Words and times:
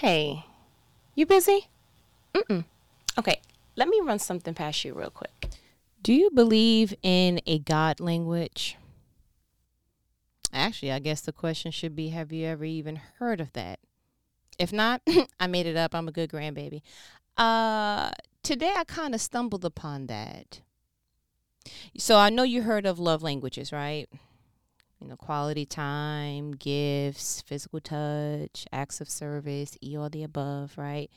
Hey, 0.00 0.46
you 1.14 1.26
busy? 1.26 1.68
Mm-mm. 2.32 2.64
Okay, 3.18 3.38
let 3.76 3.86
me 3.86 4.00
run 4.02 4.18
something 4.18 4.54
past 4.54 4.82
you 4.82 4.94
real 4.94 5.10
quick. 5.10 5.50
Do 6.02 6.14
you 6.14 6.30
believe 6.30 6.94
in 7.02 7.42
a 7.46 7.58
God 7.58 8.00
language? 8.00 8.78
Actually, 10.54 10.92
I 10.92 11.00
guess 11.00 11.20
the 11.20 11.32
question 11.32 11.70
should 11.70 11.94
be 11.94 12.08
Have 12.08 12.32
you 12.32 12.46
ever 12.46 12.64
even 12.64 12.96
heard 13.18 13.42
of 13.42 13.52
that? 13.52 13.78
If 14.58 14.72
not, 14.72 15.02
I 15.38 15.46
made 15.46 15.66
it 15.66 15.76
up. 15.76 15.94
I'm 15.94 16.08
a 16.08 16.12
good 16.12 16.30
grandbaby. 16.30 16.80
Uh, 17.36 18.12
today, 18.42 18.72
I 18.74 18.84
kind 18.84 19.14
of 19.14 19.20
stumbled 19.20 19.66
upon 19.66 20.06
that. 20.06 20.62
So 21.98 22.16
I 22.16 22.30
know 22.30 22.42
you 22.42 22.62
heard 22.62 22.86
of 22.86 22.98
love 22.98 23.22
languages, 23.22 23.70
right? 23.70 24.08
You 25.00 25.08
know, 25.08 25.16
quality 25.16 25.64
time, 25.64 26.52
gifts, 26.52 27.40
physical 27.40 27.80
touch, 27.80 28.66
acts 28.70 29.00
of 29.00 29.08
service, 29.08 29.78
e 29.82 29.96
all 29.96 30.10
the 30.10 30.22
above, 30.22 30.76
right? 30.76 31.10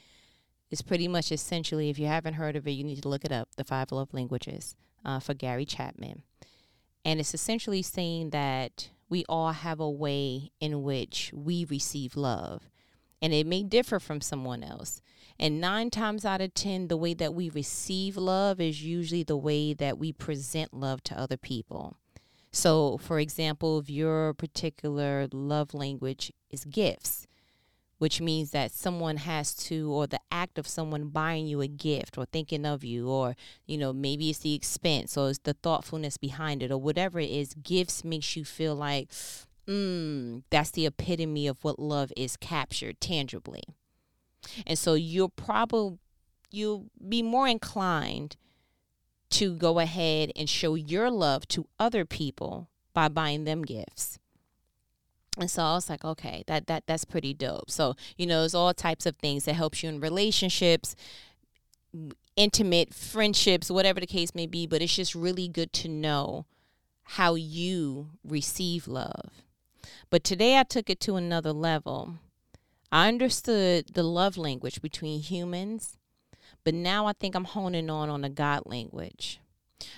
It's 0.71 0.81
pretty 0.81 1.07
much 1.07 1.31
essentially, 1.31 1.89
if 1.89 1.99
you 1.99 2.07
haven't 2.07 2.35
heard 2.35 2.55
of 2.55 2.67
it, 2.67 2.71
you 2.71 2.83
need 2.83 3.01
to 3.01 3.09
look 3.09 3.25
it 3.25 3.31
up, 3.31 3.49
the 3.57 3.63
five 3.63 3.91
love 3.91 4.13
languages 4.13 4.75
uh, 5.03 5.19
for 5.19 5.33
Gary 5.33 5.65
Chapman. 5.65 6.23
And 7.05 7.19
it's 7.19 7.33
essentially 7.33 7.81
saying 7.81 8.29
that 8.29 8.89
we 9.09 9.25
all 9.27 9.51
have 9.51 9.79
a 9.79 9.89
way 9.89 10.51
in 10.59 10.81
which 10.81 11.31
we 11.35 11.65
receive 11.65 12.15
love, 12.15 12.69
and 13.21 13.33
it 13.33 13.45
may 13.45 13.63
differ 13.63 13.99
from 13.99 14.21
someone 14.21 14.63
else. 14.63 15.01
And 15.37 15.59
nine 15.59 15.89
times 15.89 16.25
out 16.25 16.41
of 16.41 16.53
10, 16.53 16.87
the 16.87 16.97
way 16.97 17.13
that 17.15 17.33
we 17.33 17.49
receive 17.49 18.17
love 18.17 18.61
is 18.61 18.83
usually 18.83 19.23
the 19.23 19.37
way 19.37 19.73
that 19.73 19.97
we 19.97 20.13
present 20.13 20.73
love 20.73 21.03
to 21.03 21.19
other 21.19 21.37
people. 21.37 21.97
So, 22.53 22.97
for 22.99 23.19
example, 23.19 23.79
if 23.79 23.89
your 23.89 24.35
particular 24.35 25.27
love 25.33 25.73
language 25.73 26.31
is 26.51 26.65
gifts, 26.65 27.25
which 27.97 28.21
means 28.21 28.51
that 28.51 28.71
someone 28.71 29.17
has 29.17 29.55
to, 29.55 29.91
or 29.91 30.05
the 30.05 30.19
act 30.31 30.59
of 30.59 30.67
someone 30.67 31.07
buying 31.07 31.47
you 31.47 31.61
a 31.61 31.67
gift 31.67 32.15
or 32.15 32.25
thinking 32.25 32.63
of 32.63 32.83
you, 32.83 33.09
or, 33.09 33.35
you 33.65 33.77
know, 33.77 33.91
maybe 33.91 34.29
it's 34.29 34.39
the 34.39 34.53
expense 34.53 35.17
or 35.17 35.31
it's 35.31 35.39
the 35.39 35.55
thoughtfulness 35.55 36.17
behind 36.17 36.61
it 36.61 36.71
or 36.71 36.77
whatever 36.77 37.19
it 37.19 37.31
is, 37.31 37.55
gifts 37.55 38.03
makes 38.03 38.35
you 38.35 38.45
feel 38.45 38.75
like, 38.75 39.09
mm, 39.67 40.43
that's 40.51 40.71
the 40.71 40.85
epitome 40.85 41.47
of 41.47 41.63
what 41.63 41.79
love 41.79 42.13
is 42.15 42.37
captured 42.37 43.01
tangibly. 43.01 43.63
And 44.67 44.77
so 44.77 44.93
you'll 44.93 45.29
probably, 45.29 45.97
you'll 46.51 46.85
be 47.07 47.23
more 47.23 47.47
inclined 47.47 48.35
to 49.33 49.55
go 49.55 49.79
ahead 49.79 50.31
and 50.35 50.49
show 50.49 50.75
your 50.75 51.09
love 51.09 51.47
to 51.49 51.67
other 51.79 52.05
people 52.05 52.69
by 52.93 53.07
buying 53.07 53.43
them 53.43 53.63
gifts 53.63 54.19
and 55.39 55.49
so 55.49 55.63
I 55.63 55.73
was 55.73 55.89
like, 55.89 56.05
okay, 56.05 56.43
that 56.47 56.67
that 56.67 56.85
that's 56.85 57.05
pretty 57.05 57.33
dope. 57.33 57.69
So 57.69 57.95
you 58.17 58.25
know, 58.25 58.41
there's 58.41 58.55
all 58.55 58.73
types 58.73 59.05
of 59.05 59.15
things 59.17 59.45
that 59.45 59.53
helps 59.53 59.81
you 59.81 59.89
in 59.89 59.99
relationships, 59.99 60.95
intimate 62.35 62.93
friendships, 62.93 63.71
whatever 63.71 63.99
the 63.99 64.07
case 64.07 64.35
may 64.35 64.45
be. 64.45 64.67
But 64.67 64.81
it's 64.81 64.95
just 64.95 65.15
really 65.15 65.47
good 65.47 65.73
to 65.73 65.87
know 65.87 66.45
how 67.03 67.35
you 67.35 68.09
receive 68.23 68.87
love. 68.87 69.43
But 70.09 70.23
today 70.23 70.59
I 70.59 70.63
took 70.63 70.89
it 70.89 70.99
to 71.01 71.15
another 71.15 71.51
level. 71.51 72.19
I 72.91 73.07
understood 73.07 73.87
the 73.93 74.03
love 74.03 74.37
language 74.37 74.81
between 74.81 75.19
humans, 75.19 75.97
but 76.63 76.73
now 76.73 77.05
I 77.05 77.13
think 77.13 77.35
I'm 77.35 77.45
honing 77.45 77.89
on 77.89 78.09
on 78.09 78.23
a 78.23 78.29
God 78.29 78.63
language, 78.65 79.39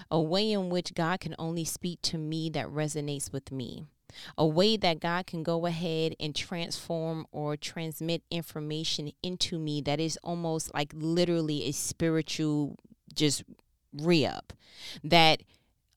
a 0.09 0.19
way 0.19 0.51
in 0.51 0.69
which 0.69 0.93
God 0.93 1.19
can 1.19 1.35
only 1.37 1.65
speak 1.65 2.01
to 2.03 2.17
me 2.17 2.49
that 2.51 2.67
resonates 2.67 3.31
with 3.31 3.51
me 3.51 3.85
a 4.37 4.45
way 4.45 4.77
that 4.77 4.99
God 4.99 5.27
can 5.27 5.43
go 5.43 5.65
ahead 5.65 6.15
and 6.19 6.35
transform 6.35 7.25
or 7.31 7.57
transmit 7.57 8.23
information 8.31 9.11
into 9.21 9.59
me 9.59 9.81
that 9.81 9.99
is 9.99 10.17
almost 10.23 10.73
like 10.73 10.91
literally 10.95 11.65
a 11.65 11.71
spiritual 11.71 12.77
just 13.13 13.43
re 13.93 14.25
up. 14.25 14.53
That 15.03 15.41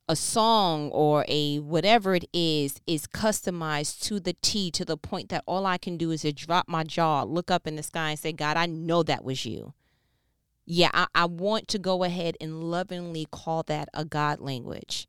a 0.09 0.17
song 0.17 0.91
or 0.91 1.25
a 1.28 1.59
whatever 1.59 2.15
it 2.15 2.25
is 2.33 2.81
is 2.87 3.07
customized 3.07 4.01
to 4.05 4.19
the 4.19 4.34
T 4.41 4.71
to 4.71 4.84
the 4.84 4.97
point 4.97 5.28
that 5.28 5.45
all 5.47 5.67
I 5.67 5.77
can 5.77 5.99
do 5.99 6.11
is 6.11 6.23
to 6.23 6.33
drop 6.33 6.67
my 6.69 6.83
jaw, 6.83 7.25
look 7.25 7.51
up 7.51 7.67
in 7.67 7.77
the 7.77 7.83
sky 7.83 8.11
and 8.11 8.19
say, 8.19 8.33
God, 8.33 8.57
I 8.57 8.67
know 8.67 9.03
that 9.03 9.25
was 9.25 9.45
you. 9.45 9.75
Yeah, 10.71 10.91
I, 10.93 11.06
I 11.15 11.25
want 11.25 11.67
to 11.69 11.79
go 11.79 12.05
ahead 12.05 12.37
and 12.43 12.62
lovingly 12.62 13.27
call 13.31 13.62
that 13.65 13.89
a 13.95 14.05
God 14.05 14.39
language 14.39 15.09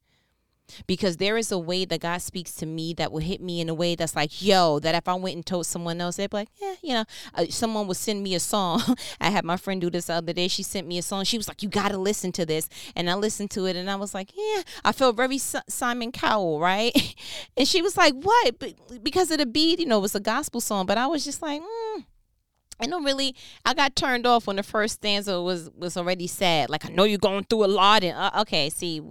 because 0.87 1.17
there 1.17 1.37
is 1.37 1.51
a 1.51 1.57
way 1.57 1.83
that 1.83 1.99
God 1.99 2.19
speaks 2.21 2.53
to 2.55 2.65
me 2.65 2.93
that 2.93 3.11
will 3.11 3.19
hit 3.19 3.41
me 3.41 3.59
in 3.59 3.67
a 3.67 3.73
way 3.73 3.95
that's 3.95 4.15
like, 4.15 4.41
yo, 4.41 4.79
that 4.79 4.95
if 4.95 5.07
I 5.09 5.15
went 5.15 5.35
and 5.35 5.45
told 5.45 5.65
someone 5.65 5.99
else, 5.99 6.15
they'd 6.15 6.29
be 6.29 6.37
like, 6.37 6.49
yeah, 6.61 6.75
you 6.81 6.93
know, 6.93 7.03
uh, 7.35 7.45
someone 7.49 7.87
would 7.87 7.97
send 7.97 8.23
me 8.23 8.35
a 8.35 8.39
song. 8.39 8.81
I 9.19 9.31
had 9.31 9.43
my 9.43 9.57
friend 9.57 9.81
do 9.81 9.89
this 9.89 10.05
the 10.05 10.13
other 10.13 10.31
day. 10.31 10.47
She 10.47 10.63
sent 10.63 10.87
me 10.87 10.97
a 10.97 11.01
song. 11.01 11.25
She 11.25 11.37
was 11.37 11.49
like, 11.49 11.61
you 11.61 11.67
got 11.67 11.89
to 11.89 11.97
listen 11.97 12.31
to 12.33 12.45
this. 12.45 12.69
And 12.95 13.09
I 13.09 13.15
listened 13.15 13.51
to 13.51 13.65
it 13.65 13.75
and 13.75 13.89
I 13.89 13.95
was 13.95 14.13
like, 14.13 14.31
yeah, 14.37 14.61
I 14.85 14.93
felt 14.93 15.17
very 15.17 15.39
Simon 15.39 16.13
Cowell, 16.13 16.61
right? 16.61 17.15
and 17.57 17.67
she 17.67 17.81
was 17.81 17.97
like, 17.97 18.13
what? 18.13 19.03
Because 19.03 19.31
of 19.31 19.39
the 19.39 19.45
beat, 19.45 19.79
you 19.79 19.85
know, 19.85 19.97
it 19.97 20.03
was 20.03 20.15
a 20.15 20.21
gospel 20.21 20.61
song. 20.61 20.85
But 20.85 20.97
I 20.97 21.07
was 21.07 21.25
just 21.25 21.41
like, 21.41 21.61
mm. 21.61 22.05
I 22.79 22.87
don't 22.87 23.03
really. 23.03 23.35
I 23.65 23.73
got 23.73 23.95
turned 23.95 24.25
off 24.25 24.47
when 24.47 24.55
the 24.55 24.63
first 24.63 24.95
stanza 24.95 25.41
was 25.41 25.69
was 25.75 25.97
already 25.97 26.27
sad. 26.27 26.69
Like 26.69 26.85
I 26.85 26.89
know 26.89 27.03
you're 27.03 27.17
going 27.17 27.43
through 27.43 27.65
a 27.65 27.67
lot, 27.67 28.03
and 28.03 28.17
uh, 28.17 28.31
okay, 28.41 28.69
see, 28.69 29.01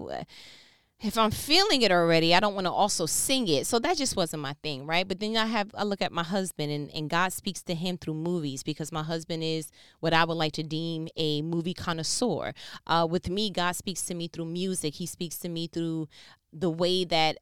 if 1.01 1.17
I'm 1.17 1.31
feeling 1.31 1.83
it 1.83 1.93
already, 1.93 2.35
I 2.35 2.41
don't 2.41 2.55
want 2.55 2.67
to 2.67 2.73
also 2.73 3.07
sing 3.07 3.47
it. 3.47 3.69
So 3.69 3.79
that 3.79 3.97
just 3.97 4.17
wasn't 4.17 4.43
my 4.43 4.55
thing, 4.65 4.85
right? 4.85 5.07
But 5.07 5.21
then 5.21 5.37
I 5.37 5.47
have 5.47 5.71
I 5.75 5.85
look 5.85 6.03
at 6.03 6.11
my 6.11 6.25
husband 6.25 6.73
and, 6.73 6.91
and 6.93 7.09
God 7.09 7.33
speaks 7.33 7.63
to 7.65 7.75
him 7.75 7.99
through 7.99 8.15
movies 8.15 8.65
because 8.65 8.91
my 8.91 9.05
husband 9.05 9.45
is 9.45 9.71
what 10.01 10.13
I 10.13 10.25
would 10.25 10.35
like 10.35 10.53
to 10.55 10.65
deem 10.65 11.09
a 11.17 11.43
movie 11.43 11.75
connoisseur. 11.75 12.53
Uh, 12.87 13.07
with 13.09 13.31
me, 13.31 13.51
God 13.51 13.77
speaks 13.77 14.03
to 14.07 14.15
me 14.15 14.27
through 14.27 14.47
music. 14.47 14.95
He 14.95 15.07
speaks 15.07 15.39
to 15.39 15.49
me 15.49 15.69
through 15.69 16.09
the 16.53 16.71
way 16.71 17.05
that 17.05 17.39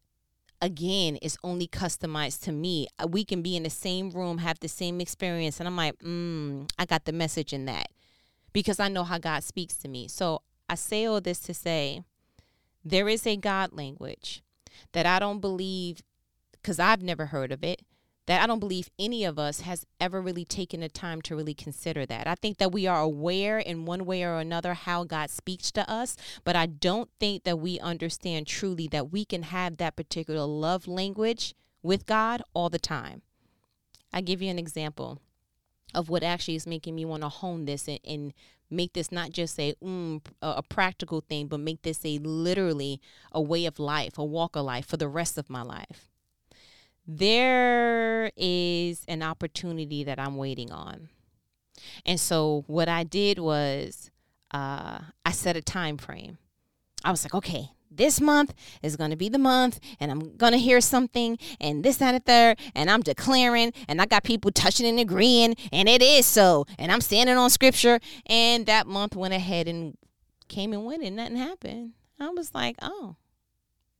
again 0.60 1.16
is 1.16 1.36
only 1.42 1.66
customized 1.66 2.42
to 2.42 2.52
me. 2.52 2.88
Uh, 2.98 3.06
we 3.06 3.24
can 3.24 3.42
be 3.42 3.56
in 3.56 3.62
the 3.62 3.70
same 3.70 4.10
room, 4.10 4.38
have 4.38 4.60
the 4.60 4.68
same 4.68 5.00
experience, 5.00 5.60
and 5.60 5.68
I'm 5.68 5.76
like, 5.76 5.98
mm, 5.98 6.70
I 6.78 6.86
got 6.86 7.04
the 7.04 7.12
message 7.12 7.52
in 7.52 7.66
that 7.66 7.88
because 8.52 8.80
I 8.80 8.88
know 8.88 9.04
how 9.04 9.18
God 9.18 9.44
speaks 9.44 9.76
to 9.78 9.88
me. 9.88 10.08
So 10.08 10.42
I 10.68 10.74
say 10.74 11.04
all 11.04 11.20
this 11.20 11.40
to 11.40 11.54
say 11.54 12.02
there 12.84 13.08
is 13.08 13.26
a 13.26 13.36
God 13.36 13.72
language 13.72 14.42
that 14.92 15.06
I 15.06 15.18
don't 15.18 15.40
believe, 15.40 16.02
because 16.52 16.78
I've 16.78 17.02
never 17.02 17.26
heard 17.26 17.52
of 17.52 17.62
it, 17.64 17.82
that 18.26 18.42
I 18.42 18.46
don't 18.46 18.60
believe 18.60 18.90
any 18.98 19.24
of 19.24 19.38
us 19.38 19.60
has 19.60 19.86
ever 20.00 20.20
really 20.20 20.44
taken 20.44 20.80
the 20.80 20.88
time 20.88 21.22
to 21.22 21.36
really 21.36 21.54
consider 21.54 22.04
that. 22.06 22.26
I 22.26 22.34
think 22.34 22.58
that 22.58 22.72
we 22.72 22.86
are 22.86 23.00
aware 23.00 23.58
in 23.58 23.84
one 23.84 24.04
way 24.04 24.24
or 24.24 24.38
another 24.38 24.74
how 24.74 25.04
God 25.04 25.30
speaks 25.30 25.70
to 25.72 25.88
us, 25.90 26.16
but 26.44 26.56
I 26.56 26.66
don't 26.66 27.08
think 27.20 27.44
that 27.44 27.58
we 27.58 27.78
understand 27.80 28.46
truly 28.46 28.88
that 28.88 29.12
we 29.12 29.24
can 29.24 29.44
have 29.44 29.76
that 29.76 29.96
particular 29.96 30.44
love 30.44 30.88
language 30.88 31.54
with 31.82 32.06
God 32.06 32.42
all 32.52 32.68
the 32.68 32.78
time. 32.78 33.22
I 34.12 34.20
give 34.20 34.42
you 34.42 34.50
an 34.50 34.58
example 34.58 35.20
of 35.94 36.08
what 36.08 36.22
actually 36.22 36.56
is 36.56 36.66
making 36.66 36.96
me 36.96 37.04
want 37.04 37.22
to 37.22 37.28
hone 37.28 37.64
this 37.64 37.86
and, 37.86 38.00
and 38.04 38.32
make 38.68 38.92
this 38.92 39.12
not 39.12 39.30
just 39.30 39.58
a 39.60 39.74
mm, 39.82 40.20
a 40.42 40.62
practical 40.62 41.20
thing, 41.20 41.46
but 41.46 41.60
make 41.60 41.82
this 41.82 42.04
a 42.04 42.18
literally 42.18 43.00
a 43.30 43.40
way 43.40 43.66
of 43.66 43.78
life, 43.78 44.18
a 44.18 44.24
walk 44.24 44.56
of 44.56 44.64
life 44.64 44.86
for 44.86 44.96
the 44.96 45.08
rest 45.08 45.38
of 45.38 45.48
my 45.48 45.62
life. 45.62 46.10
There 47.06 48.30
is 48.36 49.04
an 49.08 49.22
opportunity 49.22 50.04
that 50.04 50.18
I'm 50.18 50.36
waiting 50.36 50.72
on. 50.72 51.08
And 52.04 52.18
so 52.18 52.64
what 52.66 52.88
I 52.88 53.04
did 53.04 53.38
was 53.38 54.10
uh, 54.50 54.98
I 55.24 55.30
set 55.32 55.56
a 55.56 55.62
time 55.62 55.98
frame. 55.98 56.38
I 57.04 57.10
was 57.10 57.24
like, 57.24 57.34
okay, 57.34 57.70
this 57.90 58.20
month 58.20 58.54
is 58.82 58.96
going 58.96 59.10
to 59.10 59.16
be 59.16 59.28
the 59.28 59.38
month 59.38 59.80
and 60.00 60.10
I'm 60.10 60.36
going 60.36 60.52
to 60.52 60.58
hear 60.58 60.80
something 60.80 61.38
and 61.60 61.84
this, 61.84 61.98
that, 61.98 62.14
and 62.14 62.24
third. 62.24 62.58
And 62.74 62.90
I'm 62.90 63.02
declaring 63.02 63.72
and 63.88 64.00
I 64.00 64.06
got 64.06 64.24
people 64.24 64.50
touching 64.50 64.86
and 64.86 64.98
agreeing 64.98 65.54
and 65.72 65.88
it 65.88 66.02
is 66.02 66.26
so. 66.26 66.66
And 66.78 66.90
I'm 66.90 67.00
standing 67.00 67.36
on 67.36 67.50
scripture. 67.50 68.00
And 68.26 68.66
that 68.66 68.86
month 68.86 69.14
went 69.14 69.34
ahead 69.34 69.68
and 69.68 69.96
came 70.48 70.72
and 70.72 70.84
went 70.84 71.02
and 71.02 71.16
nothing 71.16 71.36
happened. 71.36 71.92
I 72.18 72.30
was 72.30 72.54
like, 72.54 72.76
oh, 72.82 73.16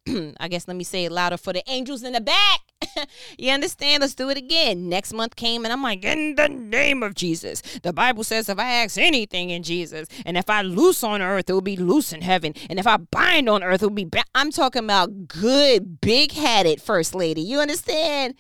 I 0.40 0.48
guess 0.48 0.68
let 0.68 0.76
me 0.76 0.84
say 0.84 1.04
it 1.04 1.12
louder 1.12 1.36
for 1.36 1.52
the 1.52 1.62
angels 1.68 2.02
in 2.02 2.12
the 2.12 2.20
back. 2.20 2.60
you 3.38 3.50
understand? 3.50 4.02
Let's 4.02 4.14
do 4.14 4.30
it 4.30 4.36
again. 4.36 4.88
Next 4.88 5.12
month 5.12 5.36
came 5.36 5.64
and 5.64 5.72
I'm 5.72 5.82
like, 5.82 6.04
in 6.04 6.36
the 6.36 6.48
name 6.48 7.02
of 7.02 7.14
Jesus. 7.14 7.62
The 7.82 7.92
Bible 7.92 8.22
says 8.22 8.48
if 8.48 8.58
I 8.58 8.70
ask 8.70 8.98
anything 8.98 9.50
in 9.50 9.62
Jesus, 9.62 10.08
and 10.24 10.36
if 10.36 10.48
I 10.48 10.62
loose 10.62 11.02
on 11.02 11.22
earth, 11.22 11.50
it 11.50 11.52
will 11.52 11.60
be 11.60 11.76
loose 11.76 12.12
in 12.12 12.22
heaven. 12.22 12.54
And 12.70 12.78
if 12.78 12.86
I 12.86 12.98
bind 12.98 13.48
on 13.48 13.62
earth, 13.62 13.82
it 13.82 13.86
will 13.86 13.94
be. 13.94 14.04
Ba-. 14.04 14.22
I'm 14.34 14.50
talking 14.50 14.84
about 14.84 15.28
good, 15.28 16.00
big 16.00 16.32
headed 16.32 16.80
first 16.80 17.14
lady. 17.14 17.40
You 17.40 17.60
understand? 17.60 18.34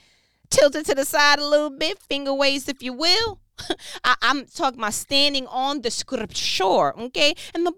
Tilted 0.50 0.86
to 0.86 0.94
the 0.94 1.04
side 1.04 1.38
a 1.38 1.46
little 1.46 1.70
bit, 1.70 1.98
finger 1.98 2.32
waves, 2.32 2.68
if 2.68 2.82
you 2.82 2.92
will. 2.92 3.40
I, 4.04 4.16
am 4.22 4.46
talking 4.46 4.80
about 4.80 4.94
standing 4.94 5.46
on 5.46 5.82
the 5.82 5.90
scripture, 5.90 6.98
okay? 6.98 7.34
And 7.54 7.66
the 7.66 7.74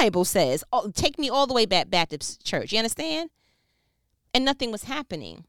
Bible 0.00 0.24
says, 0.24 0.64
oh, 0.72 0.90
take 0.94 1.18
me 1.18 1.28
all 1.28 1.46
the 1.46 1.54
way 1.54 1.66
back 1.66 1.90
Baptist 1.90 2.44
church. 2.44 2.72
You 2.72 2.78
understand? 2.78 3.30
And 4.34 4.44
nothing 4.44 4.70
was 4.72 4.84
happening. 4.84 5.44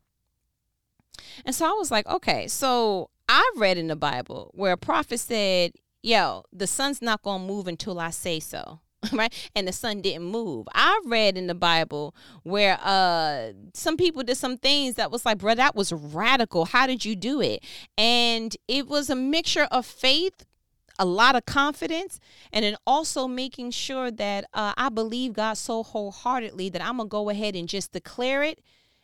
And 1.45 1.53
so 1.53 1.65
I 1.65 1.71
was 1.71 1.91
like, 1.91 2.07
okay, 2.07 2.47
so 2.47 3.09
I 3.29 3.51
read 3.57 3.77
in 3.77 3.88
the 3.88 3.95
Bible 3.95 4.51
where 4.53 4.74
a 4.74 4.77
prophet 4.77 5.19
said, 5.19 5.74
Yo, 6.03 6.44
the 6.53 6.68
sun's 6.68 7.01
not 7.01 7.21
going 7.23 7.41
to 7.41 7.47
move 7.47 7.68
until 7.68 8.00
I 8.00 8.12
say 8.12 8.39
so. 8.39 8.80
Right, 9.13 9.33
and 9.55 9.67
the 9.67 9.71
sun 9.71 10.01
didn't 10.01 10.25
move. 10.25 10.67
I 10.73 10.99
read 11.05 11.38
in 11.38 11.47
the 11.47 11.55
Bible 11.55 12.15
where 12.44 12.79
uh 12.81 13.51
some 13.73 13.95
people 13.95 14.23
did 14.23 14.38
some 14.38 14.57
things 14.57 14.95
that 14.95 15.11
was 15.11 15.25
like, 15.25 15.38
bro, 15.38 15.55
that 15.55 15.75
was 15.75 15.94
radical. 15.94 16.65
How 16.65 16.88
did 16.88 17.05
you 17.05 17.15
do 17.15 17.39
it? 17.39 17.63
And 17.97 18.55
it 18.67 18.88
was 18.88 19.09
a 19.09 19.15
mixture 19.15 19.67
of 19.71 19.85
faith 19.85 20.45
a 20.99 21.05
lot 21.05 21.35
of 21.35 21.45
confidence 21.45 22.19
and 22.51 22.65
then 22.65 22.75
also 22.85 23.27
making 23.27 23.71
sure 23.71 24.09
that 24.11 24.45
uh, 24.53 24.73
I 24.77 24.89
believe 24.89 25.33
God 25.33 25.53
so 25.53 25.83
wholeheartedly 25.83 26.69
that 26.69 26.83
I'm 26.83 26.97
to 26.97 27.05
go 27.05 27.29
ahead 27.29 27.55
and 27.55 27.69
just 27.69 27.91
declare 27.91 28.44
it. 28.44 28.59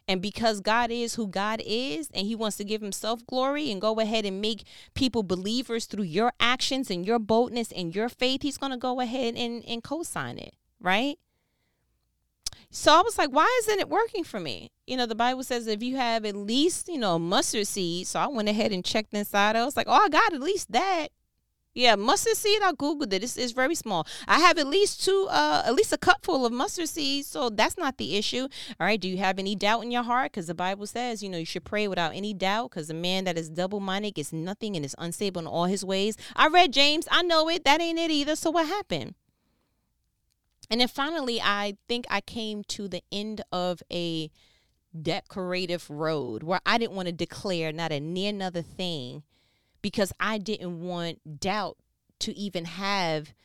And 0.08 0.22
because 0.22 0.60
God 0.60 0.92
is 0.92 1.16
who 1.16 1.28
God 1.28 1.62
is 1.66 2.10
and 2.14 2.28
He 2.28 2.36
wants 2.36 2.58
to 2.58 2.64
give 2.64 2.82
Himself 2.82 3.26
glory 3.26 3.72
and 3.72 3.80
go 3.80 4.00
ahead 4.00 4.26
and 4.26 4.42
make 4.42 4.64
people 4.94 5.24
believers 5.24 5.86
through 5.86 6.04
your 6.04 6.34
actions 6.40 6.92
and 6.92 7.06
your 7.06 7.20
boldness 7.20 7.72
and 7.72 7.96
your 7.96 8.10
faith, 8.10 8.42
He's 8.42 8.58
going 8.58 8.72
to 8.72 8.78
go 8.78 9.00
ahead 9.00 9.36
and, 9.36 9.64
and 9.66 9.84
co 9.84 10.04
sign 10.04 10.38
it, 10.38 10.56
right? 10.80 11.18
So 12.70 12.92
I 12.92 13.02
was 13.02 13.18
like, 13.18 13.30
why 13.30 13.48
isn't 13.62 13.80
it 13.80 13.88
working 13.88 14.24
for 14.24 14.40
me? 14.40 14.72
You 14.88 14.98
know, 14.98 15.06
the 15.06 15.16
Bible 15.16 15.44
says 15.44 15.68
if 15.68 15.84
you 15.84 15.96
have 15.98 16.26
at 16.26 16.36
least, 16.36 16.90
you 16.90 16.98
know, 16.98 17.20
mustard 17.20 17.68
seed. 17.68 18.08
So 18.08 18.20
I 18.20 18.28
went 18.28 18.50
ahead 18.50 18.72
and 18.72 18.84
checked 18.84 19.14
inside. 19.14 19.56
I 19.56 19.64
was 19.64 19.78
like, 19.78 19.88
oh, 19.88 20.06
I 20.06 20.10
got 20.10 20.34
at 20.34 20.42
least 20.42 20.72
that. 20.72 21.10
Yeah, 21.76 21.96
mustard 21.96 22.38
seed. 22.38 22.62
I 22.62 22.72
googled 22.74 23.14
it. 23.14 23.24
It's, 23.24 23.36
it's 23.36 23.52
very 23.52 23.74
small. 23.74 24.06
I 24.28 24.40
have 24.40 24.60
at 24.60 24.68
least 24.68 25.04
two, 25.04 25.28
uh, 25.32 25.64
at 25.66 25.74
least 25.74 25.92
a 25.92 25.98
cupful 25.98 26.46
of 26.46 26.54
mustard 26.54 26.88
seeds, 26.88 27.28
so 27.28 27.50
that's 27.50 27.78
not 27.78 27.98
the 27.98 28.16
issue. 28.16 28.48
All 28.80 28.86
right. 28.86 29.02
Do 29.02 29.08
you 29.08 29.18
have 29.18 29.40
any 29.40 29.56
doubt 29.56 29.84
in 29.84 29.90
your 29.90 30.04
heart? 30.04 30.32
Because 30.32 30.46
the 30.46 30.54
Bible 30.54 30.86
says, 30.86 31.24
you 31.24 31.30
know, 31.30 31.40
you 31.40 31.46
should 31.46 31.64
pray 31.64 31.88
without 31.88 32.14
any 32.14 32.34
doubt. 32.34 32.70
Because 32.70 32.92
a 32.92 32.94
man 32.94 33.24
that 33.24 33.40
is 33.40 33.50
double-minded 33.50 34.14
gets 34.14 34.32
nothing 34.32 34.76
and 34.76 34.86
is 34.86 34.96
unstable 35.00 35.42
in 35.42 35.48
all 35.48 35.66
his 35.66 35.84
ways. 35.84 36.16
I 36.36 36.48
read 36.48 36.74
James. 36.74 37.08
I 37.10 37.24
know 37.24 37.50
it. 37.50 37.66
That 37.66 37.82
ain't 37.82 37.98
it 37.98 38.12
either. 38.12 38.36
So 38.36 38.52
what 38.52 38.68
happened? 38.68 39.16
And 40.70 40.80
then 40.80 40.88
finally, 40.88 41.42
I 41.42 41.78
think 41.88 42.06
I 42.10 42.22
came 42.22 42.64
to 42.66 42.88
the 42.88 43.02
end 43.12 43.42
of 43.52 43.82
a 43.92 44.30
decorative 45.00 45.90
road 45.90 46.44
where 46.44 46.62
I 46.68 46.78
didn't 46.78 46.96
want 46.96 47.08
to 47.08 47.12
declare 47.12 47.72
not 47.72 47.92
a 47.92 48.00
near 48.00 48.30
another 48.30 48.62
thing 48.62 49.24
because 49.84 50.12
I 50.20 50.40
didn't 50.40 50.82
want 50.82 51.40
doubt 51.40 51.78
to 52.22 52.36
even 52.36 52.66
have 52.66 53.36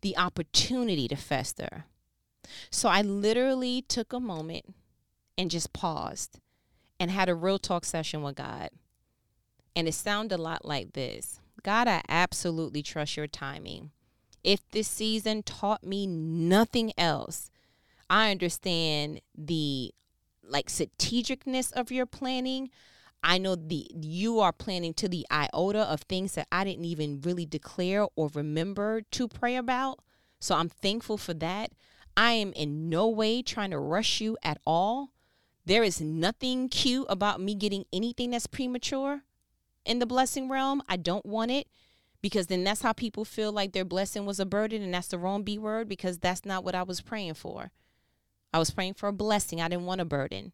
the 0.00 0.16
opportunity 0.16 1.06
to 1.06 1.14
fester. 1.14 1.84
So 2.70 2.88
I 2.88 3.02
literally 3.02 3.82
took 3.82 4.12
a 4.12 4.18
moment 4.18 4.74
and 5.38 5.50
just 5.50 5.72
paused 5.72 6.40
and 6.98 7.10
had 7.10 7.28
a 7.28 7.34
real 7.34 7.60
talk 7.60 7.84
session 7.84 8.22
with 8.22 8.34
God. 8.34 8.70
And 9.76 9.86
it 9.86 9.94
sounded 9.94 10.34
a 10.34 10.42
lot 10.42 10.64
like 10.64 10.94
this 10.94 11.38
God, 11.62 11.86
I 11.86 12.02
absolutely 12.08 12.82
trust 12.82 13.16
your 13.16 13.28
timing. 13.28 13.90
If 14.42 14.68
this 14.70 14.88
season 14.88 15.44
taught 15.44 15.84
me 15.84 16.06
nothing 16.06 16.92
else, 16.98 17.50
I 18.10 18.30
understand 18.32 19.20
the 19.36 19.94
like 20.42 20.66
strategicness 20.66 21.72
of 21.72 21.92
your 21.92 22.06
planning, 22.06 22.70
I 23.22 23.38
know 23.38 23.54
the 23.54 23.86
you 23.94 24.40
are 24.40 24.52
planning 24.52 24.94
to 24.94 25.08
the 25.08 25.26
iota 25.30 25.80
of 25.80 26.02
things 26.02 26.34
that 26.34 26.48
I 26.50 26.64
didn't 26.64 26.84
even 26.84 27.20
really 27.20 27.46
declare 27.46 28.06
or 28.16 28.30
remember 28.34 29.02
to 29.12 29.28
pray 29.28 29.56
about. 29.56 30.00
So 30.40 30.56
I'm 30.56 30.68
thankful 30.68 31.16
for 31.16 31.34
that. 31.34 31.70
I 32.16 32.32
am 32.32 32.52
in 32.52 32.88
no 32.88 33.08
way 33.08 33.42
trying 33.42 33.70
to 33.70 33.78
rush 33.78 34.20
you 34.20 34.36
at 34.42 34.58
all. 34.66 35.10
There 35.64 35.84
is 35.84 36.00
nothing 36.00 36.68
cute 36.68 37.06
about 37.08 37.40
me 37.40 37.54
getting 37.54 37.84
anything 37.92 38.30
that's 38.30 38.48
premature 38.48 39.22
in 39.84 40.00
the 40.00 40.06
blessing 40.06 40.48
realm. 40.48 40.82
I 40.88 40.96
don't 40.96 41.24
want 41.24 41.52
it 41.52 41.68
because 42.20 42.48
then 42.48 42.64
that's 42.64 42.82
how 42.82 42.92
people 42.92 43.24
feel 43.24 43.52
like 43.52 43.72
their 43.72 43.84
blessing 43.84 44.26
was 44.26 44.40
a 44.40 44.46
burden 44.46 44.82
and 44.82 44.92
that's 44.92 45.08
the 45.08 45.18
wrong 45.18 45.44
B 45.44 45.58
word 45.58 45.88
because 45.88 46.18
that's 46.18 46.44
not 46.44 46.64
what 46.64 46.74
I 46.74 46.82
was 46.82 47.00
praying 47.00 47.34
for. 47.34 47.70
I 48.52 48.58
was 48.58 48.70
praying 48.70 48.94
for 48.94 49.08
a 49.08 49.12
blessing. 49.12 49.60
I 49.60 49.68
didn't 49.68 49.86
want 49.86 50.00
a 50.00 50.04
burden. 50.04 50.52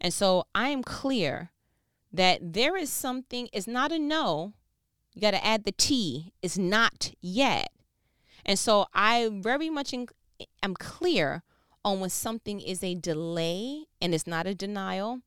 And 0.00 0.12
so 0.12 0.44
I 0.54 0.68
am 0.68 0.82
clear 0.82 1.50
that 2.12 2.52
there 2.52 2.76
is 2.76 2.90
something, 2.90 3.48
it's 3.52 3.66
not 3.66 3.92
a 3.92 3.98
no. 3.98 4.52
You 5.14 5.20
got 5.20 5.32
to 5.32 5.44
add 5.44 5.64
the 5.64 5.72
T, 5.72 6.32
it's 6.42 6.58
not 6.58 7.12
yet. 7.20 7.70
And 8.44 8.58
so 8.58 8.86
I 8.94 9.30
very 9.32 9.70
much 9.70 9.92
in, 9.92 10.08
am 10.62 10.74
clear 10.74 11.42
on 11.84 12.00
when 12.00 12.10
something 12.10 12.60
is 12.60 12.82
a 12.82 12.94
delay 12.94 13.84
and 14.00 14.14
it's 14.14 14.26
not 14.26 14.46
a 14.46 14.54
denial 14.54 15.20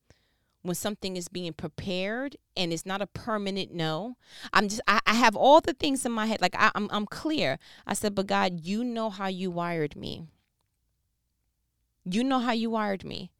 when 0.61 0.75
something 0.75 1.15
is 1.15 1.27
being 1.27 1.53
prepared 1.53 2.35
and 2.57 2.73
it's 2.73 2.85
not 2.85 3.01
a 3.01 3.07
permanent 3.07 3.71
no. 3.71 4.17
I'm 4.51 4.67
just 4.67 4.81
i, 4.87 4.99
I 5.05 5.13
have 5.13 5.35
all 5.35 5.61
the 5.61 5.73
things 5.73 6.05
in 6.05 6.11
my 6.11 6.25
head 6.25 6.41
like 6.41 6.55
I, 6.57 6.71
I'm, 6.73 6.89
I'm 6.91 7.05
clear. 7.05 7.59
I 7.85 7.93
said 7.93 8.15
but 8.15 8.27
god 8.27 8.61
you 8.61 8.83
know 8.83 9.09
how 9.09 9.27
you 9.27 9.51
wired 9.51 9.95
me. 9.95 10.27
You 12.03 12.23
know 12.23 12.39
how 12.39 12.51
you 12.51 12.71
wired 12.71 13.03
me. 13.03 13.31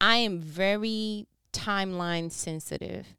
I 0.00 0.16
am 0.16 0.40
very 0.40 1.26
timeline 1.56 2.30
sensitive 2.30 3.14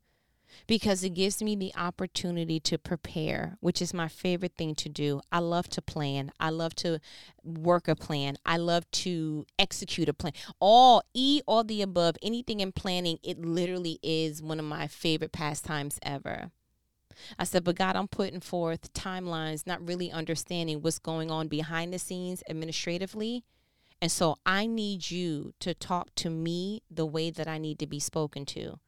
because 0.68 1.04
it 1.04 1.14
gives 1.14 1.42
me 1.42 1.56
the 1.56 1.72
opportunity 1.76 2.60
to 2.60 2.78
prepare, 2.78 3.58
which 3.62 3.82
is 3.82 3.94
my 3.94 4.08
favorite 4.08 4.54
thing 4.58 4.76
to 4.76 4.90
do. 4.90 5.22
I 5.32 5.40
love 5.40 5.70
to 5.70 5.82
plan. 5.82 6.32
I 6.40 6.50
love 6.50 6.76
to 6.78 7.00
work 7.44 7.88
a 7.88 7.96
plan. 7.96 8.38
I 8.46 8.58
love 8.58 8.90
to 8.92 9.46
execute 9.58 10.10
a 10.10 10.14
plan. 10.14 10.34
All 10.60 11.04
E 11.14 11.42
all 11.48 11.64
the 11.64 11.82
above, 11.82 12.18
anything 12.22 12.60
in 12.60 12.72
planning, 12.72 13.20
it 13.24 13.40
literally 13.40 14.00
is 14.04 14.42
one 14.42 14.60
of 14.60 14.66
my 14.66 14.88
favorite 14.88 15.32
pastimes 15.32 16.00
ever. 16.04 16.52
I 17.40 17.46
said, 17.46 17.64
but 17.64 17.76
God, 17.76 17.96
I'm 17.96 18.08
putting 18.08 18.42
forth 18.42 18.94
timelines, 18.94 19.66
not 19.66 19.86
really 19.86 20.12
understanding 20.12 20.82
what's 20.82 21.00
going 21.00 21.32
on 21.32 21.48
behind 21.48 21.92
the 21.94 22.00
scenes 22.00 22.44
administratively 22.48 23.44
and 24.02 24.12
so 24.12 24.38
I 24.46 24.68
need 24.68 25.10
you 25.10 25.54
to 25.60 25.74
talk 25.74 26.14
to 26.16 26.30
me 26.30 26.84
the 26.90 27.06
way 27.06 27.30
that 27.32 27.48
I 27.48 27.58
need 27.58 27.80
to 27.80 27.88
be 27.88 28.00
spoken 28.00 28.46
to 28.48 28.80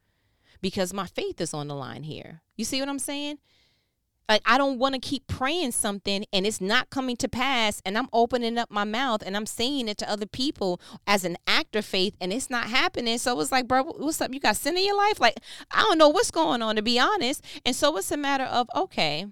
because 0.60 0.92
my 0.92 1.06
faith 1.06 1.40
is 1.40 1.54
on 1.54 1.68
the 1.68 1.74
line 1.74 2.04
here. 2.04 2.42
You 2.56 2.64
see 2.64 2.80
what 2.80 2.88
I'm 2.88 2.98
saying? 2.98 3.38
Like 4.28 4.42
I 4.46 4.58
don't 4.58 4.78
want 4.78 4.94
to 4.94 5.00
keep 5.00 5.26
praying 5.26 5.72
something 5.72 6.24
and 6.32 6.46
it's 6.46 6.60
not 6.60 6.90
coming 6.90 7.16
to 7.16 7.28
pass 7.28 7.82
and 7.84 7.98
I'm 7.98 8.08
opening 8.12 8.58
up 8.58 8.70
my 8.70 8.84
mouth 8.84 9.22
and 9.26 9.36
I'm 9.36 9.46
saying 9.46 9.88
it 9.88 9.98
to 9.98 10.10
other 10.10 10.26
people 10.26 10.80
as 11.04 11.24
an 11.24 11.36
act 11.48 11.74
of 11.74 11.84
faith 11.84 12.14
and 12.20 12.32
it's 12.32 12.48
not 12.48 12.66
happening. 12.66 13.18
So 13.18 13.40
it's 13.40 13.50
like, 13.50 13.66
bro, 13.66 13.82
what's 13.82 14.20
up? 14.20 14.32
You 14.32 14.38
got 14.38 14.56
sin 14.56 14.76
in 14.76 14.84
your 14.84 14.96
life? 14.96 15.18
Like, 15.18 15.40
I 15.72 15.82
don't 15.82 15.98
know 15.98 16.08
what's 16.08 16.30
going 16.30 16.62
on 16.62 16.76
to 16.76 16.82
be 16.82 17.00
honest. 17.00 17.44
And 17.66 17.74
so 17.74 17.96
it's 17.96 18.12
a 18.12 18.16
matter 18.16 18.44
of, 18.44 18.68
okay, 18.76 19.26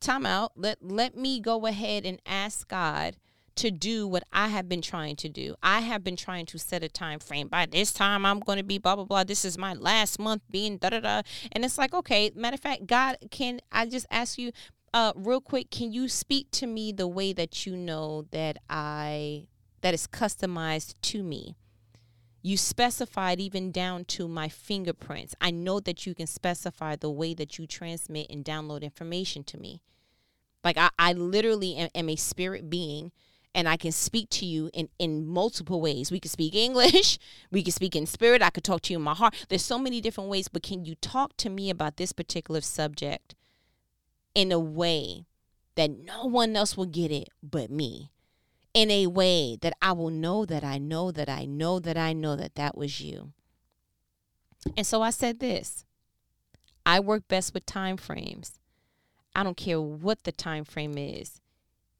time 0.00 0.26
out. 0.26 0.52
Let 0.54 0.82
let 0.82 1.16
me 1.16 1.40
go 1.40 1.66
ahead 1.66 2.04
and 2.04 2.20
ask 2.26 2.68
God 2.68 3.16
to 3.56 3.70
do 3.70 4.06
what 4.06 4.24
I 4.32 4.48
have 4.48 4.68
been 4.68 4.82
trying 4.82 5.16
to 5.16 5.28
do. 5.28 5.54
I 5.62 5.80
have 5.80 6.02
been 6.02 6.16
trying 6.16 6.46
to 6.46 6.58
set 6.58 6.82
a 6.82 6.88
time 6.88 7.18
frame. 7.18 7.48
By 7.48 7.66
this 7.66 7.92
time, 7.92 8.24
I'm 8.24 8.40
going 8.40 8.58
to 8.58 8.64
be 8.64 8.78
blah 8.78 8.96
blah 8.96 9.04
blah. 9.04 9.24
This 9.24 9.44
is 9.44 9.58
my 9.58 9.74
last 9.74 10.18
month 10.18 10.42
being 10.50 10.78
da 10.78 10.90
da 10.90 11.00
da. 11.00 11.22
And 11.52 11.64
it's 11.64 11.78
like, 11.78 11.94
okay, 11.94 12.30
matter 12.34 12.54
of 12.54 12.60
fact, 12.60 12.86
God, 12.86 13.18
can 13.30 13.60
I 13.70 13.86
just 13.86 14.06
ask 14.10 14.38
you, 14.38 14.52
uh, 14.92 15.12
real 15.14 15.40
quick, 15.40 15.70
can 15.70 15.92
you 15.92 16.08
speak 16.08 16.50
to 16.52 16.66
me 16.66 16.92
the 16.92 17.08
way 17.08 17.32
that 17.32 17.66
you 17.66 17.76
know 17.76 18.26
that 18.30 18.58
I 18.68 19.46
that 19.82 19.94
is 19.94 20.06
customized 20.06 20.94
to 21.02 21.22
me? 21.22 21.56
You 22.42 22.56
specified 22.56 23.38
even 23.38 23.70
down 23.70 24.06
to 24.06 24.26
my 24.26 24.48
fingerprints. 24.48 25.34
I 25.40 25.50
know 25.50 25.78
that 25.80 26.06
you 26.06 26.14
can 26.14 26.26
specify 26.26 26.96
the 26.96 27.10
way 27.10 27.34
that 27.34 27.58
you 27.58 27.66
transmit 27.66 28.28
and 28.30 28.44
download 28.44 28.80
information 28.80 29.44
to 29.44 29.58
me. 29.58 29.82
Like 30.64 30.78
I, 30.78 30.90
I 30.98 31.12
literally 31.12 31.76
am, 31.76 31.90
am 31.94 32.08
a 32.08 32.16
spirit 32.16 32.70
being 32.70 33.12
and 33.54 33.68
I 33.68 33.76
can 33.76 33.92
speak 33.92 34.28
to 34.30 34.46
you 34.46 34.70
in, 34.72 34.88
in 34.98 35.26
multiple 35.26 35.80
ways. 35.80 36.10
We 36.10 36.20
can 36.20 36.30
speak 36.30 36.54
English, 36.54 37.18
we 37.50 37.62
can 37.62 37.72
speak 37.72 37.96
in 37.96 38.06
spirit, 38.06 38.42
I 38.42 38.50
could 38.50 38.64
talk 38.64 38.82
to 38.82 38.92
you 38.92 38.98
in 38.98 39.04
my 39.04 39.14
heart. 39.14 39.34
There's 39.48 39.64
so 39.64 39.78
many 39.78 40.00
different 40.00 40.30
ways, 40.30 40.48
but 40.48 40.62
can 40.62 40.84
you 40.84 40.94
talk 40.96 41.36
to 41.38 41.50
me 41.50 41.70
about 41.70 41.96
this 41.96 42.12
particular 42.12 42.60
subject 42.60 43.34
in 44.34 44.52
a 44.52 44.58
way 44.58 45.26
that 45.74 45.90
no 45.90 46.24
one 46.24 46.54
else 46.56 46.76
will 46.76 46.86
get 46.86 47.10
it 47.10 47.28
but 47.42 47.70
me? 47.70 48.10
In 48.72 48.88
a 48.90 49.08
way 49.08 49.58
that 49.62 49.72
I 49.82 49.92
will 49.92 50.10
know 50.10 50.46
that 50.46 50.62
I 50.62 50.78
know 50.78 51.10
that 51.10 51.28
I 51.28 51.44
know 51.44 51.80
that 51.80 51.96
I 51.96 52.12
know 52.12 52.36
that 52.36 52.54
that 52.54 52.76
was 52.76 53.00
you. 53.00 53.32
And 54.76 54.86
so 54.86 55.02
I 55.02 55.10
said 55.10 55.40
this 55.40 55.84
I 56.86 57.00
work 57.00 57.26
best 57.26 57.52
with 57.52 57.66
time 57.66 57.96
frames. 57.96 58.60
I 59.34 59.42
don't 59.42 59.56
care 59.56 59.80
what 59.80 60.22
the 60.22 60.32
time 60.32 60.64
frame 60.64 60.96
is 60.96 61.40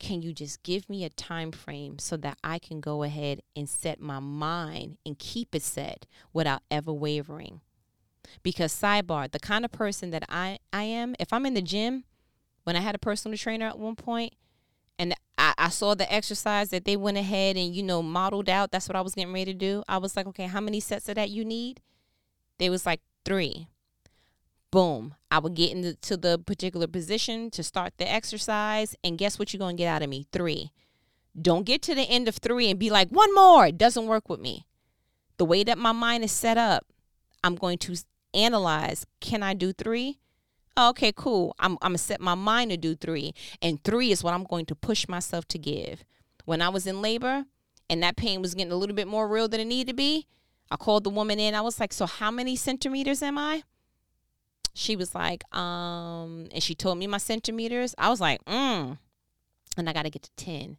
can 0.00 0.22
you 0.22 0.32
just 0.32 0.62
give 0.64 0.88
me 0.88 1.04
a 1.04 1.10
time 1.10 1.52
frame 1.52 1.98
so 1.98 2.16
that 2.16 2.38
I 2.42 2.58
can 2.58 2.80
go 2.80 3.04
ahead 3.04 3.42
and 3.54 3.68
set 3.68 4.00
my 4.00 4.18
mind 4.18 4.96
and 5.06 5.18
keep 5.18 5.54
it 5.54 5.62
set 5.62 6.06
without 6.32 6.62
ever 6.70 6.92
wavering? 6.92 7.60
Because 8.42 8.72
sidebar, 8.72 9.30
the 9.30 9.38
kind 9.38 9.64
of 9.64 9.70
person 9.70 10.10
that 10.10 10.24
I, 10.28 10.58
I 10.72 10.84
am, 10.84 11.14
if 11.20 11.32
I'm 11.32 11.46
in 11.46 11.54
the 11.54 11.62
gym, 11.62 12.04
when 12.64 12.76
I 12.76 12.80
had 12.80 12.94
a 12.94 12.98
personal 12.98 13.36
trainer 13.36 13.66
at 13.66 13.78
one 13.78 13.94
point, 13.94 14.34
and 14.98 15.14
I, 15.36 15.54
I 15.56 15.68
saw 15.68 15.94
the 15.94 16.12
exercise 16.12 16.70
that 16.70 16.84
they 16.84 16.96
went 16.96 17.16
ahead 17.16 17.56
and, 17.56 17.74
you 17.74 17.82
know, 17.82 18.02
modeled 18.02 18.48
out, 18.48 18.70
that's 18.70 18.88
what 18.88 18.96
I 18.96 19.00
was 19.02 19.14
getting 19.14 19.32
ready 19.32 19.52
to 19.52 19.58
do. 19.58 19.82
I 19.88 19.98
was 19.98 20.16
like, 20.16 20.26
okay, 20.28 20.46
how 20.46 20.60
many 20.60 20.80
sets 20.80 21.08
of 21.08 21.16
that 21.16 21.30
you 21.30 21.44
need? 21.44 21.80
They 22.58 22.70
was 22.70 22.86
like 22.86 23.00
three. 23.24 23.68
Boom, 24.70 25.14
I 25.30 25.38
would 25.38 25.54
get 25.54 25.72
into 25.72 26.16
the 26.16 26.38
particular 26.38 26.86
position 26.86 27.50
to 27.50 27.62
start 27.62 27.94
the 27.96 28.10
exercise. 28.10 28.94
And 29.02 29.18
guess 29.18 29.38
what 29.38 29.52
you're 29.52 29.58
going 29.58 29.76
to 29.76 29.82
get 29.82 29.88
out 29.88 30.02
of 30.02 30.08
me? 30.08 30.26
Three. 30.32 30.72
Don't 31.40 31.64
get 31.64 31.82
to 31.82 31.94
the 31.94 32.02
end 32.02 32.28
of 32.28 32.36
three 32.36 32.70
and 32.70 32.78
be 32.78 32.90
like, 32.90 33.08
one 33.10 33.34
more. 33.34 33.66
It 33.66 33.78
doesn't 33.78 34.06
work 34.06 34.28
with 34.28 34.40
me. 34.40 34.66
The 35.36 35.44
way 35.44 35.64
that 35.64 35.78
my 35.78 35.92
mind 35.92 36.24
is 36.24 36.32
set 36.32 36.58
up, 36.58 36.86
I'm 37.42 37.54
going 37.54 37.78
to 37.78 37.96
analyze 38.34 39.06
can 39.20 39.42
I 39.42 39.54
do 39.54 39.72
three? 39.72 40.20
Oh, 40.76 40.90
okay, 40.90 41.12
cool. 41.12 41.54
I'm, 41.58 41.72
I'm 41.82 41.90
going 41.90 41.98
to 41.98 41.98
set 41.98 42.20
my 42.20 42.34
mind 42.34 42.70
to 42.70 42.76
do 42.76 42.94
three. 42.94 43.34
And 43.60 43.82
three 43.82 44.12
is 44.12 44.22
what 44.22 44.34
I'm 44.34 44.44
going 44.44 44.66
to 44.66 44.74
push 44.74 45.08
myself 45.08 45.46
to 45.48 45.58
give. 45.58 46.04
When 46.44 46.62
I 46.62 46.68
was 46.68 46.86
in 46.86 47.02
labor 47.02 47.44
and 47.88 48.02
that 48.02 48.16
pain 48.16 48.40
was 48.40 48.54
getting 48.54 48.72
a 48.72 48.76
little 48.76 48.96
bit 48.96 49.08
more 49.08 49.28
real 49.28 49.48
than 49.48 49.60
it 49.60 49.66
needed 49.66 49.90
to 49.90 49.94
be, 49.94 50.26
I 50.70 50.76
called 50.76 51.04
the 51.04 51.10
woman 51.10 51.40
in. 51.40 51.54
I 51.54 51.60
was 51.60 51.80
like, 51.80 51.92
so 51.92 52.06
how 52.06 52.30
many 52.30 52.54
centimeters 52.56 53.22
am 53.22 53.38
I? 53.38 53.64
She 54.74 54.96
was 54.96 55.14
like, 55.14 55.42
um, 55.54 56.48
and 56.52 56.62
she 56.62 56.74
told 56.74 56.98
me 56.98 57.06
my 57.06 57.18
centimeters. 57.18 57.94
I 57.98 58.08
was 58.08 58.20
like, 58.20 58.44
mm. 58.44 58.98
And 59.76 59.88
I 59.88 59.92
got 59.92 60.02
to 60.02 60.10
get 60.10 60.22
to 60.22 60.30
10 60.36 60.76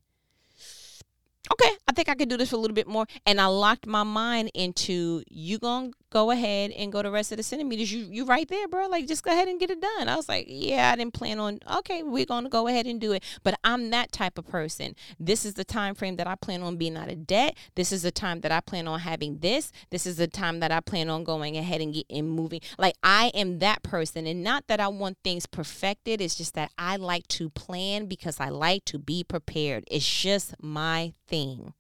okay, 1.52 1.72
I 1.88 1.92
think 1.92 2.10
I 2.10 2.16
could 2.16 2.30
do 2.30 2.38
this 2.38 2.50
for 2.50 2.56
a 2.56 2.60
little 2.60 2.76
bit 2.76 2.88
more. 2.88 3.06
And 3.26 3.42
I 3.42 3.46
locked 3.48 3.86
my 3.86 4.04
mind 4.04 4.52
into 4.54 5.24
you 5.30 5.60
gonna 5.60 5.92
go 6.12 6.30
ahead 6.30 6.72
and 6.72 6.92
go 6.92 7.02
the 7.02 7.10
rest 7.10 7.32
of 7.32 7.38
the 7.38 7.44
centimeters. 7.44 7.92
You 7.92 8.06
you 8.06 8.26
right 8.26 8.48
there, 8.48 8.68
bro. 8.68 8.88
Like 8.88 9.08
just 9.08 9.24
go 9.24 9.32
ahead 9.32 9.48
and 9.48 9.60
get 9.60 9.72
it 9.72 9.82
done. 9.82 10.08
I 10.08 10.16
was 10.16 10.30
like, 10.30 10.46
yeah, 10.48 10.92
I 10.92 10.96
didn't 10.96 11.14
plan 11.14 11.40
on 11.40 11.60
okay, 11.78 12.04
we're 12.04 12.26
gonna 12.26 12.50
go 12.50 12.68
ahead 12.68 12.86
and 12.86 13.02
do 13.02 13.14
it. 13.14 13.24
But 13.44 13.58
I'm 13.64 13.90
that 13.90 14.12
type 14.12 14.38
of 14.38 14.48
person. 14.48 14.96
This 15.20 15.46
is 15.46 15.56
the 15.56 15.64
time 15.64 15.96
frame 15.96 16.18
that 16.18 16.28
I 16.28 16.36
plan 16.36 16.62
on 16.62 16.76
being 16.76 16.98
out 16.98 17.10
of 17.10 17.26
debt. 17.26 17.58
This 17.76 17.92
is 17.92 18.04
the 18.04 18.12
time 18.12 18.42
that 18.42 18.52
I 18.52 18.60
plan 18.60 18.88
on 18.88 19.00
having 19.00 19.40
this. 19.40 19.72
This 19.90 20.06
is 20.06 20.18
the 20.18 20.28
time 20.28 20.60
that 20.60 20.72
I 20.72 20.82
plan 20.82 21.10
on 21.10 21.24
going 21.24 21.58
ahead 21.58 21.82
and 21.82 21.94
getting 21.94 22.30
moving. 22.30 22.62
Like 22.78 22.96
I 23.02 23.32
am 23.34 23.60
that 23.60 23.82
person. 23.82 24.28
And 24.28 24.44
not 24.44 24.68
that 24.68 24.80
I 24.80 24.90
want 24.90 25.18
things 25.24 25.46
perfected. 25.46 26.22
It's 26.22 26.36
just 26.36 26.54
that 26.56 26.72
I 26.78 26.98
like 26.98 27.28
to 27.30 27.50
plan 27.50 28.06
because 28.06 28.40
I 28.40 28.50
like 28.50 28.86
to 28.86 29.00
be 29.00 29.24
prepared. 29.24 29.86
It's 29.90 30.22
just 30.22 30.56
my 30.62 31.14
thing. 31.28 31.74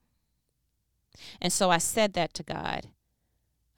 And 1.42 1.52
so 1.52 1.70
I 1.70 1.78
said 1.78 2.14
that 2.14 2.34
to 2.36 2.44
God. 2.44 2.88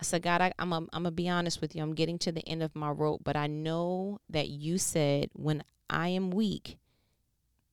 I 0.03 0.05
said, 0.05 0.21
God, 0.21 0.41
I, 0.41 0.51
am 0.59 0.73
I'm 0.73 0.87
going 0.91 1.05
to 1.05 1.11
be 1.11 1.29
honest 1.29 1.61
with 1.61 1.77
you. 1.77 1.81
I'm 1.81 1.95
getting 1.95 2.19
to 2.19 2.31
the 2.33 2.45
end 2.45 2.61
of 2.61 2.75
my 2.75 2.89
rope, 2.89 3.21
but 3.23 3.37
I 3.37 3.47
know 3.47 4.19
that 4.29 4.49
you 4.49 4.77
said 4.77 5.29
when 5.31 5.63
I 5.89 6.09
am 6.09 6.29
weak, 6.29 6.77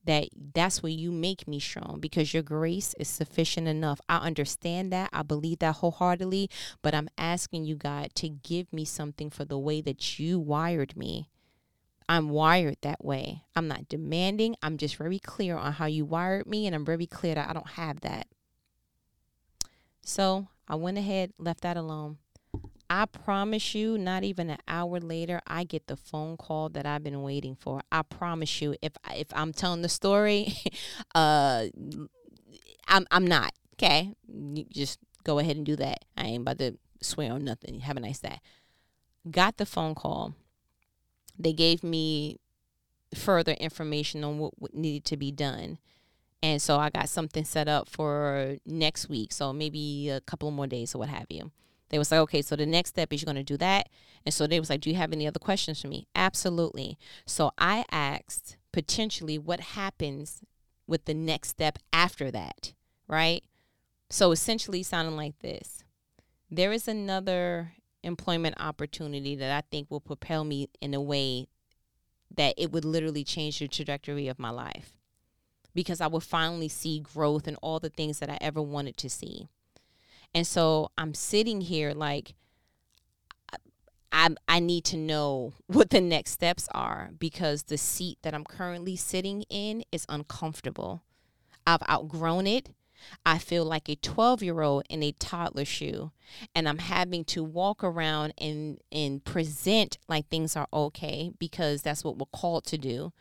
that 0.05 0.29
that's 0.55 0.81
where 0.81 0.93
you 0.93 1.11
make 1.11 1.49
me 1.49 1.59
strong 1.59 1.99
because 1.99 2.33
your 2.33 2.45
grace 2.45 2.95
is 3.01 3.09
sufficient 3.09 3.67
enough. 3.67 4.01
I 4.09 4.19
understand 4.19 4.93
that. 4.93 5.11
I 5.13 5.25
believe 5.25 5.59
that 5.59 5.79
wholeheartedly, 5.79 6.49
but 6.83 6.95
I'm 6.95 7.09
asking 7.19 7.65
you, 7.65 7.75
God, 7.75 8.15
to 8.15 8.29
give 8.29 8.73
me 8.73 8.85
something 8.85 9.29
for 9.29 9.45
the 9.45 9.59
way 9.59 9.81
that 9.81 10.21
you 10.21 10.39
wired 10.39 10.97
me. 10.97 11.31
I'm 12.09 12.29
wired 12.29 12.77
that 12.83 13.05
way. 13.05 13.43
I'm 13.57 13.67
not 13.67 13.89
demanding. 13.89 14.55
I'm 14.63 14.77
just 14.77 14.95
very 14.95 15.19
clear 15.19 15.57
on 15.57 15.73
how 15.73 15.87
you 15.87 16.05
wired 16.05 16.47
me, 16.47 16.69
and 16.69 16.77
I'm 16.77 16.85
very 16.85 17.07
clear 17.07 17.35
that 17.35 17.51
I 17.51 17.53
don't 17.53 17.71
have 17.71 18.03
that. 18.03 18.29
So 20.01 20.47
I 20.71 20.77
went 20.77 20.99
ahead, 20.99 21.33
left 21.37 21.63
that 21.63 21.77
alone. 21.77 22.19
I 22.89 23.07
promise 23.07 23.75
you, 23.75 23.99
not 23.99 24.23
even 24.23 24.51
an 24.51 24.59
hour 24.69 25.01
later, 25.01 25.41
I 25.45 25.65
get 25.65 25.89
the 25.89 25.97
phone 25.97 26.37
call 26.37 26.69
that 26.71 26.87
I've 26.87 27.03
been 27.03 27.23
waiting 27.23 27.57
for. 27.57 27.81
I 27.91 28.03
promise 28.03 28.63
you, 28.63 28.77
if 28.81 28.93
if 29.13 29.27
I'm 29.33 29.53
telling 29.53 29.83
the 29.83 29.89
story, 29.89 30.55
uh, 31.15 31.67
I'm 32.87 33.05
I'm 33.11 33.27
not 33.27 33.53
okay. 33.75 34.15
You 34.29 34.65
just 34.73 35.01
go 35.25 35.41
ahead 35.41 35.57
and 35.57 35.67
do 35.67 35.75
that. 35.75 36.05
I 36.17 36.27
ain't 36.27 36.43
about 36.43 36.59
to 36.59 36.79
swear 37.03 37.33
on 37.33 37.45
nothing. 37.45 37.81
Have 37.81 37.97
a 37.97 38.01
nice 38.01 38.21
day. 38.21 38.41
Got 39.29 39.57
the 39.57 39.67
phone 39.67 39.97
call. 39.97 40.35
They 41.37 41.53
gave 41.53 41.83
me 41.83 42.39
further 43.13 43.53
information 43.55 44.23
on 44.23 44.39
what, 44.39 44.53
what 44.57 44.75
needed 44.75 45.05
to 45.07 45.17
be 45.17 45.33
done. 45.33 45.79
And 46.43 46.61
so 46.61 46.79
I 46.79 46.91
got 46.91 47.09
something 47.09 47.45
set 47.45 47.69
up 47.69 47.89
for 47.89 48.57
next 48.65 49.09
week. 49.09 49.33
So 49.33 49.53
maybe 49.53 50.09
a 50.09 50.21
couple 50.21 50.51
more 50.51 50.67
days 50.67 50.95
or 50.95 50.99
what 50.99 51.09
have 51.09 51.27
you. 51.29 51.51
They 51.91 51.99
was 51.99 52.11
like, 52.11 52.21
okay, 52.21 52.41
so 52.41 52.57
the 52.57 52.67
next 52.67 52.91
step 52.91 53.13
is 53.13 53.21
you're 53.21 53.27
going 53.27 53.45
to 53.45 53.53
do 53.53 53.59
that. 53.59 53.89
And 54.25 54.33
so 54.33 54.47
they 54.47 54.61
was 54.61 54.71
like, 54.71 54.81
do 54.81 54.91
you 54.91 54.97
have 54.97 55.13
any 55.13 55.27
other 55.27 55.39
questions 55.39 55.81
for 55.81 55.89
me? 55.89 56.07
Absolutely. 56.15 56.99
So 57.27 57.51
I 57.59 57.85
asked 57.91 58.57
potentially 58.73 59.39
what 59.39 59.61
happens 59.61 60.43
with 60.87 61.05
the 61.05 61.15
next 61.15 61.49
step 61.49 61.79
after 61.93 62.31
that, 62.31 62.73
right? 63.09 63.43
So 64.09 64.31
essentially 64.31 64.83
sounding 64.83 65.17
like 65.17 65.39
this. 65.41 65.85
There 66.51 66.73
is 66.73 66.89
another 66.89 67.73
employment 68.03 68.57
opportunity 68.59 69.35
that 69.37 69.57
I 69.57 69.63
think 69.71 69.91
will 69.91 70.01
propel 70.01 70.45
me 70.45 70.69
in 70.81 70.95
a 70.95 71.01
way 71.01 71.49
that 72.35 72.55
it 72.57 72.73
would 72.73 72.85
literally 72.85 73.25
change 73.25 73.59
the 73.59 73.69
trajectory 73.69 74.29
of 74.29 74.39
my 74.39 74.51
life 74.51 75.00
because 75.75 76.01
I 76.01 76.07
would 76.07 76.23
finally 76.23 76.69
see 76.69 77.01
growth 77.01 77.47
and 77.47 77.57
all 77.63 77.79
the 77.79 77.91
things 77.91 78.19
that 78.19 78.31
I 78.31 78.39
ever 78.41 78.63
wanted 78.63 78.97
to 78.99 79.11
see. 79.11 79.49
And 80.35 80.47
so 80.47 80.91
I'm 80.97 81.15
sitting 81.15 81.61
here 81.61 81.93
like 81.93 82.35
I 84.13 84.29
I 84.49 84.61
need 84.61 84.85
to 84.87 84.97
know 84.97 85.55
what 85.67 85.91
the 85.91 86.01
next 86.01 86.33
steps 86.33 86.69
are 86.73 87.11
because 87.19 87.65
the 87.65 87.79
seat 87.79 88.19
that 88.23 88.35
I'm 88.35 88.45
currently 88.45 88.97
sitting 88.97 89.43
in 89.49 89.85
is 89.93 90.07
uncomfortable. 90.09 91.03
I've 91.67 91.83
outgrown 91.89 92.47
it. 92.47 92.71
I 93.25 93.39
feel 93.39 93.65
like 93.65 93.89
a 93.89 93.97
12 93.97 94.43
year 94.43 94.61
old 94.61 94.85
in 94.91 95.03
a 95.03 95.13
toddler 95.13 95.65
shoe, 95.65 96.13
and 96.55 96.69
I'm 96.69 96.79
having 96.79 97.25
to 97.27 97.43
walk 97.43 97.83
around 97.83 98.35
and, 98.37 98.79
and 98.93 99.25
present 99.25 99.97
like 100.07 100.29
things 100.29 100.55
are 100.55 100.69
okay 100.73 101.31
because 101.39 101.81
that's 101.83 102.05
what 102.05 102.19
we're 102.19 102.27
called 102.27 102.65
to 102.67 102.79
do. 102.79 103.13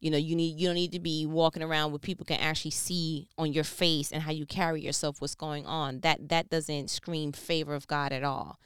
You 0.00 0.10
know, 0.10 0.18
you 0.18 0.36
need 0.36 0.60
you 0.60 0.68
don't 0.68 0.74
need 0.74 0.92
to 0.92 1.00
be 1.00 1.26
walking 1.26 1.62
around 1.62 1.90
where 1.90 1.98
people 1.98 2.26
can 2.26 2.38
actually 2.38 2.72
see 2.72 3.28
on 3.38 3.52
your 3.52 3.64
face 3.64 4.12
and 4.12 4.22
how 4.22 4.32
you 4.32 4.44
carry 4.44 4.82
yourself 4.82 5.20
what's 5.20 5.34
going 5.34 5.66
on. 5.66 6.00
That 6.00 6.28
that 6.28 6.50
doesn't 6.50 6.90
scream 6.90 7.32
favor 7.32 7.74
of 7.74 7.86
God 7.86 8.12
at 8.12 8.22
all. 8.22 8.58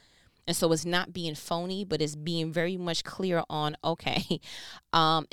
And 0.47 0.55
so 0.57 0.71
it's 0.71 0.85
not 0.85 1.13
being 1.13 1.35
phony, 1.35 1.85
but 1.85 2.01
it's 2.01 2.15
being 2.15 2.51
very 2.51 2.75
much 2.75 3.03
clear 3.03 3.43
on 3.49 3.77
okay, 3.83 4.39
um, 4.93 5.27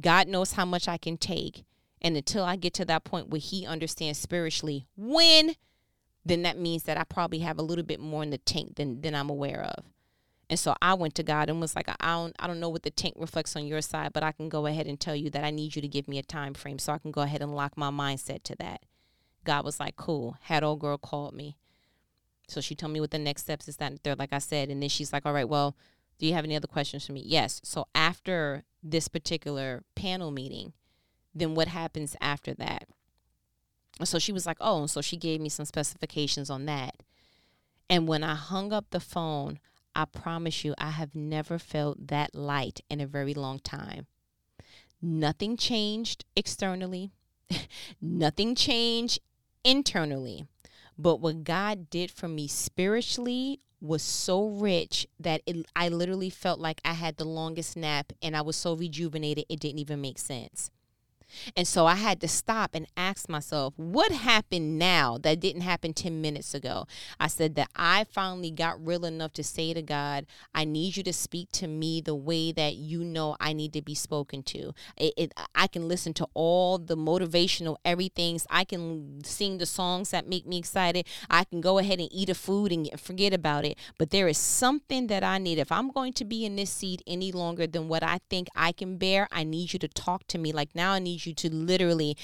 God 0.00 0.28
knows 0.28 0.52
how 0.52 0.64
much 0.64 0.88
I 0.88 0.98
can 0.98 1.16
take. 1.16 1.64
And 2.00 2.16
until 2.16 2.44
I 2.44 2.56
get 2.56 2.74
to 2.74 2.84
that 2.86 3.04
point 3.04 3.28
where 3.28 3.40
he 3.40 3.66
understands 3.66 4.18
spiritually 4.18 4.86
when, 4.96 5.54
then 6.24 6.42
that 6.42 6.58
means 6.58 6.84
that 6.84 6.98
I 6.98 7.04
probably 7.04 7.40
have 7.40 7.58
a 7.58 7.62
little 7.62 7.84
bit 7.84 8.00
more 8.00 8.22
in 8.22 8.30
the 8.30 8.38
tank 8.38 8.76
than 8.76 9.00
than 9.00 9.14
I'm 9.14 9.30
aware 9.30 9.62
of. 9.62 9.84
And 10.50 10.58
so 10.58 10.74
I 10.80 10.94
went 10.94 11.14
to 11.16 11.22
God 11.22 11.50
and 11.50 11.60
was 11.60 11.76
like, 11.76 11.88
I 12.00 12.12
don't, 12.14 12.34
I 12.38 12.46
don't 12.46 12.60
know 12.60 12.70
what 12.70 12.82
the 12.82 12.90
tank 12.90 13.14
reflects 13.18 13.54
on 13.54 13.66
your 13.66 13.82
side, 13.82 14.12
but 14.14 14.22
I 14.22 14.32
can 14.32 14.48
go 14.48 14.66
ahead 14.66 14.86
and 14.86 14.98
tell 14.98 15.14
you 15.14 15.28
that 15.30 15.44
I 15.44 15.50
need 15.50 15.76
you 15.76 15.82
to 15.82 15.88
give 15.88 16.08
me 16.08 16.18
a 16.18 16.22
time 16.22 16.54
frame 16.54 16.78
so 16.78 16.92
I 16.92 16.98
can 16.98 17.10
go 17.10 17.20
ahead 17.20 17.42
and 17.42 17.54
lock 17.54 17.76
my 17.76 17.90
mindset 17.90 18.44
to 18.44 18.56
that. 18.56 18.84
God 19.44 19.64
was 19.64 19.78
like, 19.78 19.96
cool. 19.96 20.36
Had 20.42 20.64
old 20.64 20.80
girl 20.80 20.96
called 20.96 21.34
me. 21.34 21.56
So 22.48 22.62
she 22.62 22.74
told 22.74 22.92
me 22.92 23.00
what 23.00 23.10
the 23.10 23.18
next 23.18 23.42
steps 23.42 23.68
is 23.68 23.76
that 23.76 23.92
third, 24.02 24.18
like 24.18 24.32
I 24.32 24.38
said. 24.38 24.70
And 24.70 24.82
then 24.82 24.88
she's 24.88 25.12
like, 25.12 25.26
all 25.26 25.34
right, 25.34 25.48
well, 25.48 25.76
do 26.18 26.26
you 26.26 26.32
have 26.32 26.44
any 26.44 26.56
other 26.56 26.66
questions 26.66 27.06
for 27.06 27.12
me? 27.12 27.22
Yes. 27.24 27.60
So 27.62 27.86
after 27.94 28.64
this 28.82 29.06
particular 29.06 29.84
panel 29.94 30.30
meeting, 30.30 30.72
then 31.34 31.54
what 31.54 31.68
happens 31.68 32.16
after 32.22 32.54
that? 32.54 32.88
So 34.04 34.18
she 34.18 34.32
was 34.32 34.46
like, 34.46 34.56
oh, 34.60 34.86
so 34.86 35.00
she 35.02 35.16
gave 35.16 35.40
me 35.40 35.48
some 35.48 35.66
specifications 35.66 36.48
on 36.48 36.64
that. 36.66 37.02
And 37.90 38.08
when 38.08 38.24
I 38.24 38.34
hung 38.34 38.72
up 38.72 38.86
the 38.90 39.00
phone, 39.00 39.58
I 39.94 40.04
promise 40.04 40.64
you, 40.64 40.74
I 40.78 40.90
have 40.90 41.14
never 41.14 41.58
felt 41.58 42.08
that 42.08 42.34
light 42.34 42.80
in 42.88 43.00
a 43.00 43.06
very 43.06 43.34
long 43.34 43.58
time. 43.58 44.06
Nothing 45.00 45.56
changed 45.56 46.24
externally, 46.36 47.10
nothing 48.00 48.54
changed 48.54 49.20
internally. 49.64 50.46
But 50.96 51.20
what 51.20 51.44
God 51.44 51.90
did 51.90 52.10
for 52.10 52.28
me 52.28 52.48
spiritually 52.48 53.60
was 53.80 54.02
so 54.02 54.46
rich 54.46 55.06
that 55.20 55.42
it, 55.46 55.64
I 55.76 55.88
literally 55.88 56.30
felt 56.30 56.58
like 56.58 56.80
I 56.84 56.94
had 56.94 57.16
the 57.16 57.24
longest 57.24 57.76
nap 57.76 58.12
and 58.20 58.36
I 58.36 58.42
was 58.42 58.56
so 58.56 58.74
rejuvenated, 58.74 59.44
it 59.48 59.60
didn't 59.60 59.78
even 59.78 60.00
make 60.00 60.18
sense. 60.18 60.70
And 61.56 61.66
so 61.66 61.86
I 61.86 61.94
had 61.94 62.20
to 62.20 62.28
stop 62.28 62.70
and 62.74 62.86
ask 62.96 63.28
myself, 63.28 63.74
what 63.76 64.12
happened 64.12 64.78
now 64.78 65.18
that 65.18 65.40
didn't 65.40 65.62
happen 65.62 65.92
10 65.92 66.20
minutes 66.20 66.54
ago? 66.54 66.86
I 67.20 67.28
said 67.28 67.54
that 67.56 67.68
I 67.76 68.04
finally 68.04 68.50
got 68.50 68.84
real 68.84 69.04
enough 69.04 69.32
to 69.34 69.44
say 69.44 69.74
to 69.74 69.82
God, 69.82 70.26
I 70.54 70.64
need 70.64 70.96
you 70.96 71.02
to 71.04 71.12
speak 71.12 71.52
to 71.52 71.66
me 71.66 72.00
the 72.00 72.14
way 72.14 72.52
that 72.52 72.76
you 72.76 73.04
know 73.04 73.36
I 73.40 73.52
need 73.52 73.72
to 73.74 73.82
be 73.82 73.94
spoken 73.94 74.42
to. 74.44 74.72
It, 74.96 75.14
it, 75.16 75.32
I 75.54 75.66
can 75.66 75.88
listen 75.88 76.14
to 76.14 76.28
all 76.34 76.78
the 76.78 76.96
motivational 76.96 77.76
everythings. 77.84 78.46
I 78.50 78.64
can 78.64 79.24
sing 79.24 79.58
the 79.58 79.66
songs 79.66 80.10
that 80.10 80.28
make 80.28 80.46
me 80.46 80.58
excited. 80.58 81.06
I 81.30 81.44
can 81.44 81.60
go 81.60 81.78
ahead 81.78 82.00
and 82.00 82.08
eat 82.12 82.28
a 82.28 82.34
food 82.34 82.72
and 82.72 82.88
forget 83.00 83.32
about 83.32 83.64
it. 83.64 83.78
But 83.98 84.10
there 84.10 84.28
is 84.28 84.38
something 84.38 85.06
that 85.08 85.22
I 85.22 85.38
need. 85.38 85.58
If 85.58 85.72
I'm 85.72 85.90
going 85.90 86.12
to 86.14 86.24
be 86.24 86.44
in 86.44 86.56
this 86.56 86.70
seat 86.70 87.02
any 87.06 87.32
longer 87.32 87.66
than 87.66 87.88
what 87.88 88.02
I 88.02 88.20
think 88.30 88.48
I 88.54 88.72
can 88.72 88.96
bear, 88.96 89.28
I 89.30 89.44
need 89.44 89.72
you 89.72 89.78
to 89.80 89.88
talk 89.88 90.26
to 90.28 90.38
me. 90.38 90.52
Like 90.52 90.74
now, 90.74 90.92
I 90.92 90.98
need 90.98 91.17
need 91.18 91.26
you 91.26 91.34
to 91.34 91.54
literally 91.54 92.16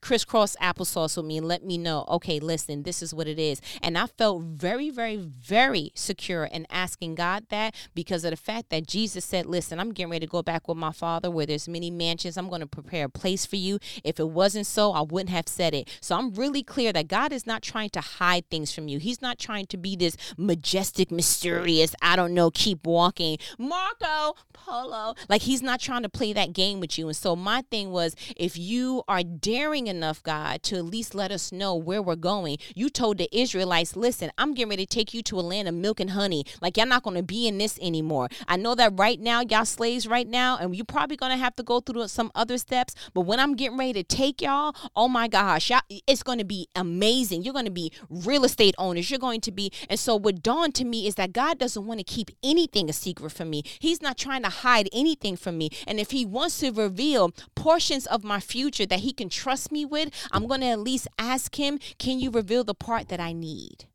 crisscross 0.00 0.56
applesauce 0.56 1.16
with 1.16 1.26
me 1.26 1.38
and 1.38 1.46
let 1.46 1.64
me 1.64 1.78
know, 1.78 2.04
okay, 2.08 2.40
listen, 2.40 2.82
this 2.82 3.02
is 3.02 3.14
what 3.14 3.28
it 3.28 3.38
is. 3.38 3.60
And 3.82 3.96
I 3.96 4.06
felt 4.06 4.42
very, 4.42 4.90
very, 4.90 5.16
very 5.16 5.92
secure 5.94 6.44
in 6.44 6.66
asking 6.70 7.14
God 7.14 7.46
that 7.50 7.74
because 7.94 8.24
of 8.24 8.30
the 8.30 8.36
fact 8.36 8.70
that 8.70 8.86
Jesus 8.86 9.24
said, 9.24 9.46
listen, 9.46 9.78
I'm 9.78 9.92
getting 9.92 10.10
ready 10.10 10.26
to 10.26 10.30
go 10.30 10.42
back 10.42 10.68
with 10.68 10.76
my 10.76 10.92
father 10.92 11.30
where 11.30 11.46
there's 11.46 11.68
many 11.68 11.90
mansions. 11.90 12.36
I'm 12.36 12.48
going 12.48 12.60
to 12.60 12.66
prepare 12.66 13.06
a 13.06 13.08
place 13.08 13.46
for 13.46 13.56
you. 13.56 13.78
If 14.02 14.18
it 14.18 14.28
wasn't 14.28 14.66
so, 14.66 14.92
I 14.92 15.02
wouldn't 15.02 15.30
have 15.30 15.48
said 15.48 15.74
it. 15.74 15.88
So 16.00 16.16
I'm 16.16 16.34
really 16.34 16.62
clear 16.62 16.92
that 16.92 17.08
God 17.08 17.32
is 17.32 17.46
not 17.46 17.62
trying 17.62 17.90
to 17.90 18.00
hide 18.00 18.48
things 18.50 18.74
from 18.74 18.88
you. 18.88 18.98
He's 18.98 19.22
not 19.22 19.38
trying 19.38 19.66
to 19.66 19.76
be 19.76 19.96
this 19.96 20.16
majestic, 20.36 21.10
mysterious, 21.10 21.94
I 22.02 22.16
don't 22.16 22.34
know, 22.34 22.50
keep 22.50 22.86
walking, 22.86 23.38
Marco 23.58 24.34
Polo. 24.52 25.14
Like 25.28 25.42
he's 25.42 25.62
not 25.62 25.80
trying 25.80 26.02
to 26.02 26.08
play 26.08 26.32
that 26.32 26.52
game 26.52 26.80
with 26.80 26.98
you. 26.98 27.06
And 27.06 27.16
so 27.16 27.36
my 27.36 27.62
thing 27.70 27.90
was 27.90 28.16
if 28.36 28.56
you 28.56 29.02
are 29.08 29.22
daring 29.22 29.86
enough, 29.86 30.22
God, 30.22 30.62
to 30.64 30.76
at 30.76 30.84
least 30.84 31.14
let 31.14 31.30
us 31.30 31.52
know 31.52 31.74
where 31.74 32.02
we're 32.02 32.16
going, 32.16 32.58
you 32.74 32.88
told 32.88 33.18
the 33.18 33.28
Israelites, 33.36 33.96
listen, 33.96 34.30
I'm 34.38 34.54
getting 34.54 34.70
ready 34.70 34.86
to 34.86 34.94
take 34.94 35.14
you 35.14 35.22
to 35.24 35.38
a 35.38 35.42
land 35.42 35.68
of 35.68 35.74
milk 35.74 36.00
and 36.00 36.10
honey. 36.10 36.44
Like 36.60 36.76
y'all 36.76 36.86
not 36.86 37.02
going 37.02 37.16
to 37.16 37.22
be 37.22 37.46
in 37.46 37.58
this 37.58 37.78
anymore. 37.80 38.28
I 38.48 38.56
know 38.56 38.74
that 38.74 38.92
right 38.98 39.20
now, 39.20 39.40
y'all 39.40 39.64
slaves 39.64 40.06
right 40.06 40.26
now, 40.26 40.58
and 40.58 40.74
you're 40.74 40.84
probably 40.84 41.16
going 41.16 41.32
to 41.32 41.38
have 41.38 41.56
to 41.56 41.62
go 41.62 41.80
through 41.80 42.08
some 42.08 42.30
other 42.34 42.58
steps. 42.58 42.94
But 43.14 43.22
when 43.22 43.40
I'm 43.40 43.54
getting 43.54 43.78
ready 43.78 43.92
to 43.94 44.02
take 44.02 44.40
y'all, 44.40 44.74
oh 44.96 45.08
my 45.08 45.28
gosh, 45.28 45.70
y'all, 45.70 45.80
it's 46.06 46.22
going 46.22 46.38
to 46.38 46.44
be 46.44 46.68
amazing. 46.74 47.42
You're 47.42 47.52
going 47.52 47.64
to 47.64 47.70
be 47.70 47.92
real 48.08 48.44
estate 48.44 48.74
owners. 48.78 49.10
You're 49.10 49.18
going 49.18 49.40
to 49.42 49.52
be. 49.52 49.72
And 49.88 49.98
so 49.98 50.16
what 50.16 50.42
dawned 50.42 50.74
to 50.76 50.84
me 50.84 51.06
is 51.06 51.16
that 51.16 51.32
God 51.32 51.58
doesn't 51.58 51.86
want 51.86 51.98
to 52.00 52.04
keep 52.04 52.30
anything 52.42 52.88
a 52.88 52.92
secret 52.92 53.30
from 53.30 53.50
me. 53.50 53.62
He's 53.78 54.02
not 54.02 54.16
trying 54.16 54.42
to 54.42 54.48
hide 54.48 54.88
anything 54.92 55.36
from 55.36 55.58
me. 55.58 55.70
And 55.86 55.98
if 55.98 56.10
he 56.10 56.24
wants 56.24 56.60
to 56.60 56.70
reveal 56.70 57.32
portions 57.54 58.06
of 58.06 58.21
my 58.24 58.40
future 58.40 58.86
that 58.86 59.00
he 59.00 59.12
can 59.12 59.28
trust 59.28 59.72
me 59.72 59.84
with, 59.84 60.10
I'm 60.30 60.46
going 60.46 60.60
to 60.60 60.68
at 60.68 60.80
least 60.80 61.08
ask 61.18 61.54
him, 61.56 61.78
can 61.98 62.20
you 62.20 62.30
reveal 62.30 62.64
the 62.64 62.74
part 62.74 63.08
that 63.08 63.20
I 63.20 63.32
need? 63.32 63.86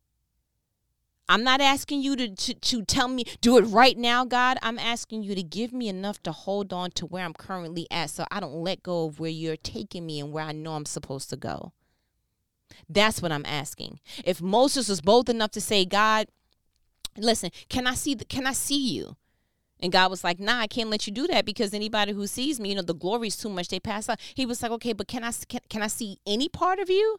I'm 1.28 1.44
not 1.44 1.60
asking 1.60 2.00
you 2.00 2.16
to, 2.16 2.34
to, 2.34 2.54
to 2.54 2.84
tell 2.84 3.08
me, 3.08 3.24
do 3.42 3.58
it 3.58 3.62
right 3.62 3.98
now, 3.98 4.24
God. 4.24 4.56
I'm 4.62 4.78
asking 4.78 5.24
you 5.24 5.34
to 5.34 5.42
give 5.42 5.74
me 5.74 5.88
enough 5.88 6.22
to 6.22 6.32
hold 6.32 6.72
on 6.72 6.90
to 6.92 7.04
where 7.04 7.24
I'm 7.24 7.34
currently 7.34 7.86
at 7.90 8.10
so 8.10 8.24
I 8.30 8.40
don't 8.40 8.62
let 8.62 8.82
go 8.82 9.06
of 9.06 9.20
where 9.20 9.30
you're 9.30 9.56
taking 9.56 10.06
me 10.06 10.20
and 10.20 10.32
where 10.32 10.44
I 10.44 10.52
know 10.52 10.72
I'm 10.72 10.86
supposed 10.86 11.28
to 11.30 11.36
go. 11.36 11.72
That's 12.88 13.20
what 13.20 13.32
I'm 13.32 13.44
asking. 13.44 14.00
If 14.24 14.40
Moses 14.40 14.88
was 14.88 15.02
bold 15.02 15.28
enough 15.28 15.50
to 15.52 15.60
say, 15.60 15.84
God, 15.84 16.28
listen, 17.16 17.50
can 17.68 17.86
I 17.86 17.94
see 17.94 18.14
the, 18.14 18.24
can 18.24 18.46
I 18.46 18.52
see 18.52 18.94
you? 18.94 19.16
And 19.80 19.92
God 19.92 20.10
was 20.10 20.24
like, 20.24 20.40
"Nah, 20.40 20.60
I 20.60 20.66
can't 20.66 20.90
let 20.90 21.06
you 21.06 21.12
do 21.12 21.26
that 21.28 21.44
because 21.44 21.72
anybody 21.72 22.12
who 22.12 22.26
sees 22.26 22.58
me, 22.58 22.70
you 22.70 22.74
know, 22.74 22.82
the 22.82 22.94
glory 22.94 23.28
is 23.28 23.36
too 23.36 23.48
much. 23.48 23.68
They 23.68 23.80
pass 23.80 24.08
out." 24.08 24.20
He 24.34 24.46
was 24.46 24.62
like, 24.62 24.72
"Okay, 24.72 24.92
but 24.92 25.08
can 25.08 25.24
I 25.24 25.32
can, 25.48 25.60
can 25.68 25.82
I 25.82 25.88
see 25.88 26.18
any 26.26 26.48
part 26.48 26.78
of 26.78 26.90
you?" 26.90 27.18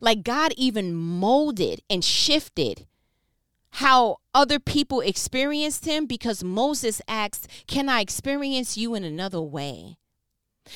Like 0.00 0.22
God 0.22 0.52
even 0.56 0.94
molded 0.94 1.82
and 1.88 2.04
shifted 2.04 2.86
how 3.74 4.18
other 4.34 4.58
people 4.58 5.00
experienced 5.00 5.84
him 5.84 6.06
because 6.06 6.44
Moses 6.44 7.00
asked, 7.08 7.48
"Can 7.66 7.88
I 7.88 8.00
experience 8.00 8.76
you 8.76 8.94
in 8.94 9.04
another 9.04 9.40
way?" 9.40 9.96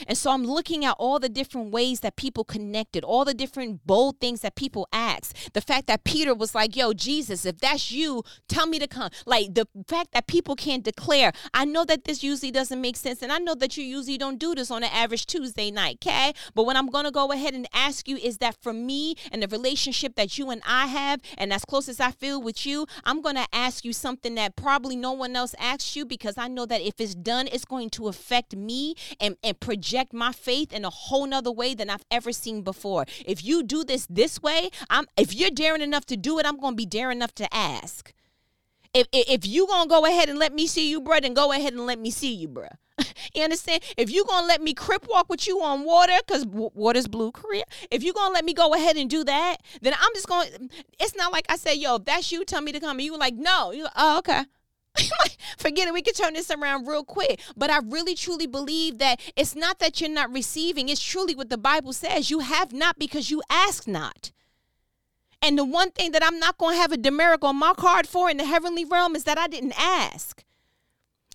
And 0.06 0.16
so 0.16 0.30
I'm 0.30 0.44
looking 0.44 0.84
at 0.84 0.96
all 0.98 1.18
the 1.18 1.28
different 1.28 1.70
ways 1.70 2.00
that 2.00 2.16
people 2.16 2.44
connected, 2.44 3.04
all 3.04 3.24
the 3.24 3.34
different 3.34 3.86
bold 3.86 4.20
things 4.20 4.40
that 4.40 4.54
people 4.54 4.88
asked. 4.92 5.52
The 5.54 5.60
fact 5.60 5.86
that 5.86 6.04
Peter 6.04 6.34
was 6.34 6.54
like, 6.54 6.76
yo, 6.76 6.92
Jesus, 6.92 7.44
if 7.44 7.58
that's 7.58 7.92
you, 7.92 8.22
tell 8.48 8.66
me 8.66 8.78
to 8.78 8.86
come. 8.86 9.10
Like 9.26 9.54
the 9.54 9.66
fact 9.86 10.12
that 10.12 10.26
people 10.26 10.56
can't 10.56 10.82
declare. 10.82 11.32
I 11.52 11.64
know 11.64 11.84
that 11.84 12.04
this 12.04 12.22
usually 12.22 12.50
doesn't 12.50 12.80
make 12.80 12.96
sense. 12.96 13.22
And 13.22 13.32
I 13.32 13.38
know 13.38 13.54
that 13.54 13.76
you 13.76 13.84
usually 13.84 14.18
don't 14.18 14.38
do 14.38 14.54
this 14.54 14.70
on 14.70 14.82
an 14.82 14.90
average 14.92 15.26
Tuesday 15.26 15.70
night, 15.70 15.98
okay? 16.04 16.32
But 16.54 16.64
what 16.66 16.76
I'm 16.76 16.88
going 16.88 17.04
to 17.04 17.10
go 17.10 17.30
ahead 17.32 17.54
and 17.54 17.66
ask 17.72 18.08
you 18.08 18.16
is 18.16 18.38
that 18.38 18.56
for 18.60 18.72
me 18.72 19.14
and 19.30 19.42
the 19.42 19.48
relationship 19.48 20.16
that 20.16 20.38
you 20.38 20.50
and 20.50 20.62
I 20.66 20.86
have, 20.86 21.20
and 21.38 21.52
as 21.52 21.64
close 21.64 21.88
as 21.88 22.00
I 22.00 22.10
feel 22.10 22.42
with 22.42 22.66
you, 22.66 22.86
I'm 23.04 23.22
going 23.22 23.36
to 23.36 23.46
ask 23.52 23.84
you 23.84 23.92
something 23.92 24.34
that 24.34 24.56
probably 24.56 24.96
no 24.96 25.12
one 25.12 25.36
else 25.36 25.54
asks 25.58 25.94
you 25.96 26.04
because 26.04 26.36
I 26.38 26.48
know 26.48 26.66
that 26.66 26.80
if 26.80 27.00
it's 27.00 27.14
done, 27.14 27.48
it's 27.52 27.64
going 27.64 27.90
to 27.90 28.08
affect 28.08 28.56
me 28.56 28.94
and, 29.20 29.36
and 29.42 29.58
project 29.60 29.83
project 29.84 30.14
my 30.14 30.32
faith 30.32 30.72
in 30.72 30.84
a 30.84 30.90
whole 30.90 31.26
nother 31.26 31.52
way 31.52 31.74
than 31.74 31.90
I've 31.90 32.04
ever 32.10 32.32
seen 32.32 32.62
before. 32.62 33.04
If 33.26 33.44
you 33.44 33.62
do 33.62 33.84
this 33.84 34.06
this 34.08 34.42
way, 34.42 34.70
I'm 34.88 35.06
if 35.16 35.34
you're 35.34 35.50
daring 35.50 35.82
enough 35.82 36.06
to 36.06 36.16
do 36.16 36.38
it, 36.38 36.46
I'm 36.46 36.58
gonna 36.58 36.76
be 36.76 36.86
daring 36.86 37.18
enough 37.18 37.34
to 37.34 37.54
ask. 37.54 38.12
If 38.94 39.08
if 39.12 39.46
you 39.46 39.66
gonna 39.66 39.88
go 39.88 40.06
ahead 40.06 40.30
and 40.30 40.38
let 40.38 40.54
me 40.54 40.66
see 40.66 40.88
you, 40.88 41.02
bro, 41.02 41.20
then 41.20 41.34
go 41.34 41.52
ahead 41.52 41.74
and 41.74 41.86
let 41.86 41.98
me 41.98 42.10
see 42.10 42.32
you, 42.32 42.48
bro. 42.48 42.68
you 43.34 43.42
understand? 43.42 43.82
If 43.98 44.10
you 44.10 44.24
gonna 44.24 44.46
let 44.46 44.62
me 44.62 44.72
crip 44.72 45.06
walk 45.06 45.28
with 45.28 45.46
you 45.46 45.60
on 45.62 45.84
water, 45.84 46.18
cause 46.26 46.44
w- 46.44 46.70
water's 46.72 47.06
blue, 47.06 47.30
Korea. 47.30 47.64
If 47.90 48.02
you 48.02 48.14
gonna 48.14 48.32
let 48.32 48.44
me 48.46 48.54
go 48.54 48.72
ahead 48.72 48.96
and 48.96 49.10
do 49.10 49.22
that, 49.24 49.56
then 49.82 49.92
I'm 49.92 50.14
just 50.14 50.28
gonna. 50.28 50.48
It's 50.98 51.14
not 51.14 51.30
like 51.30 51.44
I 51.50 51.56
say, 51.56 51.74
yo, 51.74 51.96
if 51.96 52.06
that's 52.06 52.32
you, 52.32 52.44
tell 52.46 52.62
me 52.62 52.72
to 52.72 52.80
come. 52.80 52.96
And 52.96 53.04
you 53.04 53.12
were 53.12 53.18
like, 53.18 53.34
no. 53.34 53.72
You 53.72 53.84
like, 53.84 53.92
oh, 53.96 54.18
okay. 54.18 54.44
Forget 55.58 55.88
it. 55.88 55.94
We 55.94 56.02
can 56.02 56.14
turn 56.14 56.34
this 56.34 56.50
around 56.50 56.86
real 56.86 57.04
quick. 57.04 57.40
But 57.56 57.70
I 57.70 57.78
really 57.78 58.14
truly 58.14 58.46
believe 58.46 58.98
that 58.98 59.20
it's 59.36 59.54
not 59.54 59.78
that 59.78 60.00
you're 60.00 60.10
not 60.10 60.32
receiving, 60.32 60.88
it's 60.88 61.02
truly 61.02 61.34
what 61.34 61.50
the 61.50 61.58
Bible 61.58 61.92
says. 61.92 62.30
You 62.30 62.40
have 62.40 62.72
not 62.72 62.98
because 62.98 63.30
you 63.30 63.42
ask 63.50 63.86
not. 63.86 64.32
And 65.42 65.58
the 65.58 65.64
one 65.64 65.90
thing 65.90 66.12
that 66.12 66.24
I'm 66.24 66.38
not 66.38 66.56
going 66.56 66.74
to 66.74 66.80
have 66.80 66.92
a 66.92 66.96
demerit 66.96 67.42
on 67.42 67.56
my 67.56 67.74
card 67.76 68.06
for 68.08 68.30
in 68.30 68.38
the 68.38 68.46
heavenly 68.46 68.84
realm 68.84 69.14
is 69.14 69.24
that 69.24 69.38
I 69.38 69.46
didn't 69.46 69.74
ask. 69.78 70.42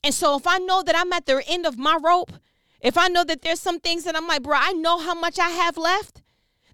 And 0.03 0.13
so 0.13 0.35
if 0.35 0.47
I 0.47 0.57
know 0.57 0.81
that 0.81 0.95
I'm 0.97 1.13
at 1.13 1.25
the 1.25 1.43
end 1.47 1.65
of 1.65 1.77
my 1.77 1.97
rope, 2.01 2.31
if 2.81 2.97
I 2.97 3.07
know 3.07 3.23
that 3.25 3.41
there's 3.41 3.59
some 3.59 3.79
things 3.79 4.05
that 4.05 4.15
I'm 4.15 4.27
like, 4.27 4.43
bro, 4.43 4.57
I 4.59 4.71
know 4.71 4.97
how 4.97 5.13
much 5.13 5.37
I 5.37 5.49
have 5.49 5.77
left, 5.77 6.23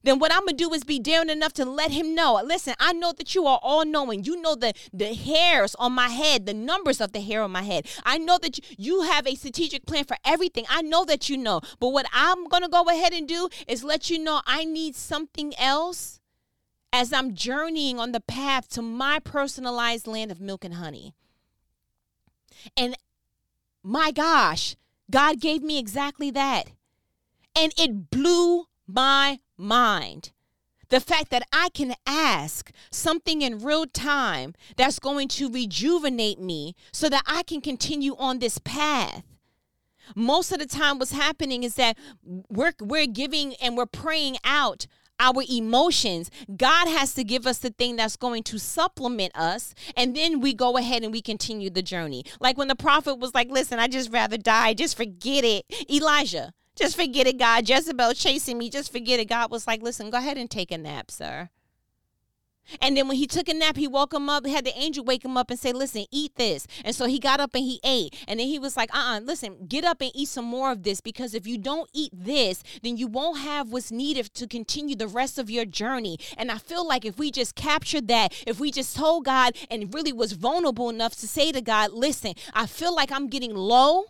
then 0.05 0.19
what 0.19 0.31
I'm 0.31 0.45
gonna 0.45 0.53
do 0.53 0.71
is 0.73 0.83
be 0.83 0.99
daring 0.99 1.29
enough 1.29 1.53
to 1.53 1.65
let 1.65 1.91
him 1.91 2.13
know. 2.13 2.39
Listen, 2.45 2.75
I 2.79 2.93
know 2.93 3.11
that 3.13 3.33
you 3.33 3.47
are 3.47 3.59
all 3.63 3.85
knowing. 3.85 4.23
You 4.23 4.39
know 4.39 4.55
the 4.55 4.73
the 4.93 5.13
hairs 5.15 5.75
on 5.75 5.93
my 5.93 6.09
head, 6.09 6.45
the 6.45 6.53
numbers 6.53 7.01
of 7.01 7.11
the 7.11 7.21
hair 7.21 7.41
on 7.41 7.51
my 7.51 7.63
head. 7.63 7.87
I 8.05 8.19
know 8.19 8.37
that 8.37 8.59
you, 8.79 9.01
have 9.01 9.27
a 9.27 9.35
strategic 9.35 9.85
plan 9.85 10.05
for 10.05 10.17
everything. 10.25 10.65
I 10.69 10.81
know 10.81 11.05
that 11.05 11.29
you 11.29 11.37
know. 11.37 11.61
But 11.79 11.89
what 11.89 12.05
I'm 12.13 12.47
gonna 12.47 12.69
go 12.69 12.83
ahead 12.83 13.13
and 13.13 13.27
do 13.27 13.49
is 13.67 13.83
let 13.83 14.09
you 14.09 14.19
know 14.19 14.41
I 14.45 14.63
need 14.63 14.95
something 14.95 15.53
else 15.57 16.19
as 16.93 17.11
I'm 17.11 17.35
journeying 17.35 17.99
on 17.99 18.11
the 18.11 18.21
path 18.21 18.69
to 18.69 18.81
my 18.81 19.19
personalized 19.19 20.07
land 20.07 20.31
of 20.31 20.39
milk 20.39 20.63
and 20.63 20.75
honey. 20.75 21.13
And 22.77 22.95
my 23.83 24.11
gosh, 24.11 24.75
God 25.11 25.39
gave 25.39 25.61
me 25.61 25.77
exactly 25.77 26.31
that. 26.31 26.69
And 27.55 27.73
it 27.77 28.09
blew 28.09 28.65
my 28.87 29.39
mind. 29.57 30.31
The 30.89 30.99
fact 30.99 31.31
that 31.31 31.43
I 31.51 31.69
can 31.69 31.95
ask 32.05 32.71
something 32.91 33.41
in 33.41 33.59
real 33.59 33.85
time 33.87 34.53
that's 34.77 34.99
going 34.99 35.27
to 35.29 35.49
rejuvenate 35.49 36.39
me 36.39 36.75
so 36.91 37.09
that 37.09 37.23
I 37.25 37.43
can 37.43 37.59
continue 37.61 38.15
on 38.17 38.39
this 38.39 38.59
path. 38.59 39.23
Most 40.15 40.51
of 40.51 40.59
the 40.59 40.67
time, 40.67 40.99
what's 40.99 41.11
happening 41.11 41.63
is 41.63 41.75
that 41.75 41.97
we're, 42.23 42.73
we're 42.79 43.07
giving 43.07 43.55
and 43.55 43.75
we're 43.75 43.87
praying 43.87 44.37
out 44.43 44.85
our 45.19 45.43
emotions. 45.49 46.29
God 46.55 46.87
has 46.87 47.13
to 47.15 47.23
give 47.23 47.47
us 47.47 47.59
the 47.59 47.69
thing 47.69 47.95
that's 47.95 48.17
going 48.17 48.43
to 48.43 48.59
supplement 48.59 49.35
us, 49.35 49.73
and 49.95 50.15
then 50.15 50.39
we 50.39 50.53
go 50.53 50.77
ahead 50.77 51.03
and 51.03 51.11
we 51.11 51.21
continue 51.21 51.69
the 51.69 51.81
journey. 51.81 52.23
Like 52.39 52.57
when 52.57 52.67
the 52.67 52.75
prophet 52.75 53.15
was 53.15 53.33
like, 53.33 53.49
Listen, 53.49 53.79
I 53.79 53.87
just 53.87 54.11
rather 54.11 54.37
die, 54.37 54.73
just 54.73 54.97
forget 54.97 55.43
it. 55.43 55.65
Elijah, 55.89 56.53
just 56.75 56.95
forget 56.95 57.27
it, 57.27 57.38
God. 57.38 57.67
Jezebel 57.67 58.13
chasing 58.13 58.57
me. 58.57 58.69
Just 58.69 58.91
forget 58.91 59.19
it. 59.19 59.25
God 59.25 59.51
was 59.51 59.67
like, 59.67 59.81
listen, 59.81 60.09
go 60.09 60.17
ahead 60.17 60.38
and 60.38 60.49
take 60.49 60.71
a 60.71 60.77
nap, 60.77 61.09
sir. 61.09 61.49
And 62.81 62.97
then 62.97 63.07
when 63.07 63.17
he 63.17 63.27
took 63.27 63.47
a 63.47 63.53
nap, 63.53 63.77
he 63.77 63.88
woke 63.88 64.13
him 64.13 64.29
up, 64.29 64.45
had 64.45 64.65
the 64.65 64.77
angel 64.77 65.05
wake 65.05 65.23
him 65.23 65.38
up 65.38 65.49
and 65.49 65.59
say, 65.59 65.71
Listen, 65.71 66.05
eat 66.11 66.35
this. 66.35 66.67
And 66.83 66.95
so 66.95 67.05
he 67.05 67.19
got 67.19 67.39
up 67.39 67.53
and 67.53 67.63
he 67.63 67.79
ate. 67.83 68.15
And 68.27 68.39
then 68.39 68.47
he 68.47 68.59
was 68.59 68.75
like, 68.75 68.93
Uh 68.93 68.99
uh-uh, 68.99 69.17
uh 69.17 69.19
listen, 69.21 69.67
get 69.67 69.83
up 69.83 70.01
and 70.01 70.11
eat 70.13 70.29
some 70.29 70.45
more 70.45 70.71
of 70.71 70.83
this 70.83 71.01
because 71.01 71.33
if 71.33 71.45
you 71.45 71.57
don't 71.57 71.89
eat 71.93 72.11
this, 72.13 72.63
then 72.81 72.97
you 72.97 73.07
won't 73.07 73.39
have 73.39 73.69
what's 73.69 73.91
needed 73.91 74.33
to 74.33 74.47
continue 74.47 74.95
the 74.95 75.07
rest 75.07 75.38
of 75.38 75.49
your 75.49 75.65
journey. 75.65 76.17
And 76.38 76.51
I 76.51 76.57
feel 76.57 76.88
like 76.88 77.05
if 77.05 77.17
we 77.17 77.31
just 77.31 77.55
captured 77.55 78.07
that, 78.07 78.33
if 78.47 78.59
we 78.59 78.71
just 78.71 78.95
told 78.95 79.25
God 79.25 79.55
and 79.69 79.93
really 79.93 80.13
was 80.13 80.33
vulnerable 80.33 80.89
enough 80.89 81.15
to 81.17 81.27
say 81.27 81.51
to 81.51 81.61
God, 81.61 81.91
Listen, 81.91 82.33
I 82.53 82.65
feel 82.65 82.95
like 82.95 83.11
I'm 83.11 83.27
getting 83.27 83.55
low. 83.55 84.05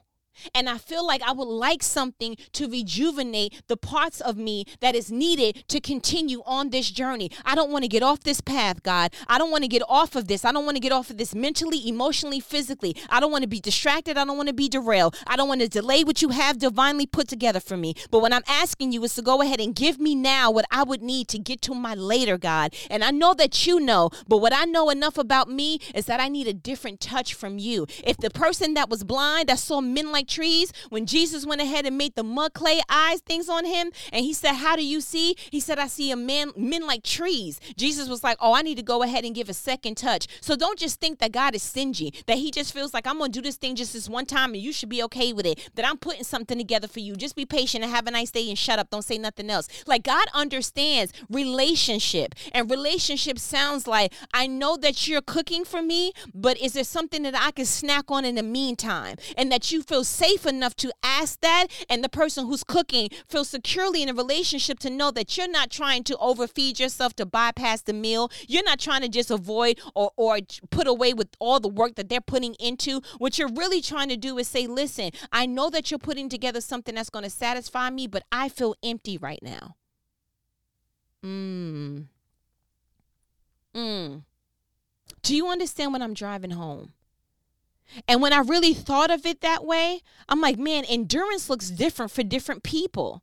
And 0.54 0.70
I 0.70 0.78
feel 0.78 1.06
like 1.06 1.22
I 1.22 1.32
would 1.32 1.48
like 1.48 1.84
something 1.84 2.38
to 2.54 2.68
rejuvenate 2.70 3.64
the 3.68 3.78
parts 3.78 4.22
of 4.22 4.38
me 4.38 4.66
that 4.80 4.96
is 4.96 5.12
needed 5.12 5.68
to 5.68 5.80
continue 5.80 6.42
on 6.46 6.70
this 6.70 6.92
journey. 6.92 7.30
I 7.46 7.56
don't 7.56 7.72
want 7.72 7.84
to 7.84 7.88
get 7.88 8.04
off 8.04 8.22
this 8.22 8.42
path, 8.42 8.84
God. 8.84 9.14
I 9.28 9.38
don't 9.38 9.52
want 9.52 9.64
to 9.64 9.68
get 9.68 9.84
off 9.88 10.16
of 10.16 10.28
this. 10.28 10.46
I 10.46 10.52
don't 10.52 10.66
want 10.66 10.76
to 10.76 10.82
get 10.82 10.92
off 10.92 11.10
of 11.10 11.18
this 11.18 11.36
mentally, 11.36 11.88
emotionally, 11.88 12.40
physically. 12.40 12.96
I 13.10 13.20
don't 13.20 13.32
want 13.32 13.44
to 13.44 13.48
be 13.48 13.60
distracted. 13.60 14.18
I 14.18 14.26
don't 14.26 14.38
want 14.38 14.50
to 14.50 14.54
be 14.54 14.70
derailed. 14.70 15.16
I 15.28 15.36
don't 15.36 15.48
want 15.48 15.62
to 15.62 15.68
delay 15.68 16.04
what 16.04 16.22
you 16.22 16.30
have 16.30 16.60
divinely 16.60 17.06
put 17.06 17.28
together 17.28 17.60
for 17.60 17.78
me. 17.78 17.96
But 18.12 18.20
what 18.20 18.34
I'm 18.34 18.44
asking 18.48 18.92
you 18.92 19.04
is 19.04 19.16
to 19.16 19.22
go 19.22 19.42
ahead 19.42 19.60
and 19.60 19.76
give 19.76 20.00
me 20.00 20.16
now 20.16 20.52
what 20.52 20.66
I 20.72 20.84
would 20.84 21.02
need 21.02 21.28
to 21.30 21.40
get 21.40 21.62
to 21.64 21.74
my 21.74 21.94
later, 21.94 22.38
God. 22.38 22.74
And 22.90 23.04
I 23.04 23.12
know 23.12 23.34
that 23.36 23.66
you 23.66 23.80
know, 23.80 24.10
but 24.28 24.38
what 24.38 24.54
I 24.54 24.66
know 24.66 24.90
enough 24.90 25.18
about 25.18 25.50
me 25.50 25.80
is 25.94 26.06
that 26.06 26.20
I 26.20 26.28
need 26.28 26.48
a 26.48 26.54
different 26.54 27.00
touch 27.00 27.34
from 27.34 27.58
you. 27.58 27.88
If 28.04 28.18
the 28.18 28.30
person 28.30 28.74
that 28.76 28.90
was 28.90 29.04
blind, 29.04 29.50
that 29.50 29.60
saw 29.60 29.82
men 29.82 30.12
like 30.12 30.25
like 30.26 30.28
trees. 30.28 30.72
When 30.90 31.06
Jesus 31.06 31.46
went 31.46 31.62
ahead 31.62 31.86
and 31.86 31.98
made 31.98 32.16
the 32.16 32.24
mud 32.24 32.54
clay 32.54 32.82
eyes 32.90 33.22
things 33.22 33.50
on 33.50 33.66
him, 33.66 33.92
and 34.12 34.24
he 34.26 34.34
said, 34.34 34.54
How 34.54 34.76
do 34.76 34.86
you 34.86 35.02
see? 35.02 35.36
He 35.52 35.60
said, 35.60 35.80
I 35.80 35.88
see 35.88 36.12
a 36.12 36.16
man, 36.16 36.52
men 36.56 36.86
like 36.86 37.04
trees. 37.04 37.60
Jesus 37.78 38.10
was 38.10 38.24
like, 38.24 38.38
Oh, 38.40 38.54
I 38.54 38.62
need 38.62 38.78
to 38.78 38.84
go 38.84 39.04
ahead 39.04 39.26
and 39.26 39.36
give 39.36 39.50
a 39.50 39.54
second 39.54 39.96
touch. 39.96 40.28
So 40.42 40.56
don't 40.56 40.80
just 40.80 41.00
think 41.00 41.20
that 41.20 41.32
God 41.32 41.56
is 41.56 41.64
stingy, 41.64 42.14
that 42.28 42.38
he 42.38 42.52
just 42.52 42.74
feels 42.74 42.94
like 42.94 43.08
I'm 43.08 43.18
gonna 43.18 43.32
do 43.32 43.42
this 43.42 43.58
thing 43.58 43.76
just 43.76 43.94
this 43.94 44.10
one 44.10 44.26
time 44.26 44.54
and 44.54 44.62
you 44.62 44.74
should 44.74 44.90
be 44.90 45.04
okay 45.04 45.34
with 45.34 45.46
it, 45.46 45.70
that 45.76 45.88
I'm 45.88 45.98
putting 45.98 46.24
something 46.24 46.58
together 46.58 46.88
for 46.88 47.00
you. 47.00 47.16
Just 47.16 47.36
be 47.36 47.46
patient 47.46 47.84
and 47.84 47.94
have 47.94 48.08
a 48.08 48.12
nice 48.12 48.32
day 48.32 48.50
and 48.50 48.58
shut 48.58 48.80
up. 48.80 48.90
Don't 48.90 49.04
say 49.04 49.18
nothing 49.18 49.50
else. 49.50 49.68
Like 49.86 50.04
God 50.04 50.28
understands 50.34 51.14
relationship. 51.30 52.36
And 52.52 52.70
relationship 52.70 53.40
sounds 53.40 53.88
like 53.88 54.14
I 54.34 54.48
know 54.48 54.78
that 54.78 55.08
you're 55.08 55.22
cooking 55.22 55.66
for 55.66 55.82
me, 55.82 56.14
but 56.34 56.58
is 56.60 56.74
there 56.74 56.84
something 56.84 57.24
that 57.24 57.36
I 57.36 57.52
can 57.52 57.66
snack 57.66 58.10
on 58.10 58.26
in 58.26 58.36
the 58.36 58.44
meantime? 58.44 59.18
And 59.38 59.52
that 59.52 59.72
you 59.72 59.82
feel 59.84 60.04
safe 60.16 60.46
enough 60.46 60.76
to 60.78 60.92
ask 61.04 61.42
that, 61.42 61.68
and 61.90 62.04
the 62.04 62.10
person 62.10 62.46
who's 62.46 62.64
cooking 62.64 63.10
feels 63.28 63.50
securely 63.50 64.02
in 64.02 64.10
a 64.10 64.14
relationship 64.14 64.80
to 64.80 64.90
know 64.90 65.12
that 65.12 65.38
you're 65.38 65.50
not 65.50 65.70
trying 65.70 66.04
to 66.06 66.18
overfeed 66.18 66.80
yourself 66.80 67.16
to 67.18 67.26
bypass 67.26 67.82
the 67.82 67.94
meal. 67.94 68.32
You're 68.48 68.64
not 68.64 68.80
trying 68.80 69.02
to 69.02 69.10
just 69.10 69.32
avoid 69.32 69.80
or, 69.94 70.12
or 70.16 70.40
put 70.70 70.88
away 70.88 71.14
with 71.14 71.30
all 71.40 71.60
the 71.60 71.68
work 71.68 71.96
that 71.96 72.10
they're 72.10 72.22
putting 72.22 72.54
into. 72.56 73.02
What 73.18 73.38
you're 73.38 73.54
really 73.54 73.82
trying 73.82 74.10
to 74.10 74.18
do 74.18 74.38
is 74.38 74.48
say, 74.48 74.68
listen, 74.68 75.12
I 75.32 75.46
know 75.46 75.70
that 75.70 75.92
you're 75.92 75.98
putting 76.00 76.30
together 76.30 76.62
something 76.62 76.96
that's 76.96 77.10
going 77.10 77.24
to 77.24 77.30
satisfy 77.30 77.90
me, 77.90 78.08
but 78.08 78.24
I 78.32 78.50
feel 78.50 78.76
empty 78.84 79.18
right 79.18 79.40
now. 79.42 79.76
Mmm. 81.24 82.06
Mmm. 83.76 84.24
Do 85.22 85.36
you 85.36 85.48
understand 85.48 85.92
when 85.92 86.02
I'm 86.02 86.14
driving 86.14 86.52
home? 86.52 86.94
And 88.08 88.22
when 88.22 88.34
I 88.34 88.40
really 88.40 88.74
thought 88.74 89.12
of 89.12 89.26
it 89.26 89.42
that 89.42 89.66
way, 89.66 90.02
I'm 90.28 90.42
like, 90.42 90.58
man, 90.58 90.86
endurance 90.86 91.50
looks 91.50 91.70
different 91.70 92.12
for 92.12 92.24
different 92.24 92.64
people. 92.64 93.22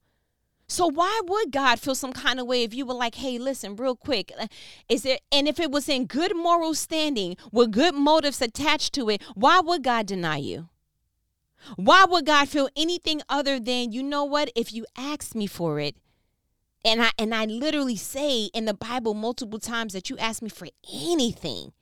So 0.69 0.87
why 0.87 1.21
would 1.25 1.53
God 1.53 1.81
feel 1.81 1.95
some 1.95 2.15
kind 2.15 2.41
of 2.41 2.47
way 2.47 2.63
if 2.63 2.73
you 2.73 2.87
were 2.87 2.95
like, 2.95 3.17
hey, 3.17 3.39
listen, 3.39 3.77
real 3.77 3.95
quick, 3.95 4.33
uh, 4.39 4.47
is 4.89 5.03
there 5.03 5.19
and 5.31 5.47
if 5.47 5.61
it 5.61 5.71
was 5.71 5.89
in 5.89 6.07
good 6.07 6.35
moral 6.35 6.75
standing 6.75 7.37
with 7.51 7.73
good 7.73 7.95
motives 7.95 8.41
attached 8.41 8.95
to 8.95 9.11
it, 9.11 9.23
why 9.35 9.61
would 9.61 9.83
God 9.83 10.07
deny 10.07 10.39
you? 10.39 10.71
Why 11.77 12.07
would 12.09 12.25
God 12.25 12.49
feel 12.49 12.71
anything 12.75 13.21
other 13.29 13.61
than, 13.61 13.93
you 13.93 14.03
know 14.03 14.25
what, 14.25 14.51
if 14.57 14.73
you 14.73 14.87
ask 14.97 15.35
me 15.35 15.47
for 15.47 15.79
it, 15.79 15.97
and 16.85 17.03
I 17.03 17.11
and 17.19 17.35
I 17.35 17.45
literally 17.45 17.97
say 17.97 18.45
in 18.55 18.65
the 18.65 18.75
Bible 18.75 19.15
multiple 19.15 19.61
times 19.61 19.93
that 19.93 20.11
you 20.11 20.19
ask 20.19 20.43
me 20.43 20.49
for 20.49 20.69
anything, 20.93 21.73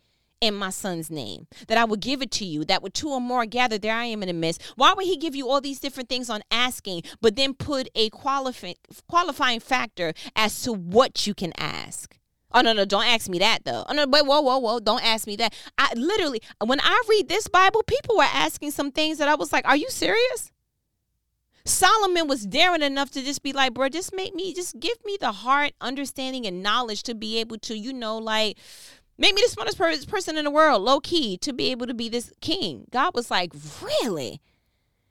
in 0.40 0.55
my 0.55 0.70
son's 0.70 1.11
name, 1.11 1.46
that 1.68 1.79
I 1.79 1.85
would 1.85 2.00
give 2.00 2.22
it 2.22 2.31
to 2.33 2.44
you, 2.44 2.64
that 2.64 2.83
with 2.83 2.92
two 2.92 3.11
or 3.11 3.20
more 3.20 3.46
gathered, 3.46 3.83
there 3.83 3.94
I 3.94 4.05
am 4.07 4.22
in 4.22 4.29
the 4.29 4.33
midst. 4.33 4.62
Why 4.76 4.92
would 4.94 5.07
he 5.07 5.16
give 5.16 5.37
you 5.37 5.48
all 5.48 5.61
these 5.61 5.81
different 5.81 6.09
things 6.09 6.31
on 6.31 6.42
asking, 6.50 7.03
but 7.20 7.37
then 7.37 7.55
put 7.55 7.88
a 7.94 8.09
qualifying 8.11 8.76
qualifying 9.09 9.61
factor 9.61 10.12
as 10.35 10.62
to 10.62 10.72
what 10.72 11.26
you 11.26 11.35
can 11.35 11.53
ask? 11.59 12.16
Oh 12.53 12.62
no, 12.62 12.72
no, 12.72 12.85
don't 12.85 13.07
ask 13.07 13.29
me 13.29 13.38
that 13.38 13.64
though. 13.64 13.85
Oh 13.88 13.92
no, 13.92 14.07
wait, 14.09 14.26
whoa, 14.26 14.40
whoa, 14.40 14.59
whoa, 14.59 14.81
don't 14.81 15.05
ask 15.05 15.26
me 15.26 15.37
that. 15.37 15.55
I 15.79 15.92
literally 15.94 16.40
when 16.64 16.81
I 16.81 17.03
read 17.09 17.29
this 17.29 17.46
Bible, 17.46 17.83
people 17.85 18.16
were 18.16 18.24
asking 18.24 18.72
some 18.72 18.90
things 18.90 19.18
that 19.18 19.29
I 19.29 19.35
was 19.35 19.53
like, 19.53 19.66
Are 19.66 19.76
you 19.76 19.88
serious? 19.90 20.50
Solomon 21.64 22.26
was 22.26 22.46
daring 22.46 22.83
enough 22.83 23.11
to 23.11 23.22
just 23.22 23.42
be 23.42 23.53
like, 23.53 23.74
bro, 23.74 23.88
just 23.88 24.14
make 24.14 24.35
me, 24.35 24.55
just 24.55 24.81
give 24.81 24.96
me 25.05 25.18
the 25.20 25.31
heart, 25.31 25.72
understanding, 25.81 26.46
and 26.46 26.62
knowledge 26.62 27.03
to 27.05 27.14
be 27.14 27.38
able 27.38 27.59
to, 27.59 27.76
you 27.76 27.92
know, 27.92 28.16
like 28.16 28.59
Make 29.20 29.35
me 29.35 29.42
the 29.42 29.50
smartest 29.50 30.09
person 30.09 30.38
in 30.38 30.46
the 30.46 30.50
world, 30.50 30.80
low 30.80 30.98
key, 30.98 31.37
to 31.38 31.52
be 31.52 31.70
able 31.70 31.87
to 31.87 31.92
be 31.92 32.09
this 32.09 32.33
king. 32.40 32.87
God 32.90 33.14
was 33.14 33.30
like, 33.30 33.52
Really? 33.83 34.40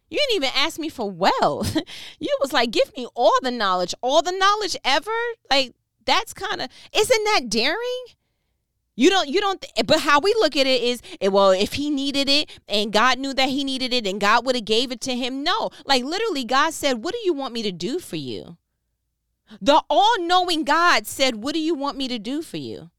You 0.09 0.17
didn't 0.17 0.35
even 0.37 0.49
ask 0.55 0.79
me 0.79 0.89
for 0.89 1.11
wealth. 1.11 1.77
you 2.19 2.35
was 2.41 2.51
like, 2.51 2.71
Give 2.71 2.91
me 2.97 3.05
all 3.13 3.37
the 3.43 3.51
knowledge, 3.51 3.93
all 4.01 4.23
the 4.23 4.31
knowledge 4.31 4.75
ever. 4.83 5.11
Like, 5.51 5.75
that's 6.05 6.33
kind 6.33 6.59
of, 6.59 6.69
isn't 6.91 7.23
that 7.25 7.49
daring? 7.49 8.05
You 8.95 9.11
don't, 9.11 9.29
you 9.29 9.39
don't, 9.41 9.63
but 9.85 9.99
how 9.99 10.19
we 10.19 10.33
look 10.39 10.57
at 10.57 10.65
it 10.65 10.81
is, 10.81 11.03
eh, 11.21 11.27
well, 11.27 11.51
if 11.51 11.73
he 11.73 11.91
needed 11.91 12.27
it 12.27 12.49
and 12.67 12.91
God 12.91 13.19
knew 13.19 13.35
that 13.35 13.49
he 13.49 13.63
needed 13.63 13.93
it 13.93 14.07
and 14.07 14.19
God 14.19 14.43
would 14.43 14.55
have 14.55 14.65
gave 14.65 14.91
it 14.91 15.01
to 15.01 15.15
him. 15.15 15.43
No, 15.43 15.69
like 15.85 16.03
literally 16.03 16.43
God 16.45 16.73
said, 16.73 17.03
what 17.03 17.13
do 17.13 17.19
you 17.23 17.33
want 17.33 17.53
me 17.53 17.61
to 17.61 17.71
do 17.71 17.99
for 17.99 18.15
you? 18.15 18.57
The 19.61 19.83
all 19.87 20.15
knowing 20.19 20.63
God 20.63 21.05
said, 21.05 21.43
what 21.43 21.53
do 21.53 21.59
you 21.59 21.75
want 21.75 21.95
me 21.95 22.07
to 22.07 22.17
do 22.17 22.41
for 22.41 22.57
you? 22.57 22.89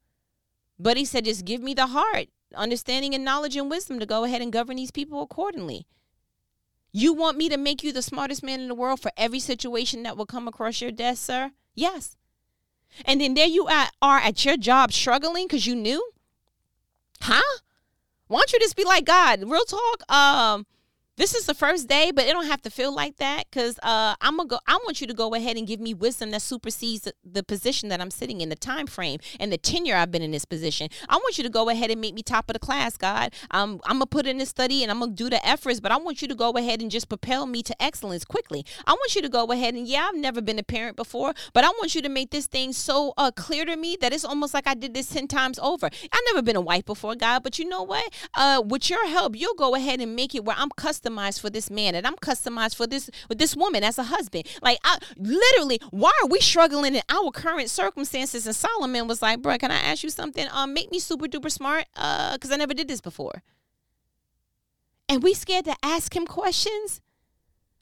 But 0.82 0.96
he 0.96 1.04
said, 1.04 1.26
just 1.26 1.44
give 1.44 1.60
me 1.60 1.74
the 1.74 1.88
heart, 1.88 2.28
understanding 2.54 3.14
and 3.14 3.22
knowledge 3.22 3.54
and 3.54 3.68
wisdom 3.68 4.00
to 4.00 4.06
go 4.06 4.24
ahead 4.24 4.40
and 4.40 4.50
govern 4.50 4.76
these 4.76 4.90
people 4.90 5.20
accordingly. 5.20 5.86
You 6.90 7.12
want 7.12 7.36
me 7.36 7.50
to 7.50 7.58
make 7.58 7.84
you 7.84 7.92
the 7.92 8.00
smartest 8.00 8.42
man 8.42 8.60
in 8.60 8.68
the 8.68 8.74
world 8.74 8.98
for 8.98 9.12
every 9.16 9.40
situation 9.40 10.02
that 10.04 10.16
will 10.16 10.24
come 10.24 10.48
across 10.48 10.80
your 10.80 10.90
desk, 10.90 11.22
sir? 11.22 11.50
Yes. 11.74 12.16
And 13.04 13.20
then 13.20 13.34
there 13.34 13.46
you 13.46 13.66
are 13.66 14.18
at 14.18 14.44
your 14.46 14.56
job 14.56 14.90
struggling 14.92 15.46
because 15.46 15.66
you 15.66 15.76
knew? 15.76 16.02
Huh? 17.20 17.58
Why 18.28 18.38
don't 18.38 18.52
you 18.54 18.58
just 18.60 18.76
be 18.76 18.84
like 18.84 19.04
God? 19.04 19.42
Real 19.44 19.64
talk. 19.64 20.10
Um, 20.10 20.66
this 21.16 21.34
is 21.34 21.44
the 21.44 21.52
first 21.52 21.86
day, 21.86 22.12
but 22.14 22.24
it 22.24 22.32
don't 22.32 22.46
have 22.46 22.62
to 22.62 22.70
feel 22.70 22.94
like 22.94 23.16
that 23.18 23.44
because 23.50 23.78
uh, 23.82 24.14
I'm 24.22 24.38
gonna 24.38 24.48
go. 24.48 24.58
I 24.66 24.78
want 24.84 25.02
you 25.02 25.06
to 25.06 25.12
go 25.12 25.34
ahead 25.34 25.58
and 25.58 25.66
give 25.66 25.78
me 25.78 25.92
wisdom 25.92 26.30
that 26.30 26.40
supersedes 26.40 27.02
the, 27.02 27.12
the, 27.24 27.42
position 27.42 27.90
that 27.90 28.00
I'm 28.00 28.10
sitting 28.10 28.40
in, 28.40 28.48
the 28.48 28.56
time 28.56 28.86
frame 28.86 29.18
and 29.38 29.52
the 29.52 29.58
tenure 29.58 29.96
I've 29.96 30.10
been 30.10 30.22
in 30.22 30.30
this 30.30 30.46
position. 30.46 30.88
I 31.10 31.16
want 31.16 31.36
you 31.36 31.44
to 31.44 31.50
go 31.50 31.68
ahead 31.68 31.90
and 31.90 32.00
make 32.00 32.14
me 32.14 32.22
top 32.22 32.48
of 32.48 32.54
the 32.54 32.58
class, 32.58 32.96
God. 32.96 33.34
Um, 33.50 33.80
I'm 33.84 33.96
gonna 33.96 34.06
put 34.06 34.26
in 34.26 34.38
the 34.38 34.46
study 34.46 34.82
and 34.82 34.90
I'm 34.90 35.00
gonna 35.00 35.12
do 35.12 35.28
the 35.28 35.46
efforts, 35.46 35.78
but 35.78 35.92
I 35.92 35.98
want 35.98 36.22
you 36.22 36.28
to 36.28 36.34
go 36.34 36.52
ahead 36.52 36.80
and 36.80 36.90
just 36.90 37.08
propel 37.08 37.44
me 37.46 37.62
to 37.64 37.82
excellence 37.82 38.24
quickly. 38.24 38.64
I 38.86 38.92
want 38.92 39.14
you 39.14 39.20
to 39.20 39.28
go 39.28 39.44
ahead 39.52 39.74
and 39.74 39.86
yeah, 39.86 40.08
I've 40.08 40.16
never 40.16 40.40
been 40.40 40.58
a 40.58 40.62
parent 40.62 40.96
before, 40.96 41.34
but 41.52 41.64
I 41.64 41.68
want 41.68 41.94
you 41.94 42.00
to 42.00 42.08
make 42.08 42.30
this 42.30 42.46
thing 42.46 42.72
so 42.72 43.12
uh, 43.18 43.30
clear 43.30 43.66
to 43.66 43.76
me 43.76 43.98
that 44.00 44.14
it's 44.14 44.24
almost 44.24 44.54
like 44.54 44.66
I 44.66 44.74
did 44.74 44.94
this 44.94 45.08
ten 45.08 45.28
times 45.28 45.58
over. 45.58 45.86
I've 45.86 46.22
never 46.32 46.40
been 46.40 46.56
a 46.56 46.62
wife 46.62 46.86
before, 46.86 47.14
God, 47.14 47.42
but 47.42 47.58
you 47.58 47.68
know 47.68 47.82
what? 47.82 48.10
Uh, 48.34 48.62
with 48.64 48.88
your 48.88 49.06
help, 49.06 49.36
you'll 49.36 49.54
go 49.54 49.74
ahead 49.74 50.00
and 50.00 50.16
make 50.16 50.34
it 50.34 50.44
where 50.46 50.56
I'm 50.58 50.70
custom 50.70 50.99
customized 51.00 51.40
for 51.40 51.50
this 51.50 51.70
man 51.70 51.94
and 51.94 52.06
I'm 52.06 52.16
customized 52.16 52.76
for 52.76 52.86
this 52.86 53.10
with 53.28 53.38
this 53.38 53.56
woman 53.56 53.84
as 53.84 53.98
a 53.98 54.04
husband. 54.04 54.46
Like 54.62 54.78
I 54.84 54.98
literally, 55.16 55.80
why 55.90 56.10
are 56.22 56.28
we 56.28 56.40
struggling 56.40 56.94
in 56.94 57.02
our 57.08 57.30
current 57.30 57.70
circumstances? 57.70 58.46
And 58.46 58.56
Solomon 58.56 59.08
was 59.08 59.22
like, 59.22 59.42
bro, 59.42 59.58
can 59.58 59.70
I 59.70 59.78
ask 59.78 60.02
you 60.02 60.10
something? 60.10 60.46
Um, 60.52 60.74
make 60.74 60.90
me 60.90 60.98
super 60.98 61.26
duper 61.26 61.50
smart. 61.50 61.86
Uh, 61.96 62.34
because 62.34 62.50
I 62.50 62.56
never 62.56 62.74
did 62.74 62.88
this 62.88 63.00
before. 63.00 63.42
And 65.08 65.22
we 65.22 65.34
scared 65.34 65.64
to 65.64 65.76
ask 65.82 66.14
him 66.14 66.26
questions. 66.26 67.00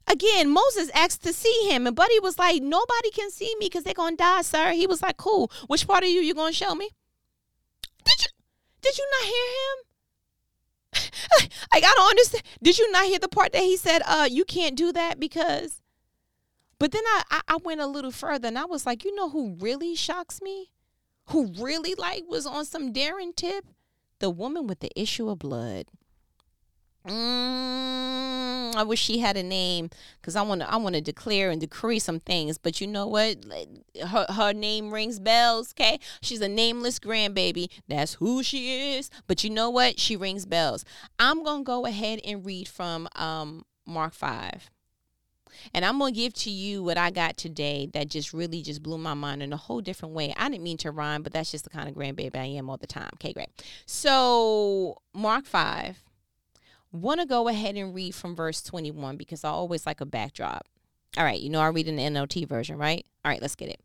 Again, 0.06 0.50
Moses 0.50 0.90
asked 0.94 1.22
to 1.24 1.34
see 1.34 1.68
him, 1.68 1.86
and 1.86 1.94
Buddy 1.94 2.18
was 2.20 2.38
like, 2.38 2.62
"Nobody 2.62 3.10
can 3.10 3.30
see 3.30 3.54
me 3.58 3.66
because 3.66 3.84
they're 3.84 3.92
gonna 3.92 4.16
die, 4.16 4.40
sir." 4.40 4.72
He 4.72 4.86
was 4.86 5.02
like, 5.02 5.18
"Cool. 5.18 5.50
Which 5.66 5.86
part 5.86 6.02
of 6.02 6.08
you 6.08 6.22
you 6.22 6.32
gonna 6.32 6.52
show 6.52 6.74
me?" 6.74 6.88
Did 8.04 8.24
you 8.24 8.30
did 8.80 8.96
you 8.96 9.06
not 9.12 9.26
hear 9.26 9.44
him? 9.44 9.87
Like 10.94 11.50
I 11.72 11.80
don't 11.80 12.10
understand. 12.10 12.44
Did 12.62 12.78
you 12.78 12.90
not 12.90 13.06
hear 13.06 13.18
the 13.18 13.28
part 13.28 13.52
that 13.52 13.62
he 13.62 13.76
said, 13.76 14.02
uh, 14.06 14.28
you 14.30 14.44
can't 14.44 14.76
do 14.76 14.92
that 14.92 15.20
because 15.20 15.80
but 16.78 16.92
then 16.92 17.02
I, 17.06 17.22
I, 17.30 17.40
I 17.48 17.56
went 17.56 17.80
a 17.80 17.86
little 17.86 18.12
further 18.12 18.48
and 18.48 18.58
I 18.58 18.64
was 18.64 18.86
like, 18.86 19.04
you 19.04 19.14
know 19.14 19.30
who 19.30 19.56
really 19.58 19.94
shocks 19.94 20.40
me? 20.40 20.70
Who 21.30 21.52
really 21.58 21.94
like 21.94 22.24
was 22.28 22.46
on 22.46 22.64
some 22.64 22.92
daring 22.92 23.32
tip? 23.32 23.64
The 24.20 24.30
woman 24.30 24.66
with 24.66 24.80
the 24.80 24.90
issue 25.00 25.28
of 25.28 25.40
blood. 25.40 25.86
Mm, 27.06 28.74
I 28.74 28.82
wish 28.82 29.00
she 29.00 29.18
had 29.18 29.36
a 29.36 29.42
name 29.42 29.88
because 30.20 30.36
I 30.36 30.42
want 30.42 30.60
to. 30.60 30.70
I 30.70 30.76
want 30.76 30.94
to 30.94 31.00
declare 31.00 31.50
and 31.50 31.60
decree 31.60 31.98
some 31.98 32.20
things. 32.20 32.58
But 32.58 32.80
you 32.80 32.86
know 32.86 33.06
what? 33.06 33.38
Her 34.06 34.26
her 34.28 34.52
name 34.52 34.90
rings 34.92 35.18
bells. 35.18 35.72
Okay, 35.72 36.00
she's 36.20 36.40
a 36.40 36.48
nameless 36.48 36.98
grandbaby. 36.98 37.70
That's 37.86 38.14
who 38.14 38.42
she 38.42 38.96
is. 38.96 39.10
But 39.26 39.44
you 39.44 39.50
know 39.50 39.70
what? 39.70 39.98
She 39.98 40.16
rings 40.16 40.44
bells. 40.44 40.84
I'm 41.18 41.44
gonna 41.44 41.64
go 41.64 41.86
ahead 41.86 42.20
and 42.24 42.44
read 42.44 42.68
from 42.68 43.08
um, 43.16 43.64
Mark 43.86 44.12
five. 44.12 44.68
And 45.74 45.84
I'm 45.84 45.98
going 45.98 46.14
to 46.14 46.20
give 46.20 46.34
to 46.34 46.50
you 46.50 46.82
what 46.82 46.98
I 46.98 47.10
got 47.10 47.36
today 47.36 47.88
that 47.92 48.08
just 48.08 48.32
really 48.32 48.62
just 48.62 48.82
blew 48.82 48.98
my 48.98 49.14
mind 49.14 49.42
in 49.42 49.52
a 49.52 49.56
whole 49.56 49.80
different 49.80 50.14
way. 50.14 50.32
I 50.36 50.48
didn't 50.48 50.62
mean 50.62 50.76
to 50.78 50.90
rhyme, 50.90 51.22
but 51.22 51.32
that's 51.32 51.50
just 51.50 51.64
the 51.64 51.70
kind 51.70 51.88
of 51.88 51.94
grandbaby 51.94 52.36
I 52.36 52.44
am 52.44 52.70
all 52.70 52.76
the 52.76 52.86
time. 52.86 53.10
Okay, 53.14 53.32
great. 53.32 53.48
So, 53.86 55.00
Mark 55.14 55.46
5, 55.46 56.02
want 56.92 57.20
to 57.20 57.26
go 57.26 57.48
ahead 57.48 57.76
and 57.76 57.94
read 57.94 58.14
from 58.14 58.34
verse 58.34 58.62
21 58.62 59.16
because 59.16 59.44
I 59.44 59.50
always 59.50 59.86
like 59.86 60.00
a 60.00 60.06
backdrop. 60.06 60.66
All 61.16 61.24
right, 61.24 61.40
you 61.40 61.50
know, 61.50 61.60
I 61.60 61.68
read 61.68 61.88
in 61.88 61.96
the 61.96 62.02
NLT 62.02 62.48
version, 62.48 62.78
right? 62.78 63.04
All 63.24 63.30
right, 63.30 63.42
let's 63.42 63.54
get 63.54 63.68
it. 63.68 63.80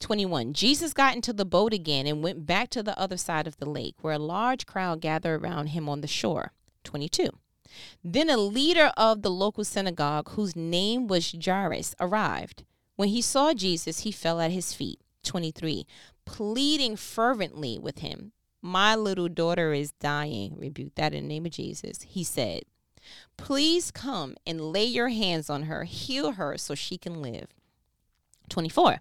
21. 0.00 0.52
Jesus 0.52 0.92
got 0.92 1.14
into 1.14 1.32
the 1.32 1.44
boat 1.44 1.72
again 1.72 2.06
and 2.06 2.22
went 2.22 2.46
back 2.46 2.70
to 2.70 2.82
the 2.82 2.98
other 2.98 3.16
side 3.16 3.46
of 3.46 3.56
the 3.58 3.68
lake, 3.68 3.96
where 4.00 4.14
a 4.14 4.18
large 4.18 4.66
crowd 4.66 5.00
gathered 5.00 5.42
around 5.42 5.68
him 5.68 5.88
on 5.88 6.00
the 6.00 6.06
shore. 6.06 6.52
22. 6.84 7.30
Then 8.02 8.30
a 8.30 8.36
leader 8.36 8.92
of 8.96 9.22
the 9.22 9.30
local 9.30 9.64
synagogue, 9.64 10.30
whose 10.30 10.56
name 10.56 11.06
was 11.06 11.34
Jairus, 11.44 11.94
arrived. 12.00 12.64
When 12.96 13.08
he 13.08 13.20
saw 13.20 13.52
Jesus, 13.52 14.00
he 14.00 14.12
fell 14.12 14.40
at 14.40 14.50
his 14.50 14.72
feet. 14.72 15.00
23. 15.24 15.86
Pleading 16.24 16.96
fervently 16.96 17.78
with 17.78 17.98
him. 17.98 18.32
My 18.60 18.96
little 18.96 19.28
daughter 19.28 19.72
is 19.72 19.92
dying. 19.92 20.54
Rebuke 20.56 20.94
that 20.96 21.14
in 21.14 21.24
the 21.24 21.28
name 21.28 21.46
of 21.46 21.52
Jesus. 21.52 22.02
He 22.02 22.24
said, 22.24 22.62
Please 23.36 23.90
come 23.90 24.36
and 24.46 24.60
lay 24.60 24.84
your 24.84 25.08
hands 25.08 25.48
on 25.48 25.64
her, 25.64 25.84
heal 25.84 26.32
her 26.32 26.58
so 26.58 26.74
she 26.74 26.98
can 26.98 27.22
live. 27.22 27.48
24. 28.48 29.00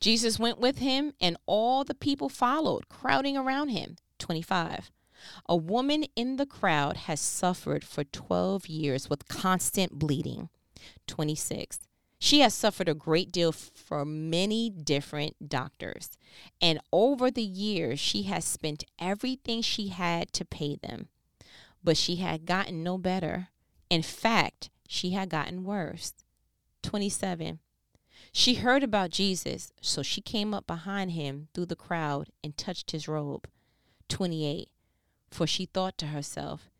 Jesus 0.00 0.38
went 0.38 0.58
with 0.58 0.78
him, 0.78 1.12
and 1.20 1.36
all 1.46 1.84
the 1.84 1.94
people 1.94 2.28
followed, 2.28 2.88
crowding 2.88 3.36
around 3.36 3.68
him. 3.68 3.96
25. 4.18 4.90
A 5.48 5.56
woman 5.56 6.04
in 6.16 6.36
the 6.36 6.46
crowd 6.46 6.96
has 6.96 7.20
suffered 7.20 7.84
for 7.84 8.04
12 8.04 8.66
years 8.66 9.08
with 9.08 9.28
constant 9.28 9.98
bleeding. 9.98 10.48
26. 11.06 11.80
She 12.18 12.40
has 12.40 12.52
suffered 12.52 12.88
a 12.88 12.94
great 12.94 13.30
deal 13.30 13.52
from 13.52 14.28
many 14.28 14.70
different 14.70 15.48
doctors, 15.48 16.18
and 16.60 16.80
over 16.92 17.30
the 17.30 17.42
years, 17.42 18.00
she 18.00 18.24
has 18.24 18.44
spent 18.44 18.84
everything 18.98 19.62
she 19.62 19.88
had 19.88 20.32
to 20.32 20.44
pay 20.44 20.76
them. 20.76 21.08
But 21.82 21.96
she 21.96 22.16
had 22.16 22.44
gotten 22.44 22.82
no 22.82 22.98
better. 22.98 23.48
In 23.88 24.02
fact, 24.02 24.68
she 24.88 25.10
had 25.10 25.28
gotten 25.28 25.64
worse. 25.64 26.12
27. 26.82 27.60
She 28.32 28.54
heard 28.54 28.82
about 28.82 29.10
Jesus, 29.10 29.72
so 29.80 30.02
she 30.02 30.20
came 30.20 30.52
up 30.52 30.66
behind 30.66 31.12
him 31.12 31.48
through 31.54 31.66
the 31.66 31.76
crowd 31.76 32.30
and 32.42 32.56
touched 32.56 32.90
his 32.90 33.06
robe. 33.06 33.48
28. 34.08 34.68
For 35.30 35.46
she 35.46 35.66
thought 35.66 35.96
to 35.98 36.06
herself, 36.06 36.70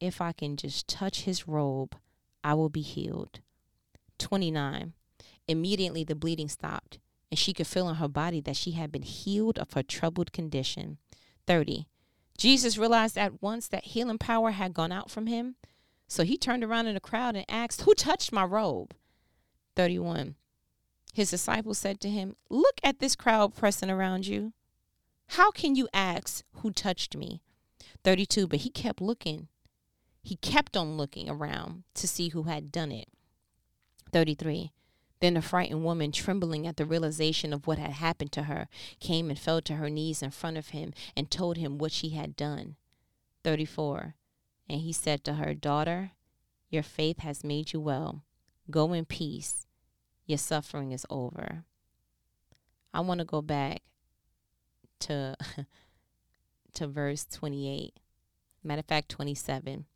if 0.00 0.20
I 0.20 0.32
can 0.32 0.56
just 0.56 0.88
touch 0.88 1.22
his 1.22 1.48
robe, 1.48 1.96
I 2.44 2.54
will 2.54 2.68
be 2.68 2.82
healed. 2.82 3.40
29. 4.22 4.92
Immediately 5.48 6.04
the 6.04 6.14
bleeding 6.14 6.48
stopped, 6.48 6.98
and 7.30 7.38
she 7.38 7.52
could 7.52 7.66
feel 7.66 7.88
in 7.88 7.96
her 7.96 8.08
body 8.08 8.40
that 8.40 8.56
she 8.56 8.72
had 8.72 8.92
been 8.92 9.02
healed 9.02 9.58
of 9.58 9.72
her 9.72 9.82
troubled 9.82 10.32
condition. 10.32 10.98
30. 11.46 11.86
Jesus 12.38 12.78
realized 12.78 13.18
at 13.18 13.42
once 13.42 13.68
that 13.68 13.84
healing 13.84 14.18
power 14.18 14.52
had 14.52 14.74
gone 14.74 14.92
out 14.92 15.10
from 15.10 15.26
him, 15.26 15.56
so 16.06 16.24
he 16.24 16.38
turned 16.38 16.62
around 16.62 16.86
in 16.86 16.94
the 16.94 17.00
crowd 17.00 17.36
and 17.36 17.44
asked, 17.48 17.82
Who 17.82 17.94
touched 17.94 18.32
my 18.32 18.44
robe? 18.44 18.94
31. 19.76 20.36
His 21.12 21.30
disciples 21.30 21.78
said 21.78 22.00
to 22.00 22.08
him, 22.08 22.36
Look 22.48 22.80
at 22.82 22.98
this 22.98 23.16
crowd 23.16 23.54
pressing 23.54 23.90
around 23.90 24.26
you. 24.26 24.52
How 25.28 25.50
can 25.50 25.74
you 25.74 25.88
ask, 25.92 26.44
Who 26.56 26.70
touched 26.70 27.16
me? 27.16 27.42
32. 28.04 28.46
But 28.46 28.60
he 28.60 28.70
kept 28.70 29.00
looking. 29.00 29.48
He 30.22 30.36
kept 30.36 30.76
on 30.76 30.96
looking 30.96 31.28
around 31.28 31.84
to 31.94 32.06
see 32.06 32.28
who 32.28 32.44
had 32.44 32.70
done 32.70 32.92
it. 32.92 33.08
33. 34.12 34.72
Then 35.20 35.34
the 35.34 35.42
frightened 35.42 35.84
woman, 35.84 36.10
trembling 36.10 36.66
at 36.66 36.76
the 36.76 36.84
realization 36.84 37.52
of 37.52 37.66
what 37.66 37.78
had 37.78 37.92
happened 37.92 38.32
to 38.32 38.44
her, 38.44 38.68
came 38.98 39.30
and 39.30 39.38
fell 39.38 39.60
to 39.62 39.76
her 39.76 39.88
knees 39.88 40.22
in 40.22 40.30
front 40.30 40.56
of 40.56 40.70
him 40.70 40.92
and 41.16 41.30
told 41.30 41.56
him 41.56 41.78
what 41.78 41.92
she 41.92 42.10
had 42.10 42.34
done. 42.34 42.76
34. 43.44 44.16
And 44.68 44.80
he 44.80 44.92
said 44.92 45.22
to 45.24 45.34
her, 45.34 45.54
Daughter, 45.54 46.12
your 46.70 46.82
faith 46.82 47.20
has 47.20 47.44
made 47.44 47.72
you 47.72 47.80
well. 47.80 48.24
Go 48.70 48.92
in 48.92 49.04
peace 49.04 49.66
your 50.26 50.38
suffering 50.38 50.92
is 50.92 51.06
over. 51.10 51.64
I 52.94 53.00
want 53.00 53.18
to 53.18 53.24
go 53.24 53.42
back 53.42 53.82
to 55.00 55.36
to 56.74 56.86
verse 56.86 57.24
28. 57.26 57.98
Matter 58.64 58.80
of 58.80 58.86
fact, 58.86 59.08
27. 59.08 59.86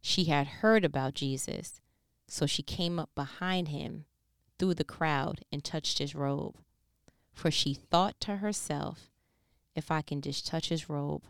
She 0.00 0.24
had 0.24 0.46
heard 0.46 0.84
about 0.84 1.14
Jesus, 1.14 1.80
so 2.28 2.46
she 2.46 2.62
came 2.62 2.98
up 2.98 3.10
behind 3.14 3.68
him 3.68 4.04
through 4.58 4.74
the 4.74 4.84
crowd 4.84 5.40
and 5.50 5.64
touched 5.64 5.98
his 5.98 6.14
robe. 6.14 6.56
For 7.32 7.50
she 7.50 7.74
thought 7.74 8.20
to 8.20 8.36
herself, 8.36 9.10
if 9.74 9.90
I 9.90 10.02
can 10.02 10.20
just 10.20 10.46
touch 10.46 10.68
his 10.68 10.88
robe, 10.88 11.22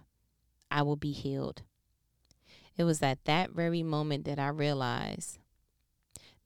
I 0.70 0.82
will 0.82 0.96
be 0.96 1.12
healed. 1.12 1.62
It 2.76 2.84
was 2.84 3.02
at 3.02 3.24
that 3.24 3.50
very 3.50 3.82
moment 3.82 4.24
that 4.24 4.38
I 4.38 4.48
realized 4.48 5.38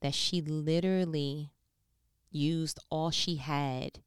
that 0.01 0.13
she 0.13 0.41
literally 0.41 1.51
used 2.29 2.79
all 2.89 3.11
she 3.11 3.35
had 3.37 3.99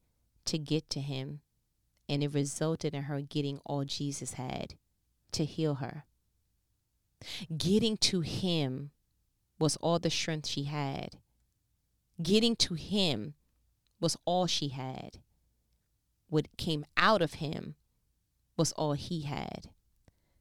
to 0.45 0.57
get 0.57 0.89
to 0.91 0.99
him, 0.99 1.41
and 2.07 2.23
it 2.23 2.33
resulted 2.33 2.93
in 2.93 3.03
her 3.03 3.21
getting 3.21 3.59
all 3.65 3.83
Jesus 3.83 4.33
had 4.33 4.75
to 5.31 5.43
heal 5.43 5.75
her. 5.75 6.05
Getting 7.57 7.97
to 7.97 8.21
him 8.21 8.91
was 9.59 9.75
all 9.77 9.99
the 9.99 10.09
strength 10.09 10.47
she 10.47 10.63
had. 10.63 11.17
Getting 12.21 12.55
to 12.57 12.73
him 12.73 13.35
was 13.99 14.17
all 14.25 14.47
she 14.47 14.69
had. 14.69 15.19
What 16.29 16.57
came 16.57 16.85
out 16.95 17.21
of 17.21 17.35
him 17.35 17.75
was 18.55 18.71
all 18.73 18.93
he 18.93 19.21
had. 19.21 19.69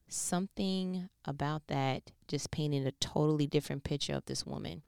Something 0.09 1.09
about 1.25 1.67
that 1.69 2.13
just 2.29 2.51
painted 2.51 2.87
a 2.87 2.93
totally 2.93 3.47
different 3.47 3.85
picture 3.85 4.15
of 4.15 4.27
this 4.27 4.47
woman. 4.47 4.83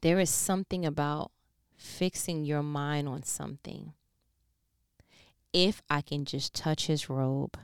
There 0.00 0.18
is 0.18 0.30
something 0.30 0.84
about 0.84 1.30
fixing 1.76 2.44
your 2.44 2.62
mind 2.62 3.08
on 3.08 3.22
something. 3.22 3.92
If 5.52 5.82
I 5.88 6.00
can 6.00 6.24
just 6.24 6.54
touch 6.54 6.86
his 6.86 7.08
robe, 7.08 7.58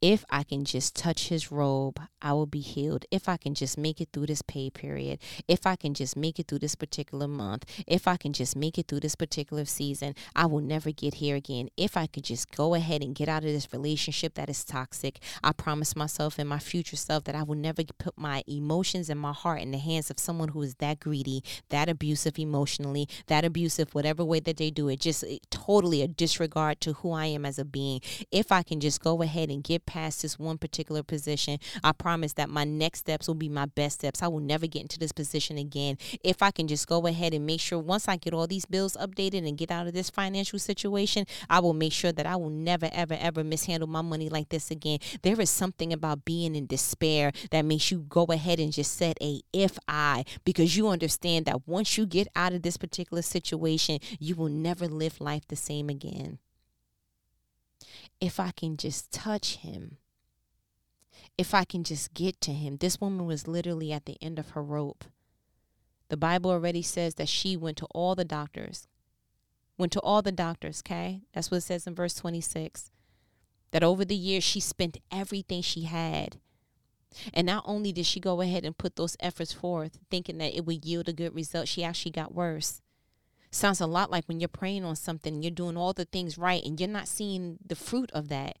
if 0.00 0.24
I 0.30 0.44
can 0.44 0.64
just 0.64 0.94
touch 0.94 1.28
his 1.28 1.50
robe, 1.50 2.00
I 2.22 2.32
will 2.32 2.46
be 2.46 2.60
healed. 2.60 3.04
If 3.10 3.28
I 3.28 3.36
can 3.36 3.54
just 3.54 3.76
make 3.76 4.00
it 4.00 4.08
through 4.12 4.26
this 4.26 4.42
pay 4.42 4.70
period, 4.70 5.18
if 5.46 5.66
I 5.66 5.76
can 5.76 5.94
just 5.94 6.16
make 6.16 6.38
it 6.38 6.48
through 6.48 6.60
this 6.60 6.74
particular 6.74 7.26
month, 7.26 7.64
if 7.86 8.06
I 8.06 8.16
can 8.16 8.32
just 8.32 8.56
make 8.56 8.78
it 8.78 8.88
through 8.88 9.00
this 9.00 9.16
particular 9.16 9.64
season, 9.64 10.14
I 10.36 10.46
will 10.46 10.60
never 10.60 10.90
get 10.92 11.14
here 11.14 11.36
again. 11.36 11.68
If 11.76 11.96
I 11.96 12.06
could 12.06 12.24
just 12.24 12.54
go 12.54 12.74
ahead 12.74 13.02
and 13.02 13.14
get 13.14 13.28
out 13.28 13.44
of 13.44 13.50
this 13.50 13.72
relationship 13.72 14.34
that 14.34 14.48
is 14.48 14.64
toxic, 14.64 15.18
I 15.42 15.52
promise 15.52 15.96
myself 15.96 16.38
and 16.38 16.48
my 16.48 16.58
future 16.58 16.96
self 16.96 17.24
that 17.24 17.34
I 17.34 17.42
will 17.42 17.56
never 17.56 17.82
put 17.98 18.16
my 18.16 18.44
emotions 18.46 19.10
and 19.10 19.18
my 19.18 19.32
heart 19.32 19.62
in 19.62 19.72
the 19.72 19.78
hands 19.78 20.10
of 20.10 20.18
someone 20.18 20.48
who 20.48 20.62
is 20.62 20.76
that 20.76 21.00
greedy, 21.00 21.42
that 21.70 21.88
abusive 21.88 22.38
emotionally, 22.38 23.08
that 23.26 23.44
abusive, 23.44 23.94
whatever 23.94 24.24
way 24.24 24.40
that 24.40 24.56
they 24.56 24.70
do 24.70 24.88
it, 24.88 25.00
just 25.00 25.24
eh, 25.24 25.38
totally 25.50 26.02
a 26.02 26.08
disregard 26.08 26.80
to 26.80 26.94
who 26.94 27.12
I 27.12 27.26
am 27.26 27.44
as 27.44 27.58
a 27.58 27.64
being. 27.64 28.00
If 28.30 28.52
I 28.52 28.62
can 28.62 28.80
just 28.80 29.02
go 29.02 29.22
ahead 29.22 29.50
and 29.50 29.57
get 29.62 29.86
past 29.86 30.22
this 30.22 30.38
one 30.38 30.58
particular 30.58 31.02
position, 31.02 31.58
I 31.82 31.92
promise 31.92 32.34
that 32.34 32.50
my 32.50 32.64
next 32.64 33.00
steps 33.00 33.28
will 33.28 33.34
be 33.34 33.48
my 33.48 33.66
best 33.66 34.00
steps. 34.00 34.22
I 34.22 34.28
will 34.28 34.40
never 34.40 34.66
get 34.66 34.82
into 34.82 34.98
this 34.98 35.12
position 35.12 35.58
again. 35.58 35.98
If 36.22 36.42
I 36.42 36.50
can 36.50 36.68
just 36.68 36.86
go 36.86 37.06
ahead 37.06 37.34
and 37.34 37.46
make 37.46 37.60
sure 37.60 37.78
once 37.78 38.08
I 38.08 38.16
get 38.16 38.34
all 38.34 38.46
these 38.46 38.66
bills 38.66 38.96
updated 39.00 39.46
and 39.46 39.56
get 39.56 39.70
out 39.70 39.86
of 39.86 39.92
this 39.92 40.10
financial 40.10 40.58
situation, 40.58 41.26
I 41.48 41.60
will 41.60 41.74
make 41.74 41.92
sure 41.92 42.12
that 42.12 42.26
I 42.26 42.36
will 42.36 42.50
never, 42.50 42.88
ever, 42.92 43.16
ever 43.18 43.44
mishandle 43.44 43.88
my 43.88 44.02
money 44.02 44.28
like 44.28 44.48
this 44.48 44.70
again. 44.70 44.98
There 45.22 45.40
is 45.40 45.50
something 45.50 45.92
about 45.92 46.24
being 46.24 46.54
in 46.54 46.66
despair 46.66 47.32
that 47.50 47.64
makes 47.64 47.90
you 47.90 48.00
go 48.08 48.24
ahead 48.24 48.60
and 48.60 48.72
just 48.72 48.96
set 48.96 49.16
a 49.20 49.40
if 49.52 49.78
I 49.88 50.24
because 50.44 50.76
you 50.76 50.88
understand 50.88 51.46
that 51.46 51.66
once 51.66 51.96
you 51.96 52.06
get 52.06 52.28
out 52.34 52.52
of 52.52 52.62
this 52.62 52.76
particular 52.76 53.22
situation, 53.22 53.98
you 54.18 54.34
will 54.34 54.48
never 54.48 54.86
live 54.86 55.20
life 55.20 55.46
the 55.48 55.56
same 55.56 55.88
again 55.88 56.38
if 58.20 58.40
I 58.40 58.50
can 58.50 58.76
just 58.76 59.12
touch 59.12 59.56
him, 59.56 59.98
if 61.36 61.54
I 61.54 61.64
can 61.64 61.84
just 61.84 62.14
get 62.14 62.40
to 62.42 62.52
him. 62.52 62.76
This 62.76 63.00
woman 63.00 63.26
was 63.26 63.46
literally 63.48 63.92
at 63.92 64.06
the 64.06 64.18
end 64.20 64.38
of 64.38 64.50
her 64.50 64.62
rope. 64.62 65.04
The 66.08 66.16
Bible 66.16 66.50
already 66.50 66.82
says 66.82 67.14
that 67.16 67.28
she 67.28 67.56
went 67.56 67.76
to 67.78 67.86
all 67.86 68.14
the 68.14 68.24
doctors. 68.24 68.88
Went 69.76 69.92
to 69.92 70.00
all 70.00 70.22
the 70.22 70.32
doctors, 70.32 70.82
okay? 70.84 71.22
That's 71.32 71.50
what 71.50 71.58
it 71.58 71.62
says 71.62 71.86
in 71.86 71.94
verse 71.94 72.14
26. 72.14 72.90
That 73.70 73.84
over 73.84 74.04
the 74.04 74.16
years 74.16 74.42
she 74.42 74.60
spent 74.60 74.98
everything 75.12 75.62
she 75.62 75.82
had. 75.82 76.38
And 77.32 77.46
not 77.46 77.64
only 77.66 77.92
did 77.92 78.06
she 78.06 78.20
go 78.20 78.40
ahead 78.40 78.64
and 78.64 78.76
put 78.76 78.96
those 78.96 79.16
efforts 79.20 79.52
forth, 79.52 79.98
thinking 80.10 80.38
that 80.38 80.56
it 80.56 80.66
would 80.66 80.84
yield 80.84 81.08
a 81.08 81.12
good 81.12 81.34
result, 81.34 81.68
she 81.68 81.84
actually 81.84 82.12
got 82.12 82.34
worse. 82.34 82.80
Sounds 83.50 83.80
a 83.80 83.86
lot 83.86 84.10
like 84.10 84.24
when 84.26 84.40
you're 84.40 84.48
praying 84.48 84.84
on 84.84 84.96
something, 84.96 85.42
you're 85.42 85.50
doing 85.50 85.76
all 85.76 85.92
the 85.92 86.04
things 86.04 86.36
right, 86.36 86.62
and 86.64 86.78
you're 86.78 86.88
not 86.88 87.08
seeing 87.08 87.58
the 87.64 87.76
fruit 87.76 88.10
of 88.12 88.28
that. 88.28 88.58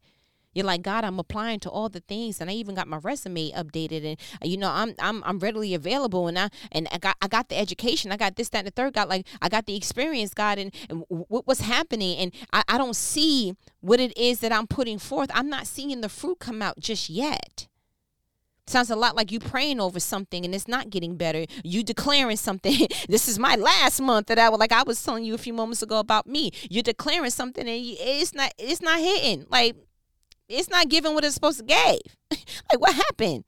You're 0.54 0.66
like, 0.66 0.82
God, 0.82 1.04
I'm 1.04 1.18
applying 1.18 1.60
to 1.60 1.70
all 1.70 1.88
the 1.88 2.00
things, 2.00 2.40
and 2.40 2.50
I 2.50 2.54
even 2.54 2.74
got 2.74 2.88
my 2.88 2.96
resume 2.96 3.52
updated, 3.52 4.04
and 4.04 4.18
uh, 4.42 4.46
you 4.46 4.56
know, 4.56 4.70
I'm 4.70 4.94
I'm 4.98 5.22
I'm 5.24 5.38
readily 5.38 5.74
available, 5.74 6.26
and 6.26 6.38
I 6.38 6.48
and 6.72 6.88
I 6.90 6.98
got 6.98 7.16
I 7.20 7.28
got 7.28 7.48
the 7.48 7.56
education, 7.56 8.10
I 8.10 8.16
got 8.16 8.36
this, 8.36 8.48
that, 8.48 8.60
and 8.60 8.66
the 8.66 8.72
third. 8.72 8.94
God, 8.94 9.08
like 9.08 9.26
I 9.42 9.48
got 9.48 9.66
the 9.66 9.76
experience, 9.76 10.32
God, 10.34 10.58
and, 10.58 10.74
and 10.88 11.04
what 11.08 11.46
what's 11.46 11.60
happening, 11.60 12.16
and 12.16 12.32
I, 12.52 12.64
I 12.66 12.78
don't 12.78 12.96
see 12.96 13.54
what 13.80 14.00
it 14.00 14.16
is 14.16 14.40
that 14.40 14.52
I'm 14.52 14.66
putting 14.66 14.98
forth. 14.98 15.30
I'm 15.34 15.50
not 15.50 15.66
seeing 15.66 16.00
the 16.00 16.08
fruit 16.08 16.40
come 16.40 16.62
out 16.62 16.80
just 16.80 17.10
yet. 17.10 17.68
Sounds 18.68 18.90
a 18.90 18.96
lot 18.96 19.16
like 19.16 19.32
you 19.32 19.38
praying 19.38 19.80
over 19.80 19.98
something 19.98 20.44
and 20.44 20.54
it's 20.54 20.68
not 20.68 20.90
getting 20.90 21.16
better. 21.16 21.46
You 21.64 21.82
declaring 21.82 22.36
something. 22.36 22.86
this 23.08 23.26
is 23.26 23.38
my 23.38 23.56
last 23.56 24.00
month 24.00 24.26
that 24.26 24.38
I 24.38 24.50
was 24.50 24.60
like 24.60 24.72
I 24.72 24.82
was 24.82 25.02
telling 25.02 25.24
you 25.24 25.34
a 25.34 25.38
few 25.38 25.54
moments 25.54 25.82
ago 25.82 25.98
about 25.98 26.26
me. 26.26 26.50
You're 26.68 26.82
declaring 26.82 27.30
something 27.30 27.66
and 27.66 27.78
it's 27.98 28.34
not 28.34 28.52
it's 28.58 28.82
not 28.82 29.00
hitting. 29.00 29.46
Like 29.48 29.74
it's 30.50 30.68
not 30.68 30.90
giving 30.90 31.14
what 31.14 31.24
it's 31.24 31.34
supposed 31.34 31.60
to 31.60 31.64
give. 31.64 32.00
like 32.70 32.78
what 32.78 32.94
happened? 32.94 33.44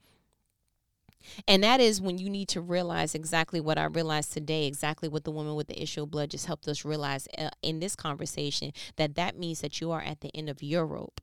And 1.47 1.63
that 1.63 1.79
is 1.79 2.01
when 2.01 2.17
you 2.17 2.29
need 2.29 2.47
to 2.49 2.61
realize 2.61 3.13
exactly 3.13 3.61
what 3.61 3.77
I 3.77 3.85
realized 3.85 4.33
today, 4.33 4.65
exactly 4.65 5.07
what 5.07 5.23
the 5.23 5.31
woman 5.31 5.53
with 5.53 5.67
the 5.67 5.81
issue 5.81 6.01
of 6.01 6.09
blood 6.11 6.31
just 6.31 6.47
helped 6.47 6.67
us 6.67 6.83
realize 6.83 7.27
uh, 7.37 7.51
in 7.61 7.79
this 7.79 7.95
conversation 7.95 8.71
that 8.95 9.13
that 9.15 9.37
means 9.37 9.61
that 9.61 9.79
you 9.79 9.91
are 9.91 10.01
at 10.01 10.21
the 10.21 10.35
end 10.35 10.49
of 10.49 10.63
your 10.63 10.85
rope 10.85 11.21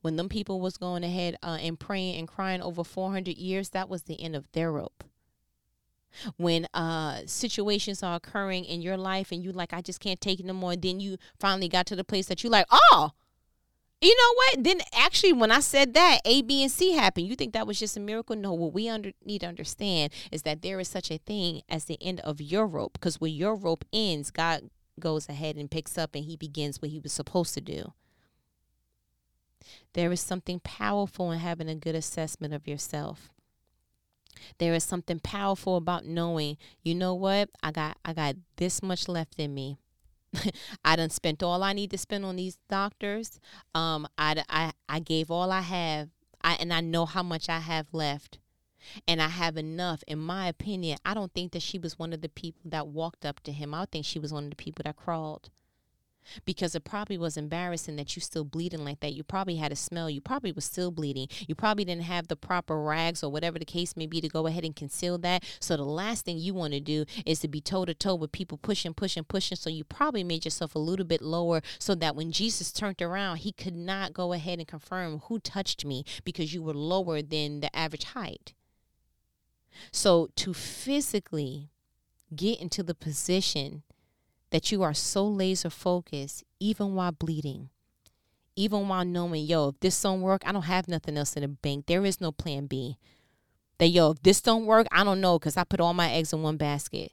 When 0.00 0.16
them 0.16 0.28
people 0.28 0.60
was 0.60 0.76
going 0.76 1.04
ahead 1.04 1.36
uh, 1.42 1.58
and 1.60 1.78
praying 1.78 2.16
and 2.16 2.28
crying 2.28 2.60
over 2.60 2.84
400 2.84 3.36
years, 3.36 3.70
that 3.70 3.88
was 3.88 4.04
the 4.04 4.20
end 4.20 4.36
of 4.36 4.50
their 4.52 4.72
rope. 4.72 5.04
When 6.36 6.66
uh, 6.74 7.20
situations 7.26 8.02
are 8.02 8.16
occurring 8.16 8.64
in 8.64 8.80
your 8.82 8.96
life 8.96 9.30
and 9.30 9.42
you 9.42 9.52
like, 9.52 9.72
I 9.72 9.80
just 9.80 10.00
can't 10.00 10.20
take 10.20 10.40
it 10.40 10.46
no 10.46 10.54
more, 10.54 10.74
then 10.74 11.00
you 11.00 11.18
finally 11.38 11.68
got 11.68 11.86
to 11.86 11.96
the 11.96 12.04
place 12.04 12.26
that 12.26 12.42
you 12.42 12.50
like, 12.50 12.66
oh, 12.70 13.12
you 14.00 14.14
know 14.16 14.34
what? 14.34 14.64
Then 14.64 14.80
actually, 14.94 15.32
when 15.32 15.50
I 15.50 15.60
said 15.60 15.94
that, 15.94 16.20
A, 16.24 16.42
B, 16.42 16.62
and 16.62 16.70
C 16.70 16.92
happened. 16.92 17.26
You 17.26 17.34
think 17.34 17.52
that 17.52 17.66
was 17.66 17.80
just 17.80 17.96
a 17.96 18.00
miracle? 18.00 18.36
No. 18.36 18.52
What 18.52 18.72
we 18.72 18.88
under, 18.88 19.10
need 19.24 19.40
to 19.40 19.48
understand 19.48 20.12
is 20.30 20.42
that 20.42 20.62
there 20.62 20.78
is 20.78 20.88
such 20.88 21.10
a 21.10 21.18
thing 21.18 21.62
as 21.68 21.84
the 21.84 21.98
end 22.00 22.20
of 22.20 22.40
your 22.40 22.66
rope. 22.66 22.92
Because 22.92 23.20
when 23.20 23.34
your 23.34 23.56
rope 23.56 23.84
ends, 23.92 24.30
God 24.30 24.70
goes 25.00 25.28
ahead 25.28 25.56
and 25.56 25.70
picks 25.70 25.98
up 25.98 26.14
and 26.14 26.24
He 26.24 26.36
begins 26.36 26.80
what 26.80 26.92
He 26.92 27.00
was 27.00 27.12
supposed 27.12 27.54
to 27.54 27.60
do. 27.60 27.92
There 29.94 30.12
is 30.12 30.20
something 30.20 30.60
powerful 30.60 31.32
in 31.32 31.40
having 31.40 31.68
a 31.68 31.74
good 31.74 31.94
assessment 31.94 32.54
of 32.54 32.68
yourself. 32.68 33.30
There 34.58 34.74
is 34.74 34.84
something 34.84 35.20
powerful 35.20 35.76
about 35.76 36.06
knowing, 36.06 36.58
you 36.82 36.94
know 36.94 37.14
what? 37.14 37.50
I 37.62 37.72
got 37.72 37.98
I 38.04 38.12
got 38.12 38.36
this 38.56 38.82
much 38.82 39.08
left 39.08 39.38
in 39.38 39.54
me. 39.54 39.78
I 40.84 40.96
done 40.96 41.10
spent 41.10 41.42
all 41.42 41.62
I 41.62 41.72
need 41.72 41.90
to 41.90 41.98
spend 41.98 42.24
on 42.24 42.36
these 42.36 42.58
doctors. 42.68 43.40
Um, 43.74 44.06
I, 44.16 44.42
I, 44.48 44.72
I 44.88 45.00
gave 45.00 45.30
all 45.30 45.50
I 45.50 45.62
have, 45.62 46.10
I, 46.42 46.54
and 46.54 46.72
I 46.72 46.80
know 46.80 47.06
how 47.06 47.22
much 47.22 47.48
I 47.48 47.60
have 47.60 47.88
left. 47.92 48.38
And 49.06 49.20
I 49.20 49.28
have 49.28 49.56
enough. 49.56 50.04
In 50.06 50.18
my 50.18 50.46
opinion, 50.46 50.98
I 51.04 51.12
don't 51.12 51.32
think 51.32 51.52
that 51.52 51.62
she 51.62 51.78
was 51.78 51.98
one 51.98 52.12
of 52.12 52.20
the 52.20 52.28
people 52.28 52.62
that 52.66 52.86
walked 52.86 53.24
up 53.24 53.40
to 53.40 53.52
him. 53.52 53.74
I 53.74 53.86
think 53.86 54.06
she 54.06 54.18
was 54.18 54.32
one 54.32 54.44
of 54.44 54.50
the 54.50 54.56
people 54.56 54.82
that 54.84 54.96
crawled 54.96 55.50
because 56.44 56.74
it 56.74 56.84
probably 56.84 57.18
was 57.18 57.36
embarrassing 57.36 57.96
that 57.96 58.16
you 58.16 58.22
still 58.22 58.44
bleeding 58.44 58.84
like 58.84 59.00
that. 59.00 59.14
You 59.14 59.22
probably 59.22 59.56
had 59.56 59.72
a 59.72 59.76
smell. 59.76 60.10
You 60.10 60.20
probably 60.20 60.52
was 60.52 60.64
still 60.64 60.90
bleeding. 60.90 61.28
You 61.46 61.54
probably 61.54 61.84
didn't 61.84 62.04
have 62.04 62.28
the 62.28 62.36
proper 62.36 62.80
rags 62.80 63.22
or 63.22 63.30
whatever 63.30 63.58
the 63.58 63.64
case 63.64 63.96
may 63.96 64.06
be 64.06 64.20
to 64.20 64.28
go 64.28 64.46
ahead 64.46 64.64
and 64.64 64.74
conceal 64.74 65.18
that. 65.18 65.44
So 65.60 65.76
the 65.76 65.84
last 65.84 66.24
thing 66.24 66.38
you 66.38 66.54
want 66.54 66.72
to 66.74 66.80
do 66.80 67.04
is 67.24 67.40
to 67.40 67.48
be 67.48 67.60
toe 67.60 67.84
to 67.84 67.94
toe 67.94 68.14
with 68.14 68.32
people 68.32 68.58
pushing, 68.58 68.94
pushing, 68.94 69.24
pushing. 69.24 69.56
So 69.56 69.70
you 69.70 69.84
probably 69.84 70.24
made 70.24 70.44
yourself 70.44 70.74
a 70.74 70.78
little 70.78 71.06
bit 71.06 71.22
lower 71.22 71.62
so 71.78 71.94
that 71.96 72.16
when 72.16 72.32
Jesus 72.32 72.72
turned 72.72 73.00
around, 73.02 73.38
he 73.38 73.52
could 73.52 73.76
not 73.76 74.12
go 74.12 74.32
ahead 74.32 74.58
and 74.58 74.68
confirm 74.68 75.20
who 75.24 75.38
touched 75.38 75.84
me 75.84 76.04
because 76.24 76.54
you 76.54 76.62
were 76.62 76.74
lower 76.74 77.22
than 77.22 77.60
the 77.60 77.74
average 77.76 78.04
height. 78.04 78.54
So 79.92 80.28
to 80.36 80.54
physically 80.54 81.70
get 82.34 82.60
into 82.60 82.82
the 82.82 82.94
position 82.94 83.82
that 84.50 84.72
you 84.72 84.82
are 84.82 84.94
so 84.94 85.26
laser 85.26 85.70
focused, 85.70 86.44
even 86.60 86.94
while 86.94 87.12
bleeding, 87.12 87.70
even 88.56 88.88
while 88.88 89.04
knowing, 89.04 89.44
yo, 89.44 89.68
if 89.68 89.80
this 89.80 90.00
don't 90.00 90.20
work, 90.20 90.42
I 90.44 90.52
don't 90.52 90.62
have 90.62 90.88
nothing 90.88 91.16
else 91.16 91.34
in 91.36 91.42
the 91.42 91.48
bank. 91.48 91.86
There 91.86 92.04
is 92.04 92.20
no 92.20 92.32
plan 92.32 92.66
B. 92.66 92.96
That 93.78 93.88
yo, 93.88 94.10
if 94.10 94.22
this 94.22 94.40
don't 94.40 94.66
work, 94.66 94.86
I 94.90 95.04
don't 95.04 95.20
know, 95.20 95.38
cause 95.38 95.56
I 95.56 95.64
put 95.64 95.80
all 95.80 95.94
my 95.94 96.10
eggs 96.10 96.32
in 96.32 96.42
one 96.42 96.56
basket. 96.56 97.12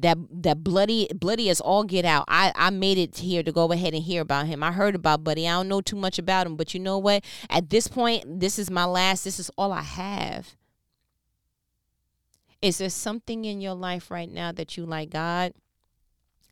That 0.00 0.18
that 0.30 0.62
bloody 0.62 1.08
bloody 1.12 1.50
as 1.50 1.60
all 1.60 1.82
get 1.82 2.04
out. 2.04 2.24
I 2.28 2.52
I 2.54 2.70
made 2.70 2.98
it 2.98 3.18
here 3.18 3.42
to 3.42 3.50
go 3.50 3.72
ahead 3.72 3.94
and 3.94 4.02
hear 4.04 4.22
about 4.22 4.46
him. 4.46 4.62
I 4.62 4.70
heard 4.70 4.94
about 4.94 5.24
Buddy. 5.24 5.48
I 5.48 5.52
don't 5.52 5.66
know 5.66 5.80
too 5.80 5.96
much 5.96 6.20
about 6.20 6.46
him, 6.46 6.54
but 6.54 6.72
you 6.72 6.78
know 6.78 6.98
what? 6.98 7.24
At 7.50 7.70
this 7.70 7.88
point, 7.88 8.38
this 8.38 8.60
is 8.60 8.70
my 8.70 8.84
last. 8.84 9.24
This 9.24 9.40
is 9.40 9.50
all 9.58 9.72
I 9.72 9.82
have. 9.82 10.54
Is 12.60 12.78
there 12.78 12.90
something 12.90 13.44
in 13.44 13.60
your 13.60 13.74
life 13.74 14.10
right 14.10 14.30
now 14.30 14.52
that 14.52 14.76
you 14.76 14.84
like 14.84 15.10
God? 15.10 15.52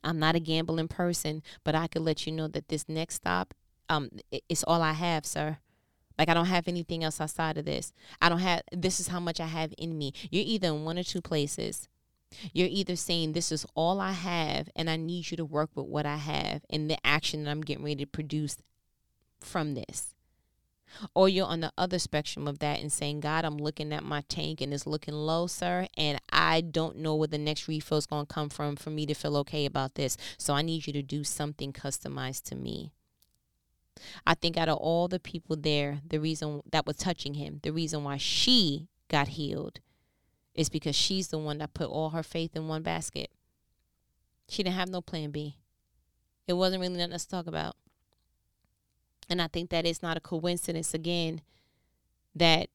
I'm 0.07 0.21
not 0.21 0.37
a 0.37 0.41
gambling 0.41 0.89
person, 0.89 1.43
but 1.65 1.75
I 1.75 1.89
could 1.89 2.03
let 2.03 2.27
you 2.27 2.33
know 2.33 2.47
that 2.49 2.69
this 2.69 2.89
next 2.89 3.17
stop, 3.17 3.53
um, 3.89 4.11
it's 4.49 4.63
all 4.63 4.81
I 4.81 4.93
have, 4.93 5.27
sir. 5.27 5.59
Like 6.19 6.29
I 6.29 6.35
don't 6.35 6.47
have 6.47 6.69
anything 6.69 7.05
else 7.05 7.21
outside 7.21 7.59
of 7.59 7.65
this. 7.65 7.93
I 8.23 8.29
don't 8.29 8.39
have. 8.39 8.63
This 8.73 9.01
is 9.01 9.09
how 9.09 9.21
much 9.21 9.41
I 9.41 9.47
have 9.47 9.75
in 9.77 9.99
me. 9.99 10.13
You're 10.31 10.45
either 10.47 10.69
in 10.69 10.85
one 10.85 10.99
or 10.99 11.03
two 11.03 11.21
places. 11.21 11.89
You're 12.53 12.69
either 12.71 12.97
saying 12.97 13.33
this 13.33 13.53
is 13.53 13.67
all 13.75 14.01
I 14.01 14.13
have, 14.13 14.69
and 14.75 14.89
I 14.89 14.97
need 14.97 15.31
you 15.31 15.37
to 15.37 15.45
work 15.45 15.71
with 15.75 15.87
what 15.87 16.07
I 16.07 16.17
have 16.17 16.65
and 16.71 16.91
the 16.91 17.05
action 17.05 17.45
that 17.45 17.51
I'm 17.51 17.61
getting 17.61 17.85
ready 17.85 18.05
to 18.05 18.07
produce 18.07 18.57
from 19.41 19.75
this. 19.75 20.15
Or 21.15 21.29
you're 21.29 21.47
on 21.47 21.61
the 21.61 21.73
other 21.77 21.99
spectrum 21.99 22.47
of 22.49 22.59
that 22.61 22.81
and 22.81 22.93
saying, 22.93 23.21
God, 23.21 23.45
I'm 23.45 23.59
looking 23.59 23.93
at 23.93 24.05
my 24.05 24.23
tank 24.29 24.61
and 24.61 24.73
it's 24.73 24.87
looking 24.87 25.15
low, 25.15 25.47
sir, 25.47 25.89
and 25.97 26.21
I 26.33 26.61
don't 26.61 26.97
know 26.99 27.15
where 27.15 27.29
the 27.29 27.39
next 27.39 27.69
refill 27.69 27.99
is 27.99 28.07
going 28.07 28.27
to 28.27 28.33
come 28.33 28.49
from 28.49 28.77
for 28.77 28.91
me 28.91 29.05
to 29.07 29.15
feel 29.15 29.37
okay 29.39 29.67
about 29.67 29.95
this. 29.95 30.17
So 30.39 30.55
I 30.55 30.63
need 30.63 30.87
you 30.87 30.93
to 30.95 31.03
do 31.03 31.25
something 31.25 31.73
customized 31.73 32.45
to 32.45 32.55
me. 32.55 32.93
I 34.27 34.35
think 34.35 34.57
out 34.57 34.69
of 34.69 34.79
all 34.79 35.09
the 35.09 35.19
people 35.19 35.57
there, 35.57 36.01
the 36.07 36.21
reason 36.21 36.63
that 36.71 36.87
was 36.87 36.97
touching 36.97 37.35
him, 37.35 37.61
the 37.63 37.73
reason 37.73 38.05
why 38.05 38.17
she 38.17 38.89
got 39.09 39.29
healed 39.29 39.81
is 40.55 40.69
because 40.69 40.97
she's 40.97 41.29
the 41.29 41.39
one 41.39 41.59
that 41.59 41.75
put 41.75 41.89
all 41.89 42.11
her 42.11 42.23
faith 42.23 42.57
in 42.57 42.69
one 42.69 42.83
basket. 42.83 43.31
She 44.49 44.63
didn't 44.63 44.77
have 44.77 44.89
no 44.89 45.01
plan 45.01 45.31
B. 45.31 45.57
It 46.47 46.55
wasn't 46.55 46.81
really 46.81 46.97
nothing 46.97 47.19
to 47.19 47.29
talk 47.29 47.47
about. 47.47 47.77
And 49.29 49.43
I 49.43 49.49
think 49.49 49.71
that 49.71 49.87
it's 49.87 50.03
not 50.03 50.17
a 50.17 50.21
coincidence 50.21 50.95
again 50.95 51.41
that 52.35 52.69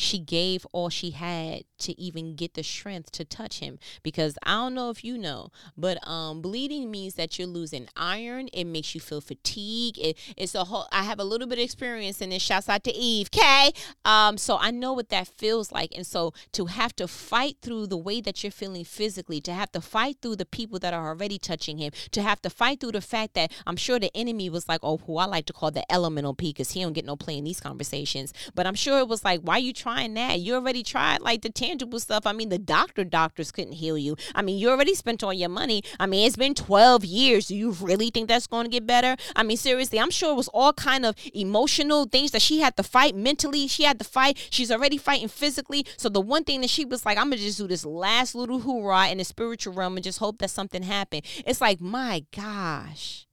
she 0.00 0.18
gave 0.18 0.66
all 0.72 0.88
she 0.88 1.10
had 1.10 1.64
to 1.78 1.98
even 2.00 2.34
get 2.34 2.54
the 2.54 2.62
strength 2.62 3.10
to 3.12 3.24
touch 3.24 3.58
him 3.60 3.78
because 4.02 4.36
I 4.44 4.52
don't 4.52 4.74
know 4.74 4.90
if 4.90 5.04
you 5.04 5.18
know, 5.18 5.50
but 5.76 6.06
um 6.06 6.40
bleeding 6.40 6.90
means 6.90 7.14
that 7.14 7.38
you're 7.38 7.48
losing 7.48 7.88
iron. 7.96 8.48
It 8.52 8.64
makes 8.64 8.94
you 8.94 9.00
feel 9.00 9.20
fatigue. 9.20 9.98
It, 9.98 10.16
it's 10.36 10.54
a 10.54 10.64
whole 10.64 10.86
I 10.90 11.02
have 11.02 11.20
a 11.20 11.24
little 11.24 11.46
bit 11.46 11.58
of 11.58 11.64
experience 11.64 12.20
in 12.20 12.30
this. 12.30 12.42
Shouts 12.42 12.68
out 12.68 12.84
to 12.84 12.94
Eve, 12.94 13.28
okay? 13.34 13.72
Um, 14.04 14.38
so 14.38 14.56
I 14.58 14.70
know 14.70 14.92
what 14.94 15.10
that 15.10 15.28
feels 15.28 15.70
like. 15.70 15.92
And 15.94 16.06
so 16.06 16.32
to 16.52 16.66
have 16.66 16.96
to 16.96 17.06
fight 17.06 17.58
through 17.60 17.86
the 17.88 17.96
way 17.96 18.20
that 18.22 18.42
you're 18.42 18.50
feeling 18.50 18.84
physically, 18.84 19.40
to 19.42 19.52
have 19.52 19.70
to 19.72 19.80
fight 19.80 20.16
through 20.22 20.36
the 20.36 20.46
people 20.46 20.78
that 20.78 20.94
are 20.94 21.08
already 21.08 21.38
touching 21.38 21.78
him, 21.78 21.92
to 22.12 22.22
have 22.22 22.40
to 22.42 22.50
fight 22.50 22.80
through 22.80 22.92
the 22.92 23.00
fact 23.00 23.34
that 23.34 23.52
I'm 23.66 23.76
sure 23.76 23.98
the 23.98 24.16
enemy 24.16 24.48
was 24.48 24.68
like, 24.68 24.80
oh, 24.82 24.96
who 24.98 25.18
I 25.18 25.26
like 25.26 25.46
to 25.46 25.52
call 25.52 25.70
the 25.70 25.90
elemental 25.92 26.34
P 26.34 26.52
because 26.52 26.70
he 26.72 26.82
don't 26.82 26.94
get 26.94 27.04
no 27.04 27.16
play 27.16 27.36
in 27.36 27.44
these 27.44 27.60
conversations. 27.60 28.32
But 28.54 28.66
I'm 28.66 28.74
sure 28.74 28.98
it 28.98 29.08
was 29.08 29.24
like, 29.24 29.40
why 29.40 29.56
are 29.56 29.58
you 29.58 29.72
trying 29.72 29.89
that? 29.90 30.40
You 30.40 30.54
already 30.54 30.82
tried 30.82 31.20
like 31.20 31.42
the 31.42 31.50
tangible 31.50 31.98
stuff. 31.98 32.26
I 32.26 32.32
mean, 32.32 32.48
the 32.48 32.58
doctor 32.58 33.04
doctors 33.04 33.50
couldn't 33.50 33.74
heal 33.74 33.98
you. 33.98 34.16
I 34.34 34.42
mean, 34.42 34.58
you 34.58 34.70
already 34.70 34.94
spent 34.94 35.22
all 35.22 35.32
your 35.32 35.48
money. 35.48 35.82
I 35.98 36.06
mean, 36.06 36.26
it's 36.26 36.36
been 36.36 36.54
12 36.54 37.04
years. 37.04 37.48
Do 37.48 37.56
you 37.56 37.72
really 37.72 38.10
think 38.10 38.28
that's 38.28 38.46
going 38.46 38.64
to 38.64 38.70
get 38.70 38.86
better? 38.86 39.16
I 39.36 39.42
mean, 39.42 39.56
seriously, 39.56 39.98
I'm 39.98 40.10
sure 40.10 40.32
it 40.32 40.36
was 40.36 40.48
all 40.48 40.72
kind 40.72 41.04
of 41.04 41.14
emotional 41.34 42.04
things 42.04 42.30
that 42.30 42.42
she 42.42 42.60
had 42.60 42.76
to 42.76 42.82
fight 42.82 43.14
mentally. 43.14 43.66
She 43.66 43.84
had 43.84 43.98
to 43.98 44.04
fight. 44.04 44.38
She's 44.50 44.70
already 44.70 44.98
fighting 44.98 45.28
physically. 45.28 45.84
So 45.96 46.08
the 46.08 46.20
one 46.20 46.44
thing 46.44 46.60
that 46.60 46.70
she 46.70 46.84
was 46.84 47.04
like, 47.04 47.18
I'm 47.18 47.30
gonna 47.30 47.36
just 47.36 47.58
do 47.58 47.66
this 47.66 47.84
last 47.84 48.34
little 48.34 48.60
hoorah 48.60 49.08
in 49.08 49.18
the 49.18 49.24
spiritual 49.24 49.74
realm 49.74 49.96
and 49.96 50.04
just 50.04 50.18
hope 50.18 50.38
that 50.38 50.50
something 50.50 50.82
happened. 50.82 51.22
It's 51.46 51.60
like, 51.60 51.80
my 51.80 52.24
gosh. 52.32 53.26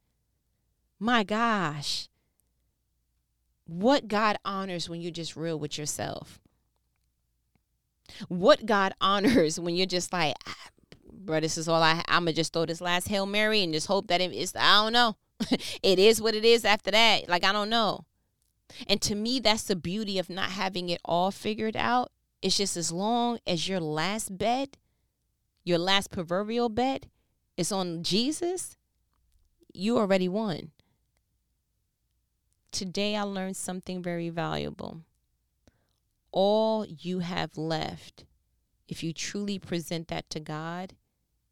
My 0.99 1.23
gosh 1.23 2.09
what 3.67 4.07
God 4.07 4.37
honors 4.45 4.89
when 4.89 5.01
you're 5.01 5.11
just 5.11 5.35
real 5.35 5.59
with 5.59 5.77
yourself. 5.77 6.39
What 8.27 8.65
God 8.65 8.93
honors 9.01 9.59
when 9.59 9.75
you're 9.75 9.85
just 9.85 10.13
like, 10.13 10.35
ah, 10.47 10.69
bro, 11.11 11.39
this 11.39 11.57
is 11.57 11.67
all 11.67 11.81
I. 11.81 12.03
I'm 12.07 12.23
gonna 12.23 12.33
just 12.33 12.53
throw 12.53 12.65
this 12.65 12.81
last 12.81 13.07
hail 13.07 13.25
mary 13.25 13.63
and 13.63 13.73
just 13.73 13.87
hope 13.87 14.07
that 14.07 14.21
it 14.21 14.31
is. 14.31 14.53
I 14.55 14.83
don't 14.83 14.93
know. 14.93 15.15
it 15.83 15.99
is 15.99 16.21
what 16.21 16.35
it 16.35 16.45
is 16.45 16.65
after 16.65 16.91
that. 16.91 17.29
Like 17.29 17.43
I 17.43 17.51
don't 17.51 17.69
know. 17.69 18.05
And 18.87 19.01
to 19.03 19.15
me, 19.15 19.39
that's 19.39 19.63
the 19.63 19.75
beauty 19.75 20.19
of 20.19 20.29
not 20.29 20.51
having 20.51 20.89
it 20.89 21.01
all 21.05 21.31
figured 21.31 21.77
out. 21.77 22.11
It's 22.41 22.57
just 22.57 22.77
as 22.77 22.91
long 22.91 23.39
as 23.47 23.67
your 23.67 23.79
last 23.79 24.37
bet, 24.37 24.77
your 25.63 25.77
last 25.79 26.11
proverbial 26.11 26.69
bet, 26.69 27.07
is 27.55 27.71
on 27.71 28.03
Jesus, 28.03 28.77
you 29.73 29.97
already 29.97 30.27
won. 30.27 30.71
Today, 32.71 33.15
I 33.15 33.23
learned 33.23 33.55
something 33.55 34.03
very 34.03 34.29
valuable. 34.29 35.01
All 36.31 36.85
you 36.85 37.19
have 37.19 37.57
left, 37.57 38.25
if 38.87 39.03
you 39.03 39.13
truly 39.13 39.59
present 39.59 40.07
that 40.09 40.29
to 40.31 40.39
God, 40.39 40.93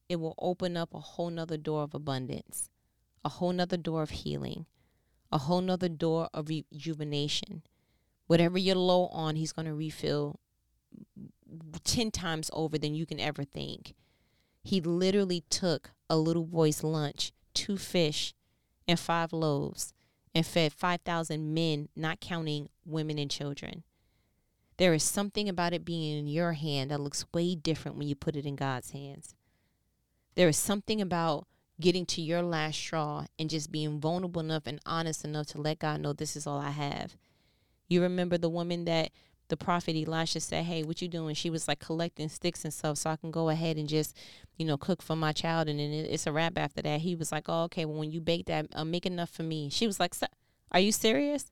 it 0.07 0.17
will 0.17 0.36
open 0.38 0.78
up 0.78 0.93
a 0.93 0.99
whole 0.99 1.30
nother 1.30 1.57
door 1.57 1.84
of 1.84 1.93
abundance, 1.93 2.69
a 3.23 3.30
whole 3.30 3.51
nother 3.53 3.78
door 3.78 4.03
of 4.03 4.11
healing, 4.11 4.65
a 5.32 5.39
whole 5.39 5.61
nother 5.61 5.89
door 5.89 6.30
of 6.34 6.49
rejuvenation. 6.49 7.63
Whatever 8.28 8.57
you're 8.57 8.76
low 8.76 9.07
on, 9.07 9.36
He's 9.36 9.53
going 9.53 9.65
to 9.67 9.73
refill 9.73 10.39
10 11.84 12.11
times 12.11 12.49
over 12.53 12.78
than 12.78 12.95
you 12.95 13.05
can 13.05 13.19
ever 13.19 13.43
think. 13.43 13.95
He 14.63 14.82
literally 14.82 15.43
took 15.49 15.91
a 16.09 16.17
little 16.17 16.45
boy's 16.45 16.84
lunch, 16.84 17.32
two 17.53 17.78
fish, 17.78 18.34
and 18.88 18.99
five 18.99 19.32
loaves, 19.32 19.93
and 20.34 20.45
fed 20.45 20.73
5,000 20.73 21.53
men, 21.53 21.89
not 21.95 22.19
counting 22.19 22.69
women 22.86 23.17
and 23.17 23.30
children. 23.32 23.84
There 24.78 24.93
is 24.93 25.03
something 25.03 25.47
about 25.47 25.73
it 25.73 25.86
being 25.86 26.19
in 26.19 26.28
your 26.28 26.53
hand 26.53 26.91
that 26.91 26.99
looks 26.99 27.26
way 27.34 27.55
different 27.55 27.97
when 27.97 28.07
you 28.07 28.15
put 28.15 28.36
it 28.36 28.45
in 28.45 28.55
God's 28.55 28.91
hands. 28.91 29.36
There 30.36 30.49
is 30.49 30.57
something 30.57 30.99
about 30.99 31.47
getting 31.80 32.05
to 32.05 32.21
your 32.21 32.41
last 32.41 32.78
straw 32.78 33.26
and 33.39 33.49
just 33.49 33.71
being 33.71 33.99
vulnerable 33.99 34.41
enough 34.41 34.63
and 34.65 34.80
honest 34.86 35.23
enough 35.23 35.47
to 35.47 35.61
let 35.61 35.80
God 35.80 36.01
know 36.01 36.13
this 36.13 36.36
is 36.36 36.45
all 36.45 36.59
I 36.59 36.71
have. 36.71 37.15
You 37.88 38.01
remember 38.01 38.38
the 38.38 38.49
woman 38.49 38.86
that 38.86 39.11
the 39.47 39.57
prophet 39.57 39.95
Elisha 39.95 40.39
said, 40.39 40.65
"Hey, 40.65 40.84
what 40.84 41.01
you 41.01 41.07
doing?" 41.07 41.36
She 41.36 41.49
was 41.49 41.67
like 41.67 41.80
collecting 41.80 42.30
sticks 42.30 42.63
and 42.65 42.73
stuff, 42.73 42.97
so 42.97 43.11
I 43.11 43.15
can 43.15 43.32
go 43.32 43.49
ahead 43.49 43.78
and 43.78 43.88
just, 43.88 44.17
you 44.57 44.65
know, 44.65 44.78
cook 44.78 45.01
for 45.01 45.15
my 45.15 45.34
child, 45.34 45.69
and 45.69 45.80
then 45.80 45.91
it's 45.91 46.26
a 46.26 46.32
wrap 46.32 46.57
after 46.57 46.82
that. 46.82 47.01
He 47.01 47.15
was 47.15 47.32
like, 47.32 47.45
"Oh, 47.47 47.63
okay. 47.65 47.86
Well, 47.86 47.99
when 47.99 48.11
you 48.11 48.21
bake 48.21 48.47
that, 48.47 48.67
uh, 48.73 48.84
make 48.84 49.05
enough 49.05 49.30
for 49.30 49.43
me." 49.43 49.69
She 49.69 49.86
was 49.86 49.99
like, 49.99 50.15
"Are 50.71 50.80
you 50.80 50.91
serious?" 50.91 51.51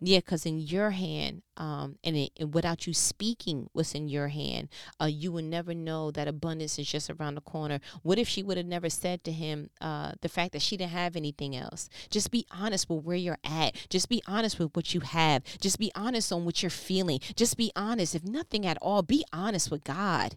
Yeah, 0.00 0.18
because 0.18 0.46
in 0.46 0.58
your 0.58 0.90
hand, 0.90 1.42
um, 1.56 1.96
and, 2.02 2.16
it, 2.16 2.32
and 2.38 2.54
without 2.54 2.86
you 2.86 2.94
speaking 2.94 3.68
what's 3.72 3.94
in 3.94 4.08
your 4.08 4.28
hand, 4.28 4.68
uh, 5.00 5.06
you 5.06 5.32
would 5.32 5.44
never 5.44 5.74
know 5.74 6.10
that 6.10 6.28
abundance 6.28 6.78
is 6.78 6.88
just 6.88 7.10
around 7.10 7.34
the 7.34 7.40
corner. 7.40 7.80
What 8.02 8.18
if 8.18 8.28
she 8.28 8.42
would 8.42 8.56
have 8.56 8.66
never 8.66 8.88
said 8.88 9.24
to 9.24 9.32
him 9.32 9.70
uh, 9.80 10.12
the 10.20 10.28
fact 10.28 10.52
that 10.52 10.62
she 10.62 10.76
didn't 10.76 10.92
have 10.92 11.16
anything 11.16 11.54
else? 11.54 11.88
Just 12.10 12.30
be 12.30 12.46
honest 12.50 12.88
with 12.88 13.04
where 13.04 13.16
you're 13.16 13.38
at. 13.44 13.74
Just 13.88 14.08
be 14.08 14.22
honest 14.26 14.58
with 14.58 14.74
what 14.74 14.94
you 14.94 15.00
have. 15.00 15.42
Just 15.60 15.78
be 15.78 15.92
honest 15.94 16.32
on 16.32 16.44
what 16.44 16.62
you're 16.62 16.70
feeling. 16.70 17.20
Just 17.36 17.56
be 17.56 17.70
honest. 17.76 18.14
If 18.14 18.24
nothing 18.24 18.66
at 18.66 18.78
all, 18.80 19.02
be 19.02 19.24
honest 19.32 19.70
with 19.70 19.84
God. 19.84 20.36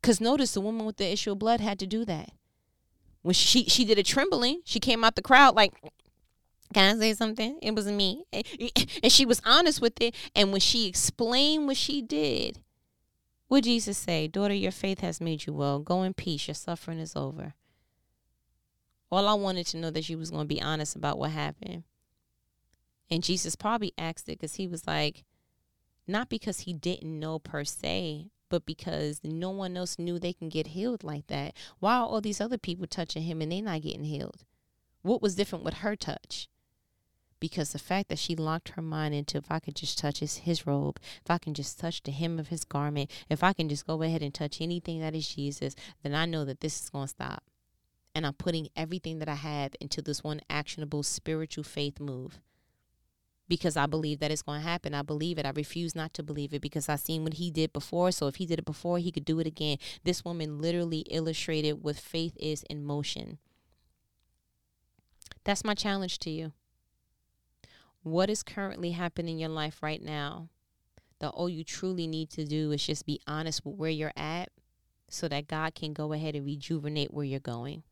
Because 0.00 0.20
notice 0.20 0.54
the 0.54 0.60
woman 0.60 0.86
with 0.86 0.96
the 0.96 1.10
issue 1.10 1.32
of 1.32 1.38
blood 1.38 1.60
had 1.60 1.78
to 1.78 1.86
do 1.86 2.04
that. 2.06 2.30
When 3.22 3.34
she 3.34 3.64
she 3.64 3.84
did 3.84 3.98
a 3.98 4.02
trembling, 4.02 4.62
she 4.64 4.80
came 4.80 5.04
out 5.04 5.14
the 5.14 5.22
crowd 5.22 5.54
like 5.54 5.74
can 6.72 6.96
I 6.96 6.98
say 6.98 7.14
something? 7.14 7.58
It 7.62 7.74
was 7.74 7.86
me. 7.86 8.24
And 8.32 9.12
she 9.12 9.26
was 9.26 9.42
honest 9.44 9.80
with 9.80 10.00
it. 10.00 10.14
And 10.34 10.52
when 10.52 10.60
she 10.60 10.86
explained 10.86 11.66
what 11.66 11.76
she 11.76 12.00
did, 12.00 12.60
what 13.48 13.64
Jesus 13.64 13.98
say? 13.98 14.28
Daughter, 14.28 14.54
your 14.54 14.70
faith 14.70 15.00
has 15.00 15.20
made 15.20 15.46
you 15.46 15.52
well. 15.52 15.80
Go 15.80 16.04
in 16.04 16.14
peace. 16.14 16.46
Your 16.46 16.54
suffering 16.54 17.00
is 17.00 17.16
over. 17.16 17.54
All 19.10 19.26
I 19.26 19.34
wanted 19.34 19.66
to 19.68 19.76
know 19.76 19.90
that 19.90 20.04
she 20.04 20.14
was 20.14 20.30
going 20.30 20.44
to 20.44 20.54
be 20.54 20.62
honest 20.62 20.94
about 20.94 21.18
what 21.18 21.30
happened. 21.32 21.82
And 23.10 23.24
Jesus 23.24 23.56
probably 23.56 23.92
asked 23.98 24.28
it 24.28 24.38
because 24.38 24.54
he 24.54 24.68
was 24.68 24.86
like, 24.86 25.24
not 26.06 26.28
because 26.28 26.60
he 26.60 26.72
didn't 26.72 27.18
know 27.18 27.40
per 27.40 27.64
se, 27.64 28.30
but 28.48 28.64
because 28.64 29.20
no 29.24 29.50
one 29.50 29.76
else 29.76 29.98
knew 29.98 30.20
they 30.20 30.32
can 30.32 30.48
get 30.48 30.68
healed 30.68 31.02
like 31.02 31.26
that. 31.26 31.56
Why 31.80 31.96
are 31.96 32.06
all 32.06 32.20
these 32.20 32.40
other 32.40 32.58
people 32.58 32.86
touching 32.86 33.22
him 33.22 33.40
and 33.40 33.50
they 33.50 33.60
not 33.60 33.82
getting 33.82 34.04
healed? 34.04 34.44
What 35.02 35.22
was 35.22 35.34
different 35.34 35.64
with 35.64 35.74
her 35.74 35.96
touch? 35.96 36.48
Because 37.40 37.72
the 37.72 37.78
fact 37.78 38.08
that 38.10 38.18
she 38.18 38.36
locked 38.36 38.70
her 38.70 38.82
mind 38.82 39.14
into 39.14 39.38
if 39.38 39.50
I 39.50 39.58
could 39.58 39.74
just 39.74 39.98
touch 39.98 40.20
his, 40.20 40.38
his 40.38 40.66
robe, 40.66 41.00
if 41.24 41.30
I 41.30 41.38
can 41.38 41.54
just 41.54 41.80
touch 41.80 42.02
the 42.02 42.12
hem 42.12 42.38
of 42.38 42.48
his 42.48 42.64
garment, 42.64 43.10
if 43.28 43.42
I 43.42 43.54
can 43.54 43.68
just 43.68 43.86
go 43.86 44.02
ahead 44.02 44.22
and 44.22 44.32
touch 44.32 44.60
anything 44.60 45.00
that 45.00 45.14
is 45.14 45.28
Jesus, 45.34 45.74
then 46.02 46.14
I 46.14 46.26
know 46.26 46.44
that 46.44 46.60
this 46.60 46.80
is 46.82 46.90
going 46.90 47.06
to 47.06 47.08
stop. 47.08 47.42
And 48.14 48.26
I'm 48.26 48.34
putting 48.34 48.68
everything 48.76 49.18
that 49.20 49.28
I 49.28 49.36
have 49.36 49.74
into 49.80 50.02
this 50.02 50.22
one 50.22 50.40
actionable 50.50 51.02
spiritual 51.02 51.64
faith 51.64 51.98
move 51.98 52.40
because 53.48 53.76
I 53.76 53.86
believe 53.86 54.20
that 54.20 54.30
it's 54.30 54.42
going 54.42 54.60
to 54.60 54.66
happen. 54.66 54.94
I 54.94 55.02
believe 55.02 55.38
it. 55.38 55.46
I 55.46 55.50
refuse 55.50 55.94
not 55.94 56.12
to 56.14 56.22
believe 56.22 56.52
it 56.52 56.60
because 56.60 56.88
I've 56.88 57.00
seen 57.00 57.24
what 57.24 57.34
he 57.34 57.50
did 57.50 57.72
before. 57.72 58.12
So 58.12 58.26
if 58.26 58.36
he 58.36 58.46
did 58.46 58.58
it 58.58 58.64
before, 58.64 58.98
he 58.98 59.10
could 59.10 59.24
do 59.24 59.40
it 59.40 59.46
again. 59.46 59.78
This 60.04 60.24
woman 60.24 60.60
literally 60.60 61.00
illustrated 61.10 61.82
what 61.82 61.96
faith 61.96 62.36
is 62.38 62.64
in 62.68 62.84
motion. 62.84 63.38
That's 65.44 65.64
my 65.64 65.74
challenge 65.74 66.18
to 66.20 66.30
you 66.30 66.52
what 68.02 68.30
is 68.30 68.42
currently 68.42 68.92
happening 68.92 69.34
in 69.34 69.38
your 69.38 69.48
life 69.48 69.82
right 69.82 70.02
now 70.02 70.48
that 71.20 71.28
all 71.30 71.48
you 71.48 71.62
truly 71.62 72.06
need 72.06 72.30
to 72.30 72.44
do 72.44 72.72
is 72.72 72.84
just 72.84 73.04
be 73.06 73.20
honest 73.26 73.64
with 73.64 73.76
where 73.76 73.90
you're 73.90 74.12
at 74.16 74.48
so 75.08 75.28
that 75.28 75.48
God 75.48 75.74
can 75.74 75.92
go 75.92 76.12
ahead 76.12 76.34
and 76.34 76.46
rejuvenate 76.46 77.12
where 77.12 77.24
you're 77.24 77.40
going 77.40 77.82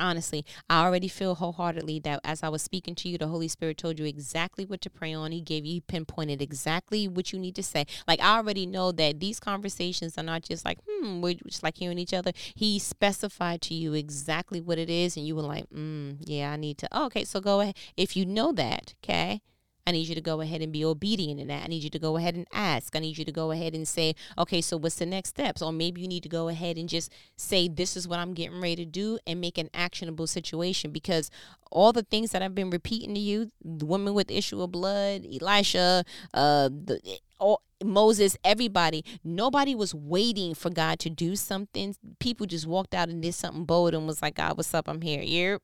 honestly, 0.00 0.44
I 0.68 0.84
already 0.84 1.08
feel 1.08 1.34
wholeheartedly 1.34 2.00
that 2.00 2.20
as 2.24 2.42
I 2.42 2.48
was 2.48 2.62
speaking 2.62 2.94
to 2.96 3.08
you, 3.08 3.18
the 3.18 3.28
Holy 3.28 3.48
Spirit 3.48 3.78
told 3.78 3.98
you 3.98 4.04
exactly 4.04 4.64
what 4.64 4.80
to 4.82 4.90
pray 4.90 5.12
on. 5.12 5.32
He 5.32 5.40
gave 5.40 5.64
you, 5.64 5.74
he 5.74 5.80
pinpointed 5.80 6.42
exactly 6.42 7.08
what 7.08 7.32
you 7.32 7.38
need 7.38 7.54
to 7.56 7.62
say. 7.62 7.86
Like, 8.06 8.20
I 8.20 8.36
already 8.36 8.66
know 8.66 8.92
that 8.92 9.20
these 9.20 9.40
conversations 9.40 10.18
are 10.18 10.22
not 10.22 10.42
just 10.42 10.64
like, 10.64 10.78
hmm, 10.88 11.20
we're 11.20 11.34
just 11.34 11.62
like 11.62 11.76
hearing 11.76 11.98
each 11.98 12.14
other. 12.14 12.32
He 12.54 12.78
specified 12.78 13.60
to 13.62 13.74
you 13.74 13.94
exactly 13.94 14.60
what 14.60 14.78
it 14.78 14.90
is, 14.90 15.16
and 15.16 15.26
you 15.26 15.36
were 15.36 15.42
like, 15.42 15.68
hmm, 15.68 16.12
yeah, 16.20 16.52
I 16.52 16.56
need 16.56 16.78
to. 16.78 16.88
Oh, 16.92 17.06
okay, 17.06 17.24
so 17.24 17.40
go 17.40 17.60
ahead. 17.60 17.76
If 17.96 18.16
you 18.16 18.26
know 18.26 18.52
that, 18.52 18.94
okay, 19.04 19.42
I 19.86 19.90
need 19.90 20.08
you 20.08 20.14
to 20.14 20.20
go 20.20 20.40
ahead 20.40 20.62
and 20.62 20.72
be 20.72 20.84
obedient 20.84 21.40
in 21.40 21.48
that. 21.48 21.64
I 21.64 21.66
need 21.66 21.82
you 21.82 21.90
to 21.90 21.98
go 21.98 22.16
ahead 22.16 22.36
and 22.36 22.46
ask. 22.52 22.94
I 22.94 23.00
need 23.00 23.18
you 23.18 23.24
to 23.24 23.32
go 23.32 23.50
ahead 23.50 23.74
and 23.74 23.86
say, 23.86 24.14
okay, 24.38 24.60
so 24.60 24.76
what's 24.76 24.94
the 24.96 25.06
next 25.06 25.30
steps? 25.30 25.60
Or 25.60 25.72
maybe 25.72 26.00
you 26.00 26.08
need 26.08 26.22
to 26.22 26.28
go 26.28 26.48
ahead 26.48 26.78
and 26.78 26.88
just 26.88 27.12
say, 27.36 27.66
this 27.66 27.96
is 27.96 28.06
what 28.06 28.20
I'm 28.20 28.32
getting 28.32 28.60
ready 28.60 28.76
to 28.76 28.84
do 28.84 29.18
and 29.26 29.40
make 29.40 29.58
an 29.58 29.70
actionable 29.74 30.28
situation 30.28 30.92
because 30.92 31.30
all 31.72 31.92
the 31.92 32.04
things 32.04 32.30
that 32.30 32.42
I've 32.42 32.54
been 32.54 32.70
repeating 32.70 33.14
to 33.14 33.20
you, 33.20 33.50
the 33.64 33.86
woman 33.86 34.14
with 34.14 34.28
the 34.28 34.36
issue 34.36 34.62
of 34.62 34.70
blood, 34.70 35.26
Elisha, 35.26 36.04
uh, 36.32 36.68
the, 36.68 37.00
all, 37.40 37.62
Moses, 37.82 38.36
everybody, 38.44 39.04
nobody 39.24 39.74
was 39.74 39.92
waiting 39.92 40.54
for 40.54 40.70
God 40.70 41.00
to 41.00 41.10
do 41.10 41.34
something. 41.34 41.96
People 42.20 42.46
just 42.46 42.68
walked 42.68 42.94
out 42.94 43.08
and 43.08 43.20
did 43.20 43.34
something 43.34 43.64
bold 43.64 43.94
and 43.94 44.06
was 44.06 44.22
like, 44.22 44.36
God, 44.36 44.56
what's 44.56 44.72
up? 44.74 44.88
I'm 44.88 45.00
here. 45.00 45.22
Yep. 45.22 45.62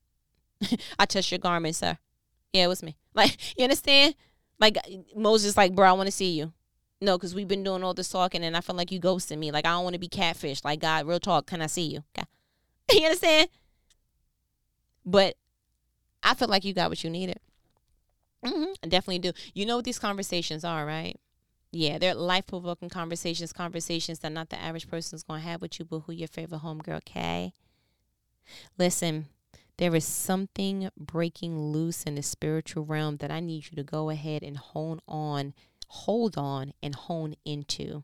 I 0.98 1.06
touched 1.06 1.30
your 1.30 1.38
garment, 1.38 1.76
sir. 1.76 1.98
Yeah, 2.52 2.64
it 2.64 2.68
was 2.68 2.82
me. 2.82 2.96
Like, 3.14 3.36
you 3.56 3.64
understand? 3.64 4.14
Like 4.60 4.78
Moses, 5.16 5.56
like, 5.56 5.74
bro, 5.74 5.88
I 5.88 5.92
want 5.92 6.06
to 6.06 6.12
see 6.12 6.32
you. 6.32 6.52
No, 7.00 7.18
because 7.18 7.34
we've 7.34 7.48
been 7.48 7.64
doing 7.64 7.82
all 7.82 7.94
this 7.94 8.08
talking, 8.08 8.44
and 8.44 8.56
I 8.56 8.60
feel 8.60 8.76
like 8.76 8.92
you 8.92 9.00
ghosting 9.00 9.38
me. 9.38 9.50
Like, 9.50 9.66
I 9.66 9.70
don't 9.70 9.82
want 9.82 9.94
to 9.94 10.00
be 10.00 10.08
catfish. 10.08 10.64
Like, 10.64 10.78
God, 10.78 11.04
real 11.04 11.18
talk, 11.18 11.46
can 11.46 11.60
I 11.60 11.66
see 11.66 11.82
you? 11.82 12.04
Okay. 12.16 12.28
you 12.92 13.06
understand? 13.06 13.48
But 15.04 15.34
I 16.22 16.34
feel 16.34 16.46
like 16.46 16.64
you 16.64 16.74
got 16.74 16.90
what 16.90 17.02
you 17.02 17.10
needed. 17.10 17.40
Mm-hmm. 18.44 18.72
I 18.84 18.86
definitely 18.86 19.18
do. 19.18 19.32
You 19.54 19.66
know 19.66 19.76
what 19.76 19.84
these 19.84 19.98
conversations 19.98 20.64
are, 20.64 20.86
right? 20.86 21.18
Yeah, 21.72 21.98
they're 21.98 22.14
life 22.14 22.46
provoking 22.46 22.88
conversations, 22.88 23.52
conversations 23.52 24.20
that 24.20 24.32
not 24.32 24.48
the 24.48 24.60
average 24.60 24.88
person's 24.88 25.22
gonna 25.22 25.40
have 25.40 25.60
with 25.60 25.78
you, 25.78 25.84
but 25.84 26.00
who 26.00 26.12
your 26.12 26.28
favorite 26.28 26.62
homegirl, 26.62 26.98
okay? 26.98 27.52
Listen, 28.78 29.26
there 29.78 29.94
is 29.94 30.04
something 30.04 30.90
breaking 30.96 31.58
loose 31.58 32.02
in 32.02 32.16
the 32.16 32.22
spiritual 32.22 32.84
realm 32.84 33.16
that 33.18 33.30
I 33.30 33.40
need 33.40 33.70
you 33.70 33.76
to 33.76 33.84
go 33.84 34.10
ahead 34.10 34.42
and 34.42 34.56
hone 34.56 35.00
on, 35.08 35.54
hold 35.88 36.36
on, 36.36 36.72
and 36.82 36.94
hone 36.94 37.34
into. 37.44 38.02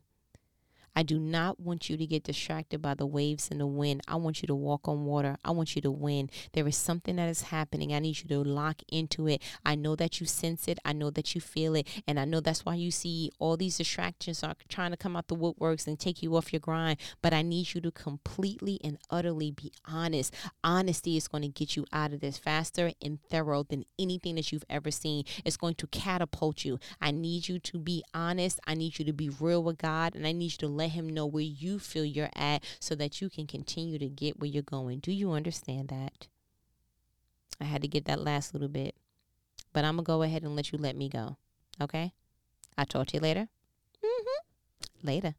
I 0.95 1.03
do 1.03 1.19
not 1.19 1.59
want 1.59 1.89
you 1.89 1.97
to 1.97 2.05
get 2.05 2.23
distracted 2.23 2.81
by 2.81 2.93
the 2.93 3.05
waves 3.05 3.49
and 3.51 3.59
the 3.59 3.67
wind. 3.67 4.01
I 4.07 4.15
want 4.15 4.41
you 4.41 4.47
to 4.47 4.55
walk 4.55 4.87
on 4.87 5.05
water. 5.05 5.37
I 5.43 5.51
want 5.51 5.75
you 5.75 5.81
to 5.81 5.91
win. 5.91 6.29
There 6.53 6.67
is 6.67 6.77
something 6.77 7.17
that 7.17 7.29
is 7.29 7.43
happening. 7.43 7.93
I 7.93 7.99
need 7.99 8.19
you 8.19 8.29
to 8.29 8.43
lock 8.43 8.81
into 8.91 9.27
it. 9.27 9.41
I 9.65 9.75
know 9.75 9.95
that 9.95 10.19
you 10.19 10.25
sense 10.25 10.67
it. 10.67 10.79
I 10.85 10.93
know 10.93 11.09
that 11.11 11.35
you 11.35 11.41
feel 11.41 11.75
it. 11.75 11.87
And 12.07 12.19
I 12.19 12.25
know 12.25 12.39
that's 12.39 12.65
why 12.65 12.75
you 12.75 12.91
see 12.91 13.31
all 13.39 13.57
these 13.57 13.77
distractions 13.77 14.43
are 14.43 14.55
trying 14.69 14.91
to 14.91 14.97
come 14.97 15.15
out 15.15 15.27
the 15.27 15.35
woodworks 15.35 15.87
and 15.87 15.99
take 15.99 16.23
you 16.23 16.35
off 16.35 16.53
your 16.53 16.59
grind. 16.59 16.97
But 17.21 17.33
I 17.33 17.41
need 17.41 17.73
you 17.73 17.81
to 17.81 17.91
completely 17.91 18.79
and 18.83 18.97
utterly 19.09 19.51
be 19.51 19.71
honest. 19.85 20.33
Honesty 20.63 21.17
is 21.17 21.27
going 21.27 21.43
to 21.43 21.49
get 21.49 21.75
you 21.75 21.85
out 21.91 22.13
of 22.13 22.21
this 22.21 22.37
faster 22.37 22.91
and 23.01 23.19
thorough 23.29 23.63
than 23.63 23.85
anything 23.99 24.35
that 24.35 24.51
you've 24.51 24.65
ever 24.69 24.91
seen. 24.91 25.25
It's 25.43 25.57
going 25.57 25.75
to 25.75 25.87
catapult 25.87 26.63
you. 26.63 26.79
I 27.01 27.11
need 27.11 27.47
you 27.47 27.59
to 27.59 27.79
be 27.79 28.03
honest. 28.13 28.59
I 28.65 28.75
need 28.75 28.99
you 28.99 29.05
to 29.05 29.13
be 29.13 29.29
real 29.29 29.63
with 29.63 29.77
God. 29.77 30.15
And 30.15 30.25
I 30.25 30.31
need 30.31 30.53
you 30.53 30.57
to 30.59 30.67
let 30.67 30.84
let 30.85 30.91
him 30.91 31.09
know 31.09 31.25
where 31.25 31.43
you 31.43 31.79
feel 31.79 32.05
you're 32.05 32.29
at 32.35 32.63
so 32.79 32.93
that 32.93 33.19
you 33.19 33.27
can 33.27 33.47
continue 33.47 33.97
to 33.97 34.07
get 34.07 34.39
where 34.39 34.49
you're 34.49 34.61
going. 34.61 34.99
Do 34.99 35.11
you 35.11 35.31
understand 35.31 35.87
that? 35.87 36.27
I 37.59 37.63
had 37.63 37.81
to 37.81 37.87
get 37.87 38.05
that 38.05 38.21
last 38.21 38.53
little 38.53 38.67
bit. 38.67 38.93
But 39.73 39.83
I'm 39.83 39.95
going 39.95 40.05
to 40.05 40.07
go 40.07 40.21
ahead 40.21 40.43
and 40.43 40.55
let 40.55 40.71
you 40.71 40.77
let 40.77 40.95
me 40.95 41.09
go. 41.09 41.37
Okay? 41.81 42.13
I'll 42.77 42.85
talk 42.85 43.07
to 43.07 43.13
you 43.15 43.19
later. 43.19 43.47
Mm-hmm. 44.03 45.07
Later. 45.07 45.35